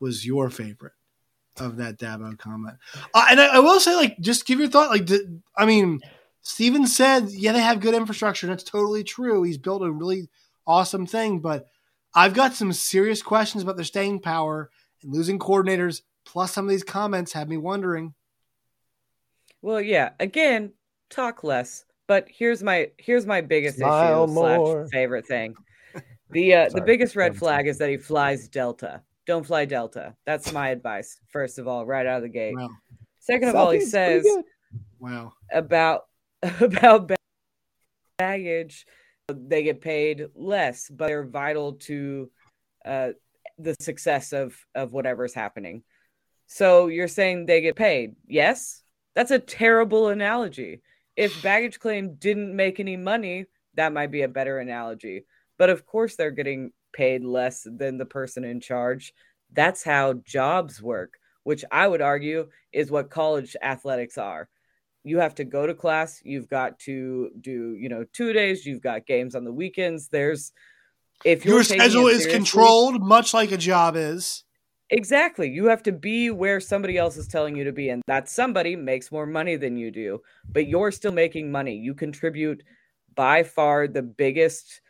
was 0.00 0.26
your 0.26 0.50
favorite 0.50 0.92
of 1.56 1.78
that 1.78 1.98
Dabo 1.98 2.38
comment? 2.38 2.76
Uh, 3.14 3.26
and 3.30 3.40
I, 3.40 3.56
I, 3.56 3.58
will 3.60 3.80
say, 3.80 3.96
like, 3.96 4.18
just 4.20 4.46
give 4.46 4.60
your 4.60 4.68
thought. 4.68 4.90
Like, 4.90 5.06
did, 5.06 5.42
I 5.56 5.64
mean, 5.64 6.00
Steven 6.42 6.86
said, 6.86 7.30
yeah, 7.30 7.52
they 7.52 7.60
have 7.60 7.80
good 7.80 7.94
infrastructure. 7.94 8.46
That's 8.46 8.62
totally 8.62 9.02
true. 9.02 9.42
He's 9.42 9.58
built 9.58 9.82
a 9.82 9.90
really 9.90 10.28
awesome 10.66 11.06
thing, 11.06 11.40
but 11.40 11.68
I've 12.14 12.34
got 12.34 12.54
some 12.54 12.72
serious 12.72 13.22
questions 13.22 13.62
about 13.62 13.76
their 13.76 13.84
staying 13.84 14.20
power 14.20 14.70
and 15.02 15.12
losing 15.12 15.38
coordinators. 15.38 16.02
Plus, 16.26 16.52
some 16.52 16.66
of 16.66 16.70
these 16.70 16.84
comments 16.84 17.32
have 17.32 17.48
me 17.48 17.56
wondering. 17.56 18.14
Well, 19.62 19.80
yeah. 19.80 20.10
Again, 20.20 20.72
talk 21.10 21.44
less. 21.44 21.84
But 22.06 22.26
here's 22.28 22.62
my 22.62 22.90
here's 22.96 23.26
my 23.26 23.40
biggest 23.40 23.78
Smile 23.78 24.24
issue 24.24 24.32
slash 24.34 24.90
favorite 24.90 25.26
thing. 25.26 25.54
The 26.30 26.54
uh, 26.54 26.68
the 26.68 26.82
biggest 26.82 27.16
red 27.16 27.34
flag 27.34 27.66
is 27.66 27.78
that 27.78 27.88
he 27.88 27.96
flies 27.96 28.48
Delta. 28.48 29.00
Don't 29.26 29.46
fly 29.46 29.64
Delta. 29.64 30.14
That's 30.26 30.52
my 30.52 30.68
advice. 30.68 31.18
First 31.28 31.58
of 31.58 31.66
all, 31.66 31.86
right 31.86 32.04
out 32.04 32.18
of 32.18 32.22
the 32.22 32.28
gate. 32.28 32.54
Wow. 32.54 32.68
Second 33.18 33.48
of 33.48 33.54
all, 33.54 33.70
he 33.70 33.80
says, 33.80 34.26
"Wow 34.98 35.32
about 35.50 36.04
about 36.60 37.10
baggage, 38.18 38.86
they 39.28 39.62
get 39.62 39.80
paid 39.80 40.26
less, 40.34 40.90
but 40.90 41.06
they're 41.06 41.24
vital 41.24 41.74
to 41.74 42.30
uh, 42.84 43.10
the 43.58 43.74
success 43.80 44.34
of 44.34 44.54
of 44.74 44.92
whatever's 44.92 45.34
happening." 45.34 45.82
So 46.46 46.88
you're 46.88 47.08
saying 47.08 47.46
they 47.46 47.60
get 47.60 47.76
paid? 47.76 48.16
Yes, 48.26 48.82
that's 49.14 49.30
a 49.30 49.38
terrible 49.38 50.08
analogy 50.08 50.82
if 51.18 51.42
baggage 51.42 51.80
claim 51.80 52.14
didn't 52.14 52.54
make 52.54 52.78
any 52.78 52.96
money, 52.96 53.46
that 53.74 53.92
might 53.92 54.12
be 54.12 54.22
a 54.22 54.28
better 54.28 54.60
analogy. 54.60 55.24
But 55.58 55.68
of 55.68 55.84
course, 55.84 56.14
they're 56.14 56.30
getting 56.30 56.70
paid 56.92 57.24
less 57.24 57.66
than 57.66 57.98
the 57.98 58.06
person 58.06 58.44
in 58.44 58.60
charge. 58.60 59.12
That's 59.52 59.82
how 59.82 60.12
jobs 60.24 60.80
work, 60.80 61.14
which 61.42 61.64
I 61.72 61.88
would 61.88 62.00
argue 62.00 62.50
is 62.72 62.92
what 62.92 63.10
college 63.10 63.56
athletics 63.60 64.16
are. 64.16 64.48
You 65.02 65.18
have 65.18 65.34
to 65.36 65.44
go 65.44 65.66
to 65.66 65.74
class, 65.74 66.20
you've 66.22 66.48
got 66.48 66.78
to 66.80 67.30
do, 67.40 67.74
you 67.76 67.88
know, 67.88 68.04
two 68.12 68.32
days, 68.32 68.64
you've 68.64 68.82
got 68.82 69.04
games 69.04 69.34
on 69.34 69.42
the 69.42 69.52
weekends. 69.52 70.08
There's 70.08 70.52
if 71.24 71.44
your 71.44 71.64
schedule 71.64 72.06
is 72.06 72.28
controlled, 72.28 73.02
much 73.02 73.34
like 73.34 73.50
a 73.50 73.56
job 73.56 73.96
is. 73.96 74.44
Exactly. 74.90 75.50
You 75.50 75.66
have 75.66 75.82
to 75.82 75.92
be 75.92 76.30
where 76.30 76.60
somebody 76.60 76.96
else 76.96 77.16
is 77.16 77.28
telling 77.28 77.54
you 77.56 77.64
to 77.64 77.72
be. 77.72 77.90
And 77.90 78.02
that 78.06 78.28
somebody 78.28 78.74
makes 78.74 79.12
more 79.12 79.26
money 79.26 79.56
than 79.56 79.76
you 79.76 79.90
do, 79.90 80.22
but 80.50 80.66
you're 80.66 80.92
still 80.92 81.12
making 81.12 81.50
money. 81.50 81.76
You 81.76 81.94
contribute 81.94 82.62
by 83.14 83.42
far 83.42 83.86
the 83.86 84.02
biggest 84.02 84.80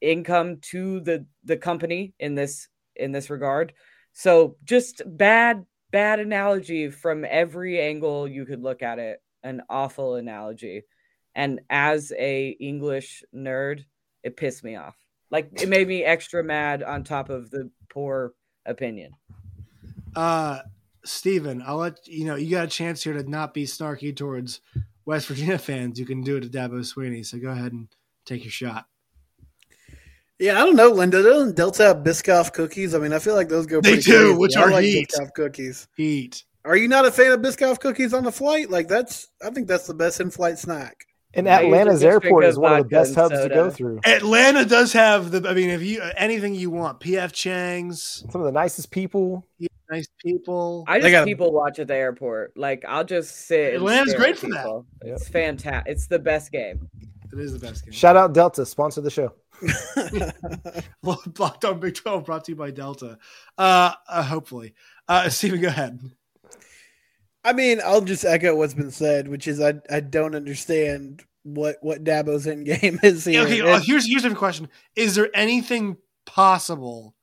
income 0.00 0.56
to 0.62 1.00
the 1.00 1.26
the 1.44 1.56
company 1.56 2.14
in 2.18 2.34
this 2.34 2.68
in 2.96 3.12
this 3.12 3.30
regard. 3.30 3.72
So 4.12 4.56
just 4.64 5.02
bad 5.06 5.64
bad 5.92 6.18
analogy 6.18 6.90
from 6.90 7.24
every 7.28 7.80
angle 7.80 8.26
you 8.26 8.44
could 8.46 8.62
look 8.62 8.82
at 8.82 8.98
it. 8.98 9.22
An 9.44 9.62
awful 9.70 10.16
analogy. 10.16 10.82
And 11.36 11.60
as 11.70 12.12
a 12.18 12.48
English 12.60 13.22
nerd, 13.34 13.84
it 14.24 14.36
pissed 14.36 14.64
me 14.64 14.74
off. 14.74 14.96
Like 15.30 15.50
it 15.62 15.68
made 15.68 15.86
me 15.86 16.02
extra 16.02 16.42
mad 16.42 16.82
on 16.82 17.04
top 17.04 17.30
of 17.30 17.50
the 17.50 17.70
poor 17.88 18.32
opinion. 18.66 19.12
Uh, 20.14 20.60
Steven, 21.04 21.62
I'll 21.66 21.78
let 21.78 22.06
you 22.06 22.24
know. 22.24 22.36
You 22.36 22.50
got 22.50 22.64
a 22.64 22.68
chance 22.68 23.02
here 23.02 23.14
to 23.14 23.28
not 23.28 23.54
be 23.54 23.64
snarky 23.64 24.14
towards 24.14 24.60
West 25.04 25.26
Virginia 25.28 25.58
fans. 25.58 25.98
You 25.98 26.06
can 26.06 26.22
do 26.22 26.36
it 26.36 26.40
to 26.40 26.48
Dabo 26.48 26.80
Swinney. 26.80 27.24
So 27.24 27.38
go 27.38 27.50
ahead 27.50 27.72
and 27.72 27.88
take 28.26 28.44
your 28.44 28.50
shot. 28.50 28.86
Yeah, 30.38 30.60
I 30.60 30.64
don't 30.64 30.76
know, 30.76 30.88
Linda. 30.88 31.22
Doesn't 31.22 31.54
Delta 31.54 31.82
have 31.84 31.98
Biscoff 31.98 32.52
cookies? 32.52 32.94
I 32.94 32.98
mean, 32.98 33.12
I 33.12 33.18
feel 33.18 33.34
like 33.34 33.48
those 33.48 33.66
go. 33.66 33.80
They 33.80 33.98
do, 33.98 34.18
crazy. 34.18 34.38
which 34.38 34.56
I 34.56 34.62
are 34.62 34.70
like 34.70 34.84
heat. 34.84 35.10
Biscoff 35.10 35.32
cookies. 35.34 35.86
Heat. 35.96 36.44
Are 36.64 36.76
you 36.76 36.88
not 36.88 37.06
a 37.06 37.10
fan 37.10 37.32
of 37.32 37.40
Biscoff 37.40 37.78
cookies 37.80 38.14
on 38.14 38.24
the 38.24 38.32
flight? 38.32 38.70
Like 38.70 38.88
that's, 38.88 39.28
I 39.44 39.50
think 39.50 39.68
that's 39.68 39.86
the 39.86 39.94
best 39.94 40.20
in-flight 40.20 40.58
snack. 40.58 41.06
And 41.32 41.46
Atlanta's 41.46 42.02
airport 42.02 42.44
is 42.44 42.58
one 42.58 42.72
of 42.72 42.78
the 42.78 42.88
best 42.88 43.14
hubs 43.14 43.34
soda. 43.34 43.48
to 43.48 43.54
go 43.54 43.70
through. 43.70 44.00
Atlanta 44.04 44.64
does 44.64 44.92
have 44.92 45.30
the. 45.30 45.48
I 45.48 45.54
mean, 45.54 45.70
if 45.70 45.82
you 45.82 46.02
anything 46.16 46.54
you 46.54 46.70
want, 46.70 46.98
PF 47.00 47.32
Chang's, 47.32 48.24
some 48.30 48.40
of 48.40 48.46
the 48.46 48.52
nicest 48.52 48.90
people. 48.90 49.46
Yeah, 49.58 49.68
nice 49.90 50.08
people. 50.18 50.84
I 50.88 50.98
just 50.98 51.12
got 51.12 51.26
people 51.26 51.52
watch 51.52 51.78
at 51.78 51.86
the 51.86 51.94
airport. 51.94 52.56
Like 52.56 52.84
I'll 52.86 53.04
just 53.04 53.46
sit. 53.46 53.74
Atlanta's 53.74 54.14
great 54.14 54.38
for 54.38 54.48
that. 54.48 54.84
It's 55.02 55.24
yep. 55.24 55.32
fantastic. 55.32 55.92
It's 55.92 56.06
the 56.08 56.18
best 56.18 56.50
game. 56.50 56.88
It 57.32 57.38
is 57.38 57.52
the 57.52 57.64
best 57.64 57.84
game. 57.84 57.92
Shout 57.92 58.16
out 58.16 58.32
Delta, 58.32 58.66
sponsor 58.66 59.00
the 59.00 59.10
show. 59.10 59.32
Locked 61.38 61.64
on 61.64 61.78
Big 61.78 61.94
Twelve, 61.94 62.24
brought 62.24 62.44
to 62.46 62.52
you 62.52 62.56
by 62.56 62.72
Delta. 62.72 63.18
Uh, 63.56 63.92
uh 64.08 64.22
hopefully, 64.24 64.74
uh, 65.06 65.28
Steven, 65.28 65.60
go 65.60 65.68
ahead. 65.68 66.00
I 67.44 67.52
mean, 67.52 67.80
I'll 67.84 68.02
just 68.02 68.24
echo 68.24 68.54
what's 68.54 68.74
been 68.74 68.90
said, 68.90 69.28
which 69.28 69.48
is 69.48 69.60
I 69.60 69.74
I 69.90 70.00
don't 70.00 70.34
understand 70.34 71.24
what 71.42 71.76
what 71.80 72.04
Dabo's 72.04 72.46
end 72.46 72.66
game 72.66 72.98
is 73.02 73.24
here. 73.24 73.42
Okay, 73.42 73.60
uh, 73.60 73.80
here's 73.80 74.06
here's 74.06 74.24
a 74.24 74.34
question: 74.34 74.68
Is 74.94 75.14
there 75.14 75.30
anything 75.34 75.96
possible 76.26 77.14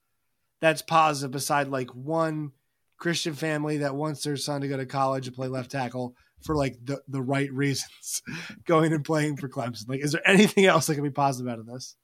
that's 0.60 0.82
positive 0.82 1.32
beside 1.32 1.68
like 1.68 1.92
one 1.92 2.52
Christian 2.98 3.36
family 3.36 3.78
that 3.78 3.96
wants 3.96 4.24
their 4.24 4.38
son 4.38 4.62
to 4.62 4.68
go 4.68 4.78
to 4.78 4.86
college 4.86 5.28
and 5.28 5.36
play 5.36 5.48
left 5.48 5.72
tackle 5.72 6.16
for 6.42 6.56
like 6.56 6.78
the 6.84 7.02
the 7.08 7.22
right 7.22 7.52
reasons, 7.54 8.24
going 8.66 8.94
and 8.94 9.06
playing 9.06 9.38
for 9.38 9.50
Clemson? 9.50 9.88
Like, 9.88 10.04
is 10.04 10.12
there 10.12 10.28
anything 10.28 10.66
else 10.66 10.88
that 10.88 10.96
can 10.96 11.04
be 11.04 11.12
positive 11.12 11.52
out 11.52 11.60
of 11.60 11.68
this? 11.68 11.96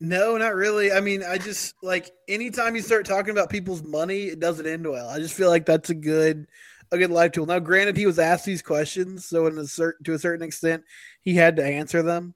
No, 0.00 0.36
not 0.36 0.54
really. 0.54 0.92
I 0.92 1.00
mean, 1.00 1.22
I 1.22 1.38
just 1.38 1.74
like 1.82 2.10
anytime 2.28 2.76
you 2.76 2.82
start 2.82 3.06
talking 3.06 3.30
about 3.30 3.48
people's 3.48 3.82
money, 3.82 4.24
it 4.24 4.40
doesn't 4.40 4.66
end 4.66 4.86
well. 4.86 5.08
I 5.08 5.18
just 5.18 5.34
feel 5.34 5.48
like 5.48 5.64
that's 5.64 5.90
a 5.90 5.94
good 5.94 6.46
a 6.92 6.98
good 6.98 7.10
life 7.10 7.32
tool. 7.32 7.46
Now, 7.46 7.58
granted, 7.58 7.96
he 7.96 8.06
was 8.06 8.18
asked 8.18 8.44
these 8.44 8.62
questions, 8.62 9.26
so 9.26 9.46
in 9.46 9.56
a 9.58 9.66
certain 9.66 10.04
to 10.04 10.12
a 10.12 10.18
certain 10.18 10.46
extent, 10.46 10.84
he 11.20 11.34
had 11.34 11.56
to 11.56 11.64
answer 11.64 12.02
them. 12.02 12.34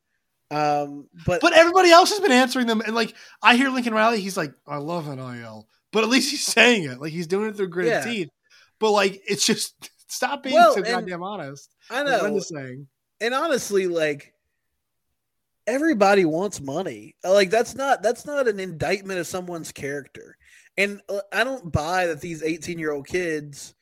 Um, 0.50 1.08
but 1.26 1.40
but 1.40 1.52
everybody 1.52 1.90
else 1.90 2.10
has 2.10 2.20
been 2.20 2.32
answering 2.32 2.66
them, 2.66 2.80
and 2.80 2.94
like 2.94 3.14
I 3.42 3.56
hear 3.56 3.68
Lincoln 3.68 3.94
Riley, 3.94 4.20
he's 4.20 4.36
like, 4.36 4.52
"I 4.66 4.78
love 4.78 5.06
NIL," 5.06 5.68
but 5.92 6.02
at 6.02 6.10
least 6.10 6.30
he's 6.30 6.44
saying 6.46 6.84
it, 6.84 7.00
like 7.00 7.12
he's 7.12 7.26
doing 7.26 7.50
it 7.50 7.56
through 7.56 7.68
gritted 7.68 7.92
yeah. 7.92 8.04
teeth. 8.04 8.30
But 8.78 8.92
like, 8.92 9.22
it's 9.26 9.46
just 9.46 9.90
stop 10.08 10.42
being 10.42 10.56
well, 10.56 10.74
so 10.74 10.82
goddamn 10.82 11.22
honest. 11.22 11.72
I 11.90 12.02
know. 12.02 12.20
I'm 12.20 12.34
just 12.34 12.48
saying, 12.48 12.88
and 13.20 13.34
honestly, 13.34 13.86
like 13.86 14.32
everybody 15.70 16.24
wants 16.24 16.60
money. 16.60 17.14
Like 17.24 17.50
that's 17.50 17.74
not 17.74 18.02
that's 18.02 18.26
not 18.26 18.48
an 18.48 18.58
indictment 18.58 19.20
of 19.20 19.26
someone's 19.26 19.72
character. 19.72 20.36
And 20.76 21.00
uh, 21.08 21.20
I 21.32 21.44
don't 21.44 21.72
buy 21.72 22.06
that 22.06 22.20
these 22.20 22.42
18-year-old 22.42 23.06
kids 23.06 23.74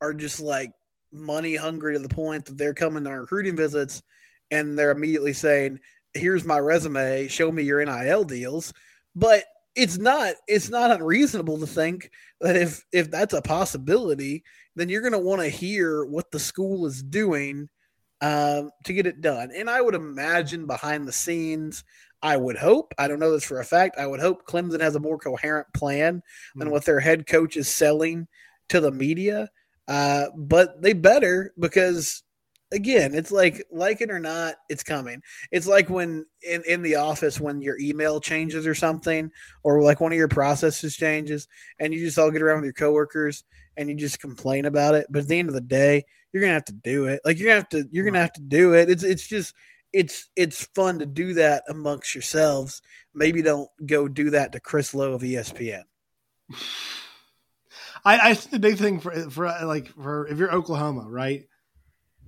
are 0.00 0.14
just 0.14 0.40
like 0.40 0.72
money 1.12 1.56
hungry 1.56 1.94
to 1.94 1.98
the 1.98 2.08
point 2.08 2.46
that 2.46 2.58
they're 2.58 2.74
coming 2.74 3.06
on 3.06 3.12
recruiting 3.12 3.56
visits 3.56 4.02
and 4.50 4.78
they're 4.78 4.90
immediately 4.90 5.32
saying, 5.32 5.80
here's 6.14 6.44
my 6.44 6.58
resume, 6.58 7.28
show 7.28 7.50
me 7.50 7.62
your 7.62 7.84
NIL 7.84 8.24
deals. 8.24 8.72
But 9.14 9.44
it's 9.74 9.98
not 9.98 10.34
it's 10.46 10.68
not 10.68 10.90
unreasonable 10.90 11.58
to 11.58 11.66
think 11.66 12.10
that 12.40 12.56
if 12.56 12.84
if 12.92 13.10
that's 13.10 13.34
a 13.34 13.42
possibility, 13.42 14.44
then 14.76 14.88
you're 14.88 15.02
going 15.02 15.12
to 15.12 15.18
want 15.18 15.40
to 15.42 15.48
hear 15.48 16.04
what 16.04 16.30
the 16.30 16.38
school 16.38 16.86
is 16.86 17.02
doing 17.02 17.68
um, 18.22 18.70
to 18.84 18.92
get 18.94 19.06
it 19.06 19.20
done. 19.20 19.50
And 19.54 19.68
I 19.68 19.82
would 19.82 19.94
imagine 19.94 20.66
behind 20.66 21.06
the 21.06 21.12
scenes, 21.12 21.84
I 22.22 22.36
would 22.36 22.56
hope, 22.56 22.94
I 22.96 23.08
don't 23.08 23.18
know 23.18 23.32
this 23.32 23.44
for 23.44 23.58
a 23.60 23.64
fact, 23.64 23.98
I 23.98 24.06
would 24.06 24.20
hope 24.20 24.46
Clemson 24.46 24.80
has 24.80 24.94
a 24.94 25.00
more 25.00 25.18
coherent 25.18 25.66
plan 25.74 26.22
than 26.54 26.68
Mm. 26.68 26.70
what 26.70 26.84
their 26.84 27.00
head 27.00 27.26
coach 27.26 27.56
is 27.56 27.68
selling 27.68 28.28
to 28.68 28.80
the 28.80 28.92
media. 28.92 29.50
Uh, 29.88 30.26
but 30.36 30.80
they 30.80 30.92
better 30.92 31.52
because 31.58 32.22
again, 32.70 33.14
it's 33.14 33.30
like 33.32 33.66
like 33.70 34.00
it 34.00 34.10
or 34.10 34.20
not, 34.20 34.54
it's 34.68 34.84
coming. 34.84 35.20
It's 35.50 35.66
like 35.66 35.90
when 35.90 36.24
in, 36.42 36.62
in 36.66 36.82
the 36.82 36.94
office 36.94 37.40
when 37.40 37.60
your 37.60 37.78
email 37.78 38.20
changes 38.20 38.66
or 38.66 38.74
something, 38.74 39.30
or 39.64 39.82
like 39.82 40.00
one 40.00 40.12
of 40.12 40.18
your 40.18 40.28
processes 40.28 40.96
changes, 40.96 41.48
and 41.80 41.92
you 41.92 42.00
just 42.00 42.18
all 42.18 42.30
get 42.30 42.40
around 42.40 42.58
with 42.58 42.64
your 42.66 42.72
coworkers 42.72 43.44
and 43.76 43.88
you 43.88 43.96
just 43.96 44.20
complain 44.20 44.64
about 44.64 44.94
it. 44.94 45.06
But 45.10 45.22
at 45.22 45.28
the 45.28 45.38
end 45.38 45.48
of 45.48 45.54
the 45.54 45.60
day, 45.60 46.04
you're 46.32 46.42
gonna 46.42 46.54
have 46.54 46.64
to 46.66 46.72
do 46.72 47.06
it. 47.06 47.20
Like 47.24 47.38
you're 47.38 47.48
gonna 47.48 47.60
have 47.60 47.68
to 47.70 47.88
you're 47.90 48.04
gonna 48.04 48.20
have 48.20 48.32
to 48.34 48.42
do 48.42 48.74
it. 48.74 48.90
It's 48.90 49.04
it's 49.04 49.26
just 49.26 49.54
it's 49.92 50.28
it's 50.36 50.64
fun 50.74 50.98
to 51.00 51.06
do 51.06 51.34
that 51.34 51.64
amongst 51.68 52.14
yourselves. 52.14 52.82
Maybe 53.14 53.42
don't 53.42 53.68
go 53.84 54.08
do 54.08 54.30
that 54.30 54.52
to 54.52 54.60
Chris 54.60 54.94
Low 54.94 55.12
of 55.12 55.22
ESPN. 55.22 55.82
I, 58.04 58.30
I 58.30 58.34
think 58.34 58.50
the 58.50 58.58
big 58.58 58.78
thing 58.78 58.98
for 58.98 59.30
for 59.30 59.46
like 59.64 59.88
for 59.88 60.26
if 60.26 60.38
you're 60.38 60.52
Oklahoma, 60.52 61.06
right? 61.08 61.44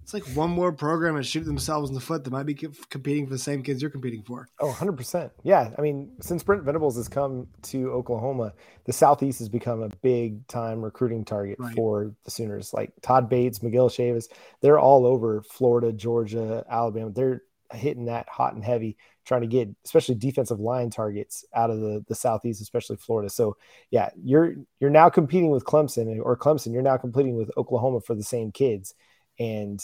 It's 0.04 0.12
like 0.12 0.24
one 0.36 0.50
more 0.50 0.70
program 0.70 1.16
and 1.16 1.24
shoot 1.24 1.46
themselves 1.46 1.88
in 1.88 1.94
the 1.94 2.00
foot 2.00 2.24
that 2.24 2.30
might 2.30 2.44
be 2.44 2.54
competing 2.54 3.24
for 3.26 3.32
the 3.32 3.38
same 3.38 3.62
kids 3.62 3.80
you're 3.80 3.90
competing 3.90 4.22
for. 4.22 4.46
Oh, 4.60 4.70
100%. 4.70 5.30
Yeah. 5.44 5.70
I 5.78 5.80
mean, 5.80 6.12
since 6.20 6.42
Brent 6.42 6.62
Venables 6.62 6.96
has 6.96 7.08
come 7.08 7.46
to 7.62 7.90
Oklahoma, 7.90 8.52
the 8.84 8.92
Southeast 8.92 9.38
has 9.38 9.48
become 9.48 9.82
a 9.82 9.88
big 10.02 10.46
time 10.46 10.82
recruiting 10.82 11.24
target 11.24 11.56
Right. 11.58 11.74
for 11.74 12.12
the 12.26 12.30
Sooners. 12.30 12.74
Like 12.74 12.92
Todd 13.00 13.30
Bates, 13.30 13.62
Miguel 13.62 13.88
Chavis, 13.88 14.26
they're 14.60 14.78
all 14.78 15.06
over 15.06 15.40
Florida, 15.40 15.90
Georgia, 15.90 16.66
Alabama. 16.68 17.10
They're 17.10 17.40
hitting 17.72 18.04
that 18.04 18.28
hot 18.28 18.52
and 18.52 18.62
heavy, 18.62 18.98
trying 19.24 19.40
to 19.40 19.46
get 19.46 19.70
especially 19.86 20.16
defensive 20.16 20.60
line 20.60 20.90
targets 20.90 21.46
out 21.54 21.70
of 21.70 21.80
the, 21.80 22.04
the 22.08 22.14
Southeast, 22.14 22.60
especially 22.60 22.96
Florida. 22.96 23.30
So 23.30 23.56
yeah, 23.90 24.10
you're 24.22 24.54
you're 24.80 24.90
now 24.90 25.08
competing 25.08 25.48
with 25.48 25.64
Clemson 25.64 26.20
or 26.22 26.36
Clemson, 26.36 26.74
you're 26.74 26.82
now 26.82 26.98
competing 26.98 27.36
with 27.36 27.50
Oklahoma 27.56 28.02
for 28.02 28.14
the 28.14 28.22
same 28.22 28.52
kids. 28.52 28.92
And 29.38 29.80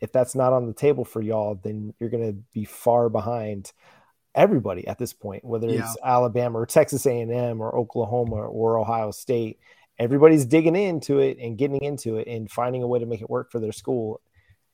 if 0.00 0.12
that's 0.12 0.34
not 0.34 0.52
on 0.52 0.66
the 0.66 0.72
table 0.72 1.04
for 1.04 1.20
y'all, 1.20 1.58
then 1.62 1.94
you're 1.98 2.10
going 2.10 2.32
to 2.32 2.38
be 2.52 2.64
far 2.64 3.08
behind 3.08 3.72
everybody 4.34 4.86
at 4.86 4.98
this 4.98 5.12
point, 5.12 5.44
whether 5.44 5.68
it's 5.68 5.96
Alabama 6.04 6.60
or 6.60 6.66
Texas 6.66 7.06
A&M 7.06 7.60
or 7.60 7.76
Oklahoma 7.76 8.36
or 8.36 8.78
Ohio 8.78 9.10
State. 9.10 9.58
Everybody's 9.98 10.46
digging 10.46 10.76
into 10.76 11.18
it 11.18 11.38
and 11.38 11.58
getting 11.58 11.82
into 11.82 12.18
it 12.18 12.28
and 12.28 12.48
finding 12.48 12.82
a 12.84 12.86
way 12.86 13.00
to 13.00 13.06
make 13.06 13.20
it 13.20 13.28
work 13.28 13.50
for 13.50 13.58
their 13.58 13.72
school. 13.72 14.20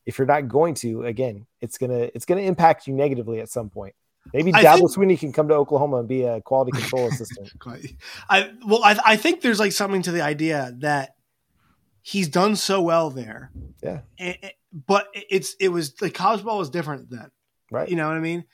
If 0.05 0.19
you're 0.19 0.27
not 0.27 0.49
going 0.49 0.75
to, 0.77 1.05
again, 1.05 1.47
it's 1.63 1.79
gonna 1.79 2.11
it's 2.15 2.27
gonna 2.27 2.43
impact 2.43 2.87
you 2.87 2.93
negatively 2.93 3.41
at 3.41 3.49
some 3.49 3.71
point. 3.71 3.95
Maybe 4.35 4.53
I 4.53 4.63
Dabo 4.63 4.77
think- 4.77 4.91
Swinney 4.91 5.19
can 5.19 5.33
come 5.33 5.49
to 5.49 5.55
Oklahoma 5.55 5.99
and 5.99 6.09
be 6.09 6.25
a 6.25 6.43
quality 6.43 6.73
control 6.73 7.09
assistant. 7.13 7.59
I 8.29 8.51
well, 8.67 8.85
I, 8.85 8.99
I 9.05 9.17
think 9.17 9.41
there's 9.41 9.59
like 9.61 9.73
something 9.73 10.03
to 10.03 10.13
the 10.13 10.21
idea 10.23 10.75
that 10.81 11.14
he's 12.05 12.29
done 12.29 12.55
so 12.55 12.83
well 12.83 13.09
there. 13.09 13.51
Yeah. 13.83 14.01
Eh, 14.19 14.35
but 14.73 15.09
it's 15.15 15.57
it 15.59 15.71
was 15.71 16.01
like 16.03 16.13
college 16.13 16.45
ball 16.45 16.59
was 16.59 16.71
different 16.71 17.11
then. 17.11 17.31
Right. 17.71 17.89
You 17.89 17.97
know 17.97 18.07
what 18.07 18.17
I 18.17 18.21
mean? 18.21 18.45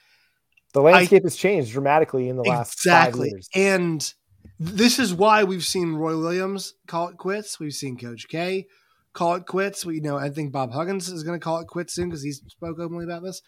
The 0.73 0.81
landscape 0.81 1.25
has 1.25 1.35
changed 1.35 1.73
dramatically 1.73 2.29
in 2.29 2.37
the 2.37 2.45
last 2.45 2.75
exactly. 2.75 3.33
And 3.55 4.15
this 4.61 5.01
is 5.01 5.13
why 5.13 5.43
we've 5.43 5.65
seen 5.65 5.95
Roy 5.95 6.17
Williams 6.17 6.75
call 6.87 7.09
it 7.09 7.17
quits. 7.17 7.59
We've 7.59 7.75
seen 7.75 7.99
Coach 7.99 8.29
K 8.29 8.69
call 9.13 9.35
it 9.35 9.47
quits. 9.47 9.85
We 9.85 9.97
you 9.97 10.01
know 10.01 10.17
I 10.17 10.31
think 10.31 10.53
Bob 10.53 10.73
Huggins 10.73 11.09
is 11.09 11.25
going 11.25 11.39
to 11.39 11.43
call 11.43 11.59
it 11.59 11.67
quits 11.67 11.93
soon 11.93 12.09
because 12.09 12.23
he 12.23 12.33
spoke 12.33 12.79
openly 12.79 13.05
about 13.05 13.25
this. 13.25 13.43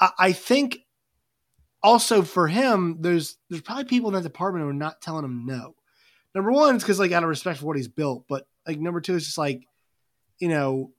I, 0.00 0.10
I 0.18 0.32
think 0.32 0.78
also 1.82 2.22
for 2.22 2.48
him, 2.48 2.96
there's 3.00 3.36
there's 3.50 3.62
probably 3.62 3.84
people 3.84 4.08
in 4.08 4.14
that 4.14 4.22
department 4.22 4.64
who 4.64 4.70
are 4.70 4.74
not 4.74 5.02
telling 5.02 5.26
him 5.26 5.44
no. 5.44 5.74
Number 6.34 6.50
one, 6.50 6.76
it's 6.76 6.84
because 6.84 6.98
like 6.98 7.12
out 7.12 7.22
of 7.22 7.28
respect 7.28 7.58
for 7.58 7.66
what 7.66 7.76
he's 7.76 7.88
built, 7.88 8.24
but 8.26 8.46
like 8.68 8.78
number 8.78 9.00
two, 9.00 9.16
is 9.16 9.24
just 9.24 9.38
like 9.38 9.62
you 10.38 10.48
know 10.48 10.92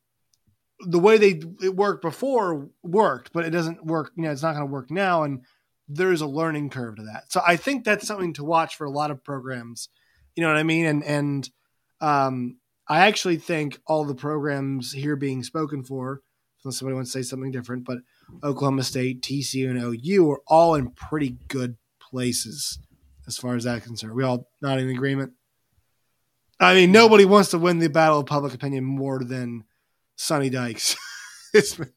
the 0.81 0.99
way 0.99 1.17
they 1.17 1.41
it 1.63 1.75
worked 1.75 2.01
before 2.01 2.69
worked, 2.83 3.31
but 3.33 3.45
it 3.45 3.51
doesn't 3.51 3.85
work. 3.85 4.11
You 4.15 4.23
know, 4.23 4.31
it's 4.31 4.41
not 4.41 4.53
going 4.53 4.65
to 4.65 4.71
work 4.71 4.91
now, 4.91 5.23
and 5.23 5.41
there's 5.87 6.21
a 6.21 6.27
learning 6.27 6.69
curve 6.69 6.97
to 6.97 7.03
that. 7.03 7.31
So 7.31 7.41
I 7.45 7.55
think 7.55 7.83
that's 7.83 8.07
something 8.07 8.33
to 8.33 8.43
watch 8.43 8.75
for 8.75 8.85
a 8.85 8.91
lot 8.91 9.11
of 9.11 9.23
programs. 9.23 9.89
You 10.35 10.43
know 10.43 10.49
what 10.49 10.57
I 10.57 10.63
mean? 10.63 10.85
And 10.85 11.03
and 11.03 11.49
um, 12.01 12.57
I 12.87 13.07
actually 13.07 13.37
think 13.37 13.79
all 13.85 14.05
the 14.05 14.15
programs 14.15 14.91
here 14.91 15.15
being 15.15 15.43
spoken 15.43 15.83
for, 15.83 16.21
unless 16.63 16.79
somebody 16.79 16.95
wants 16.95 17.11
to 17.11 17.19
say 17.19 17.27
something 17.27 17.51
different, 17.51 17.85
but 17.85 17.99
Oklahoma 18.43 18.83
State, 18.83 19.21
TCU, 19.21 19.69
and 19.69 19.81
OU 19.81 20.31
are 20.31 20.41
all 20.47 20.75
in 20.75 20.91
pretty 20.91 21.37
good 21.47 21.77
places 21.99 22.79
as 23.27 23.37
far 23.37 23.55
as 23.55 23.65
that 23.65 23.83
concerned. 23.83 24.13
We 24.13 24.23
all 24.23 24.47
not 24.61 24.79
in 24.79 24.89
agreement. 24.89 25.33
I 26.59 26.73
mean, 26.73 26.91
nobody 26.91 27.25
wants 27.25 27.51
to 27.51 27.57
win 27.57 27.79
the 27.79 27.89
battle 27.89 28.19
of 28.19 28.25
public 28.25 28.53
opinion 28.53 28.83
more 28.83 29.23
than 29.23 29.63
Sonny 30.15 30.49
Dykes. 30.49 30.97
this 31.53 31.79
man, 31.79 31.93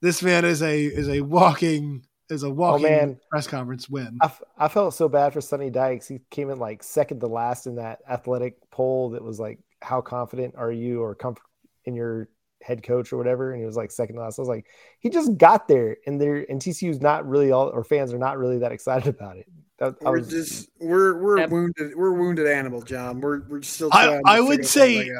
this 0.00 0.22
man 0.22 0.44
is 0.44 0.62
a 0.62 0.84
is 0.84 1.08
a 1.08 1.20
walking 1.20 2.06
is 2.30 2.42
a 2.42 2.50
walking 2.50 2.86
man. 2.86 3.20
press 3.30 3.46
conference 3.46 3.88
win. 3.88 4.18
I, 4.20 4.26
f- 4.26 4.42
I 4.58 4.68
felt 4.68 4.94
so 4.94 5.08
bad 5.08 5.32
for 5.32 5.40
Sonny 5.40 5.70
Dykes. 5.70 6.08
He 6.08 6.20
came 6.30 6.50
in 6.50 6.58
like 6.58 6.82
second 6.82 7.20
to 7.20 7.26
last 7.26 7.66
in 7.66 7.76
that 7.76 8.00
athletic 8.08 8.56
poll 8.70 9.10
that 9.10 9.22
was 9.22 9.38
like, 9.38 9.58
how 9.82 10.00
confident 10.00 10.54
are 10.56 10.72
you 10.72 11.02
or 11.02 11.14
comfort 11.14 11.44
in 11.84 11.94
your 11.94 12.28
head 12.62 12.82
coach 12.82 13.12
or 13.12 13.16
whatever? 13.18 13.52
And 13.52 13.60
he 13.60 13.66
was 13.66 13.76
like 13.76 13.90
second 13.90 14.16
to 14.16 14.22
last. 14.22 14.38
I 14.38 14.42
was 14.42 14.48
like, 14.48 14.66
he 14.98 15.10
just 15.10 15.36
got 15.36 15.68
there 15.68 15.98
and 16.06 16.20
there 16.20 16.46
and 16.48 16.60
TCU's 16.60 17.00
not 17.00 17.28
really 17.28 17.52
all 17.52 17.68
or 17.68 17.84
fans 17.84 18.12
are 18.12 18.18
not 18.18 18.38
really 18.38 18.58
that 18.58 18.72
excited 18.72 19.06
about 19.06 19.36
it. 19.36 19.46
That, 19.78 20.00
We're 20.02 20.18
was, 20.18 20.28
just 20.28 20.70
we're 20.80 21.20
we're 21.20 21.38
Yep. 21.38 21.50
wounded 21.50 21.92
we're 21.96 22.12
wounded 22.12 22.46
animal, 22.46 22.80
John. 22.82 23.20
We're 23.20 23.42
we're 23.48 23.62
still. 23.62 23.90
I- 23.92 24.06
to 24.06 24.22
I 24.24 24.40
would 24.40 24.66
say- 24.66 25.10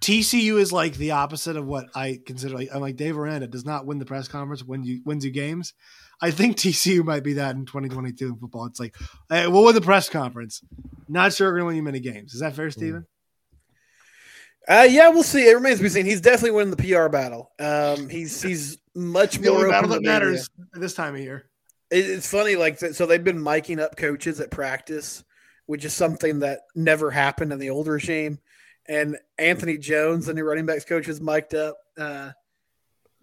TCU 0.00 0.58
is 0.58 0.72
like 0.72 0.94
the 0.96 1.10
opposite 1.10 1.56
of 1.56 1.66
what 1.66 1.86
I 1.94 2.20
consider. 2.24 2.54
Like 2.54 2.70
I'm 2.74 2.80
like 2.80 2.96
Dave 2.96 3.18
Aranda 3.18 3.46
does 3.46 3.66
not 3.66 3.84
win 3.86 3.98
the 3.98 4.06
press 4.06 4.28
conference 4.28 4.64
when 4.64 4.82
you 4.82 5.02
wins 5.04 5.24
you 5.26 5.30
games. 5.30 5.74
I 6.22 6.30
think 6.30 6.56
TCU 6.56 7.04
might 7.04 7.22
be 7.22 7.34
that 7.34 7.54
in 7.54 7.66
2022 7.66 8.26
in 8.28 8.36
football. 8.36 8.64
It's 8.66 8.80
like, 8.80 8.96
hey, 9.28 9.46
we'll 9.46 9.62
win 9.64 9.74
the 9.74 9.80
press 9.82 10.08
conference. 10.08 10.62
Not 11.08 11.32
sure 11.34 11.48
we're 11.48 11.58
going 11.58 11.60
to 11.60 11.66
win 11.66 11.76
you 11.76 11.82
many 11.82 12.00
games. 12.00 12.32
Is 12.34 12.40
that 12.40 12.54
fair, 12.56 12.70
Steven? 12.70 13.06
Uh, 14.68 14.86
yeah, 14.88 15.08
we'll 15.08 15.22
see. 15.22 15.48
It 15.48 15.54
remains 15.54 15.78
to 15.78 15.82
be 15.82 15.88
seen. 15.88 16.06
He's 16.06 16.20
definitely 16.20 16.52
winning 16.52 16.74
the 16.74 16.76
PR 16.82 17.08
battle. 17.08 17.50
Um, 17.58 18.08
he's 18.08 18.40
he's 18.40 18.78
much 18.94 19.38
The 19.38 19.48
more 19.50 19.58
only 19.58 19.70
battle 19.70 19.92
open 19.92 20.02
that 20.04 20.18
to 20.20 20.24
media. 20.26 20.30
matters 20.36 20.50
this 20.74 20.94
time 20.94 21.14
of 21.14 21.20
year. 21.20 21.49
It, 21.90 22.08
it's 22.08 22.30
funny, 22.30 22.56
like 22.56 22.78
so 22.78 23.06
they've 23.06 23.22
been 23.22 23.42
miking 23.42 23.80
up 23.80 23.96
coaches 23.96 24.40
at 24.40 24.50
practice, 24.50 25.24
which 25.66 25.84
is 25.84 25.92
something 25.92 26.40
that 26.40 26.60
never 26.74 27.10
happened 27.10 27.52
in 27.52 27.58
the 27.58 27.70
old 27.70 27.88
regime. 27.88 28.38
And 28.86 29.16
Anthony 29.38 29.78
Jones, 29.78 30.26
the 30.26 30.34
new 30.34 30.44
running 30.44 30.66
backs 30.66 30.84
coach, 30.84 31.06
was 31.06 31.20
mic'd 31.20 31.54
up 31.54 31.76
uh, 31.98 32.30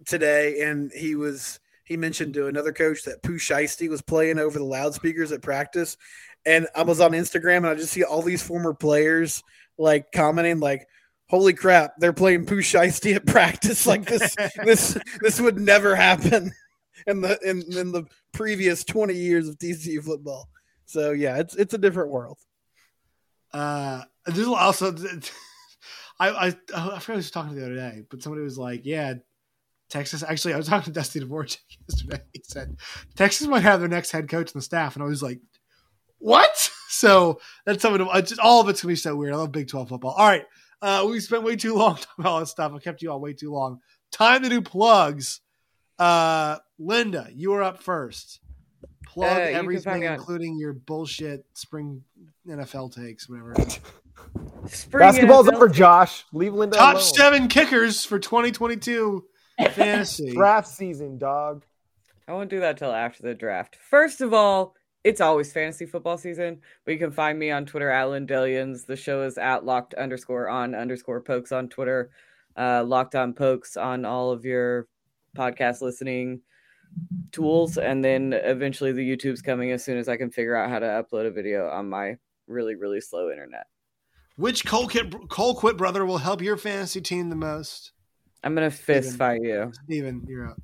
today, 0.06 0.62
and 0.62 0.90
he 0.92 1.14
was 1.14 1.60
he 1.84 1.96
mentioned 1.96 2.34
to 2.34 2.46
another 2.46 2.72
coach 2.72 3.04
that 3.04 3.22
Pooh 3.22 3.38
Shiesty 3.38 3.88
was 3.88 4.02
playing 4.02 4.38
over 4.38 4.58
the 4.58 4.64
loudspeakers 4.64 5.32
at 5.32 5.42
practice. 5.42 5.96
And 6.44 6.68
I 6.76 6.82
was 6.82 7.00
on 7.00 7.12
Instagram, 7.12 7.58
and 7.58 7.68
I 7.68 7.74
just 7.74 7.92
see 7.92 8.04
all 8.04 8.22
these 8.22 8.42
former 8.42 8.74
players 8.74 9.42
like 9.76 10.12
commenting, 10.12 10.60
like, 10.60 10.86
"Holy 11.28 11.54
crap, 11.54 11.94
they're 11.98 12.12
playing 12.12 12.46
Pooh 12.46 12.62
Shiesty 12.62 13.14
at 13.14 13.26
practice! 13.26 13.86
Like 13.86 14.04
this, 14.04 14.34
this, 14.64 14.98
this 15.20 15.40
would 15.40 15.58
never 15.58 15.96
happen." 15.96 16.52
In 17.08 17.20
the 17.22 17.38
in, 17.42 17.62
in 17.76 17.90
the 17.90 18.04
previous 18.32 18.84
20 18.84 19.14
years 19.14 19.48
of 19.48 19.58
TCU 19.58 20.04
football. 20.04 20.48
So 20.84 21.10
yeah, 21.12 21.38
it's 21.38 21.56
it's 21.56 21.74
a 21.74 21.78
different 21.78 22.10
world. 22.10 22.38
Uh, 23.52 24.02
there's 24.26 24.46
also, 24.46 24.94
I, 26.20 26.28
I, 26.28 26.46
I 26.46 26.98
forgot 26.98 27.02
who 27.04 27.12
I 27.12 27.16
was 27.16 27.30
talking 27.30 27.54
to 27.54 27.60
the 27.60 27.66
other 27.66 27.74
day, 27.74 28.02
but 28.10 28.22
somebody 28.22 28.42
was 28.42 28.58
like, 28.58 28.82
yeah, 28.84 29.14
Texas. 29.88 30.22
Actually, 30.22 30.54
I 30.54 30.58
was 30.58 30.66
talking 30.68 30.92
to 30.92 30.98
Dusty 30.98 31.20
Dvoracek 31.20 31.58
yesterday. 31.88 32.22
He 32.32 32.42
said 32.44 32.76
Texas 33.16 33.46
might 33.46 33.62
have 33.62 33.80
their 33.80 33.88
next 33.88 34.10
head 34.10 34.28
coach 34.28 34.52
and 34.52 34.60
the 34.60 34.64
staff, 34.64 34.96
and 34.96 35.02
I 35.02 35.06
was 35.06 35.22
like, 35.22 35.40
what? 36.18 36.70
So 36.88 37.40
that's 37.64 37.82
something. 37.82 38.06
Just, 38.22 38.40
all 38.40 38.60
of 38.60 38.68
it's 38.68 38.82
gonna 38.82 38.92
be 38.92 38.96
so 38.96 39.14
weird. 39.16 39.34
I 39.34 39.36
love 39.36 39.52
Big 39.52 39.68
Twelve 39.68 39.88
football. 39.88 40.12
All 40.12 40.26
right, 40.26 40.44
uh, 40.82 41.06
we 41.08 41.20
spent 41.20 41.42
way 41.42 41.56
too 41.56 41.74
long 41.74 41.96
talking 41.96 42.08
about 42.18 42.32
all 42.32 42.40
this 42.40 42.50
stuff. 42.50 42.72
I 42.74 42.78
kept 42.78 43.02
you 43.02 43.10
all 43.10 43.20
way 43.20 43.32
too 43.32 43.52
long. 43.52 43.80
Time 44.10 44.42
to 44.42 44.48
do 44.48 44.60
plugs. 44.60 45.40
Uh, 45.98 46.58
Linda, 46.78 47.28
you 47.34 47.52
are 47.54 47.62
up 47.62 47.82
first. 47.82 48.40
Plug 49.06 49.36
Uh, 49.36 49.40
you 49.44 49.56
everything, 49.56 49.82
find 49.82 50.00
me 50.02 50.06
including 50.06 50.58
your 50.58 50.72
bullshit 50.72 51.44
spring 51.54 52.04
NFL 52.46 52.94
takes, 52.94 53.28
whatever. 53.28 53.54
Spring 54.66 55.00
basketball's 55.00 55.48
NFL 55.48 55.54
over, 55.54 55.68
Josh. 55.68 56.24
Leave 56.32 56.54
Linda 56.54 56.76
Top 56.76 56.94
alone. 56.94 57.04
seven 57.04 57.48
kickers 57.48 58.04
for 58.04 58.18
2022 58.18 59.24
fantasy. 59.72 60.34
Draft 60.34 60.68
season, 60.68 61.18
dog. 61.18 61.64
I 62.26 62.32
won't 62.32 62.50
do 62.50 62.60
that 62.60 62.76
till 62.76 62.92
after 62.92 63.22
the 63.22 63.34
draft. 63.34 63.76
First 63.76 64.20
of 64.20 64.34
all, 64.34 64.74
it's 65.02 65.20
always 65.20 65.50
fantasy 65.52 65.86
football 65.86 66.18
season, 66.18 66.60
but 66.84 66.92
you 66.92 66.98
can 66.98 67.10
find 67.10 67.38
me 67.38 67.50
on 67.50 67.64
Twitter 67.64 67.90
at 67.90 68.08
Lindellians. 68.08 68.84
The 68.84 68.96
show 68.96 69.22
is 69.22 69.38
at 69.38 69.64
locked 69.64 69.94
underscore 69.94 70.48
on 70.48 70.74
underscore 70.74 71.22
pokes 71.22 71.50
on 71.52 71.68
Twitter, 71.68 72.10
uh, 72.56 72.84
locked 72.84 73.14
on 73.14 73.32
pokes 73.32 73.76
on 73.76 74.04
all 74.04 74.30
of 74.30 74.44
your 74.44 74.86
podcast 75.38 75.80
listening 75.80 76.40
tools. 77.32 77.78
And 77.78 78.04
then 78.04 78.32
eventually 78.32 78.92
the 78.92 79.16
YouTube's 79.16 79.42
coming 79.42 79.70
as 79.72 79.84
soon 79.84 79.98
as 79.98 80.08
I 80.08 80.16
can 80.16 80.30
figure 80.30 80.56
out 80.56 80.70
how 80.70 80.78
to 80.78 80.86
upload 80.86 81.26
a 81.26 81.30
video 81.30 81.68
on 81.68 81.88
my 81.88 82.16
really, 82.46 82.74
really 82.74 83.00
slow 83.00 83.30
internet. 83.30 83.66
Which 84.36 84.64
Colquitt, 84.64 85.28
Colquitt 85.28 85.76
brother 85.76 86.06
will 86.06 86.18
help 86.18 86.42
your 86.42 86.56
fantasy 86.56 87.00
team 87.00 87.28
the 87.28 87.36
most? 87.36 87.92
I'm 88.44 88.54
going 88.54 88.70
to 88.70 88.76
fist 88.76 89.08
Steven. 89.10 89.18
fight 89.18 89.42
you. 89.42 89.72
Steven, 89.84 90.24
you're 90.28 90.50
up. 90.50 90.62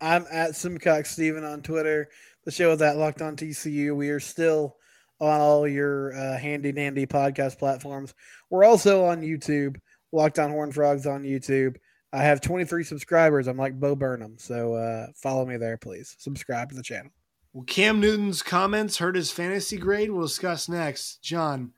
I'm 0.00 0.26
at 0.30 0.54
Simcox 0.54 1.10
Steven 1.10 1.44
on 1.44 1.62
Twitter. 1.62 2.08
The 2.44 2.50
show 2.50 2.70
is 2.72 2.82
at 2.82 2.96
Locked 2.96 3.22
On 3.22 3.34
TCU. 3.34 3.96
We 3.96 4.10
are 4.10 4.20
still 4.20 4.76
on 5.20 5.40
all 5.40 5.66
your 5.66 6.14
uh, 6.14 6.38
handy 6.38 6.70
dandy 6.70 7.06
podcast 7.06 7.58
platforms. 7.58 8.14
We're 8.50 8.64
also 8.64 9.04
on 9.06 9.22
YouTube. 9.22 9.76
Locked 10.12 10.38
On 10.38 10.50
Horn 10.50 10.72
Frogs 10.72 11.06
on 11.06 11.22
YouTube. 11.22 11.76
I 12.12 12.22
have 12.22 12.40
23 12.40 12.84
subscribers. 12.84 13.46
I'm 13.46 13.58
like 13.58 13.78
Bo 13.78 13.94
Burnham, 13.94 14.36
so 14.38 14.74
uh, 14.74 15.08
follow 15.14 15.44
me 15.44 15.56
there, 15.56 15.76
please. 15.76 16.16
Subscribe 16.18 16.70
to 16.70 16.74
the 16.74 16.82
channel. 16.82 17.10
Well, 17.52 17.64
Cam 17.64 18.00
Newton's 18.00 18.42
comments 18.42 18.98
hurt 18.98 19.16
his 19.16 19.30
fantasy 19.30 19.76
grade. 19.76 20.10
We'll 20.10 20.22
discuss 20.22 20.68
next. 20.68 21.22
John, 21.22 21.72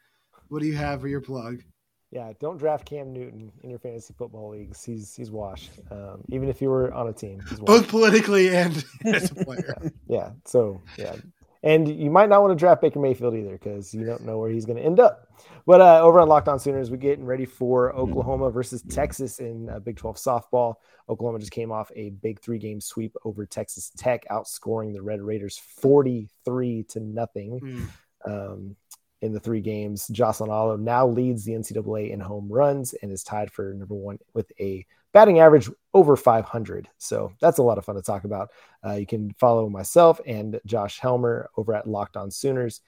what 0.48 0.60
do 0.60 0.68
you 0.68 0.76
have 0.76 1.00
for 1.00 1.08
your 1.08 1.20
plug? 1.20 1.62
Yeah, 2.10 2.32
don't 2.40 2.58
draft 2.58 2.84
Cam 2.86 3.12
Newton 3.12 3.52
in 3.62 3.70
your 3.70 3.78
fantasy 3.78 4.12
football 4.18 4.50
leagues. 4.50 4.84
He's 4.84 5.14
he's 5.14 5.30
washed. 5.30 5.70
Um, 5.92 6.22
even 6.28 6.48
if 6.48 6.60
you 6.60 6.68
were 6.68 6.92
on 6.92 7.08
a 7.08 7.12
team, 7.12 7.40
he's. 7.48 7.60
Both 7.60 7.88
politically 7.88 8.54
and 8.54 8.84
as 9.04 9.30
a 9.30 9.34
player. 9.36 9.92
Yeah. 10.08 10.30
So 10.44 10.82
yeah, 10.98 11.14
and 11.62 11.88
you 11.88 12.10
might 12.10 12.28
not 12.28 12.40
want 12.42 12.52
to 12.52 12.56
draft 12.56 12.80
Baker 12.80 12.98
Mayfield 12.98 13.34
either 13.34 13.52
because 13.52 13.92
you 13.92 14.04
don't 14.04 14.24
know 14.24 14.38
where 14.38 14.50
he's 14.50 14.64
going 14.64 14.78
to 14.78 14.84
end 14.84 14.98
up. 14.98 15.26
But 15.66 15.80
uh, 15.80 16.00
over 16.00 16.20
on 16.20 16.28
Locked 16.28 16.48
On 16.48 16.58
Sooners, 16.58 16.90
we're 16.90 16.96
getting 16.96 17.24
ready 17.24 17.44
for 17.44 17.94
Oklahoma 17.94 18.50
versus 18.50 18.82
Texas 18.82 19.40
in 19.40 19.68
uh, 19.68 19.78
Big 19.78 19.96
12 19.96 20.16
softball. 20.16 20.76
Oklahoma 21.08 21.38
just 21.38 21.52
came 21.52 21.70
off 21.70 21.90
a 21.94 22.10
big 22.10 22.40
three 22.40 22.58
game 22.58 22.80
sweep 22.80 23.14
over 23.24 23.44
Texas 23.44 23.92
Tech, 23.96 24.26
outscoring 24.30 24.92
the 24.92 25.02
Red 25.02 25.20
Raiders 25.20 25.58
43 25.58 26.84
to 26.84 27.00
nothing. 27.00 27.58
Hmm. 27.58 28.30
Um, 28.30 28.76
in 29.22 29.32
the 29.32 29.40
three 29.40 29.60
games, 29.60 30.08
Jocelyn 30.08 30.50
Alo 30.50 30.76
now 30.76 31.06
leads 31.06 31.44
the 31.44 31.52
NCAA 31.52 32.10
in 32.10 32.20
home 32.20 32.48
runs 32.50 32.94
and 32.94 33.12
is 33.12 33.22
tied 33.22 33.52
for 33.52 33.74
number 33.74 33.94
one 33.94 34.18
with 34.32 34.50
a 34.58 34.86
batting 35.12 35.40
average 35.40 35.68
over 35.92 36.16
500. 36.16 36.88
So 36.98 37.32
that's 37.40 37.58
a 37.58 37.62
lot 37.62 37.78
of 37.78 37.84
fun 37.84 37.96
to 37.96 38.02
talk 38.02 38.24
about. 38.24 38.50
Uh, 38.84 38.92
you 38.92 39.06
can 39.06 39.32
follow 39.38 39.68
myself 39.68 40.20
and 40.26 40.60
Josh 40.66 40.98
Helmer 40.98 41.50
over 41.56 41.74
at 41.74 41.88
Locked 41.88 42.16
On 42.16 42.30
Sooners, 42.30 42.80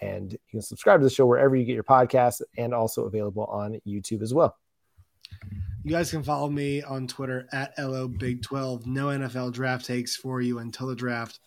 and 0.00 0.32
you 0.32 0.38
can 0.50 0.62
subscribe 0.62 1.00
to 1.00 1.04
the 1.04 1.10
show 1.10 1.26
wherever 1.26 1.56
you 1.56 1.64
get 1.64 1.74
your 1.74 1.84
podcasts, 1.84 2.42
and 2.56 2.74
also 2.74 3.04
available 3.04 3.44
on 3.44 3.80
YouTube 3.86 4.22
as 4.22 4.34
well. 4.34 4.56
You 5.82 5.92
guys 5.92 6.10
can 6.10 6.22
follow 6.22 6.50
me 6.50 6.82
on 6.82 7.06
Twitter 7.06 7.48
at 7.52 7.72
LO 7.78 8.08
Big 8.08 8.42
12. 8.42 8.86
No 8.86 9.06
NFL 9.06 9.52
draft 9.52 9.86
takes 9.86 10.16
for 10.16 10.40
you 10.40 10.58
until 10.58 10.88
the 10.88 10.94
draft 10.94 11.40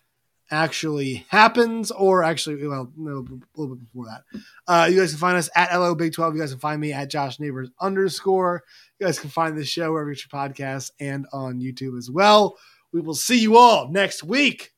actually 0.50 1.26
happens, 1.28 1.90
or 1.90 2.22
actually, 2.22 2.66
well, 2.66 2.92
no, 2.96 3.10
a 3.10 3.60
little 3.60 3.76
bit 3.76 3.84
before 3.84 4.06
that. 4.06 4.40
Uh, 4.66 4.86
you 4.86 4.98
guys 4.98 5.10
can 5.10 5.18
find 5.18 5.36
us 5.36 5.48
at 5.56 5.74
LO 5.74 5.94
Big 5.94 6.12
12. 6.12 6.34
You 6.34 6.40
guys 6.40 6.50
can 6.50 6.60
find 6.60 6.80
me 6.80 6.92
at 6.92 7.10
Josh 7.10 7.40
Neighbors 7.40 7.70
underscore. 7.80 8.62
You 8.98 9.06
guys 9.06 9.18
can 9.18 9.30
find 9.30 9.56
the 9.56 9.64
show 9.64 9.92
wherever 9.92 10.10
you 10.10 10.16
get 10.16 10.26
your 10.32 10.40
podcasts 10.40 10.90
and 11.00 11.26
on 11.32 11.60
YouTube 11.60 11.98
as 11.98 12.10
well. 12.10 12.56
We 12.92 13.00
will 13.00 13.14
see 13.14 13.40
you 13.40 13.56
all 13.56 13.90
next 13.90 14.22
week. 14.22 14.70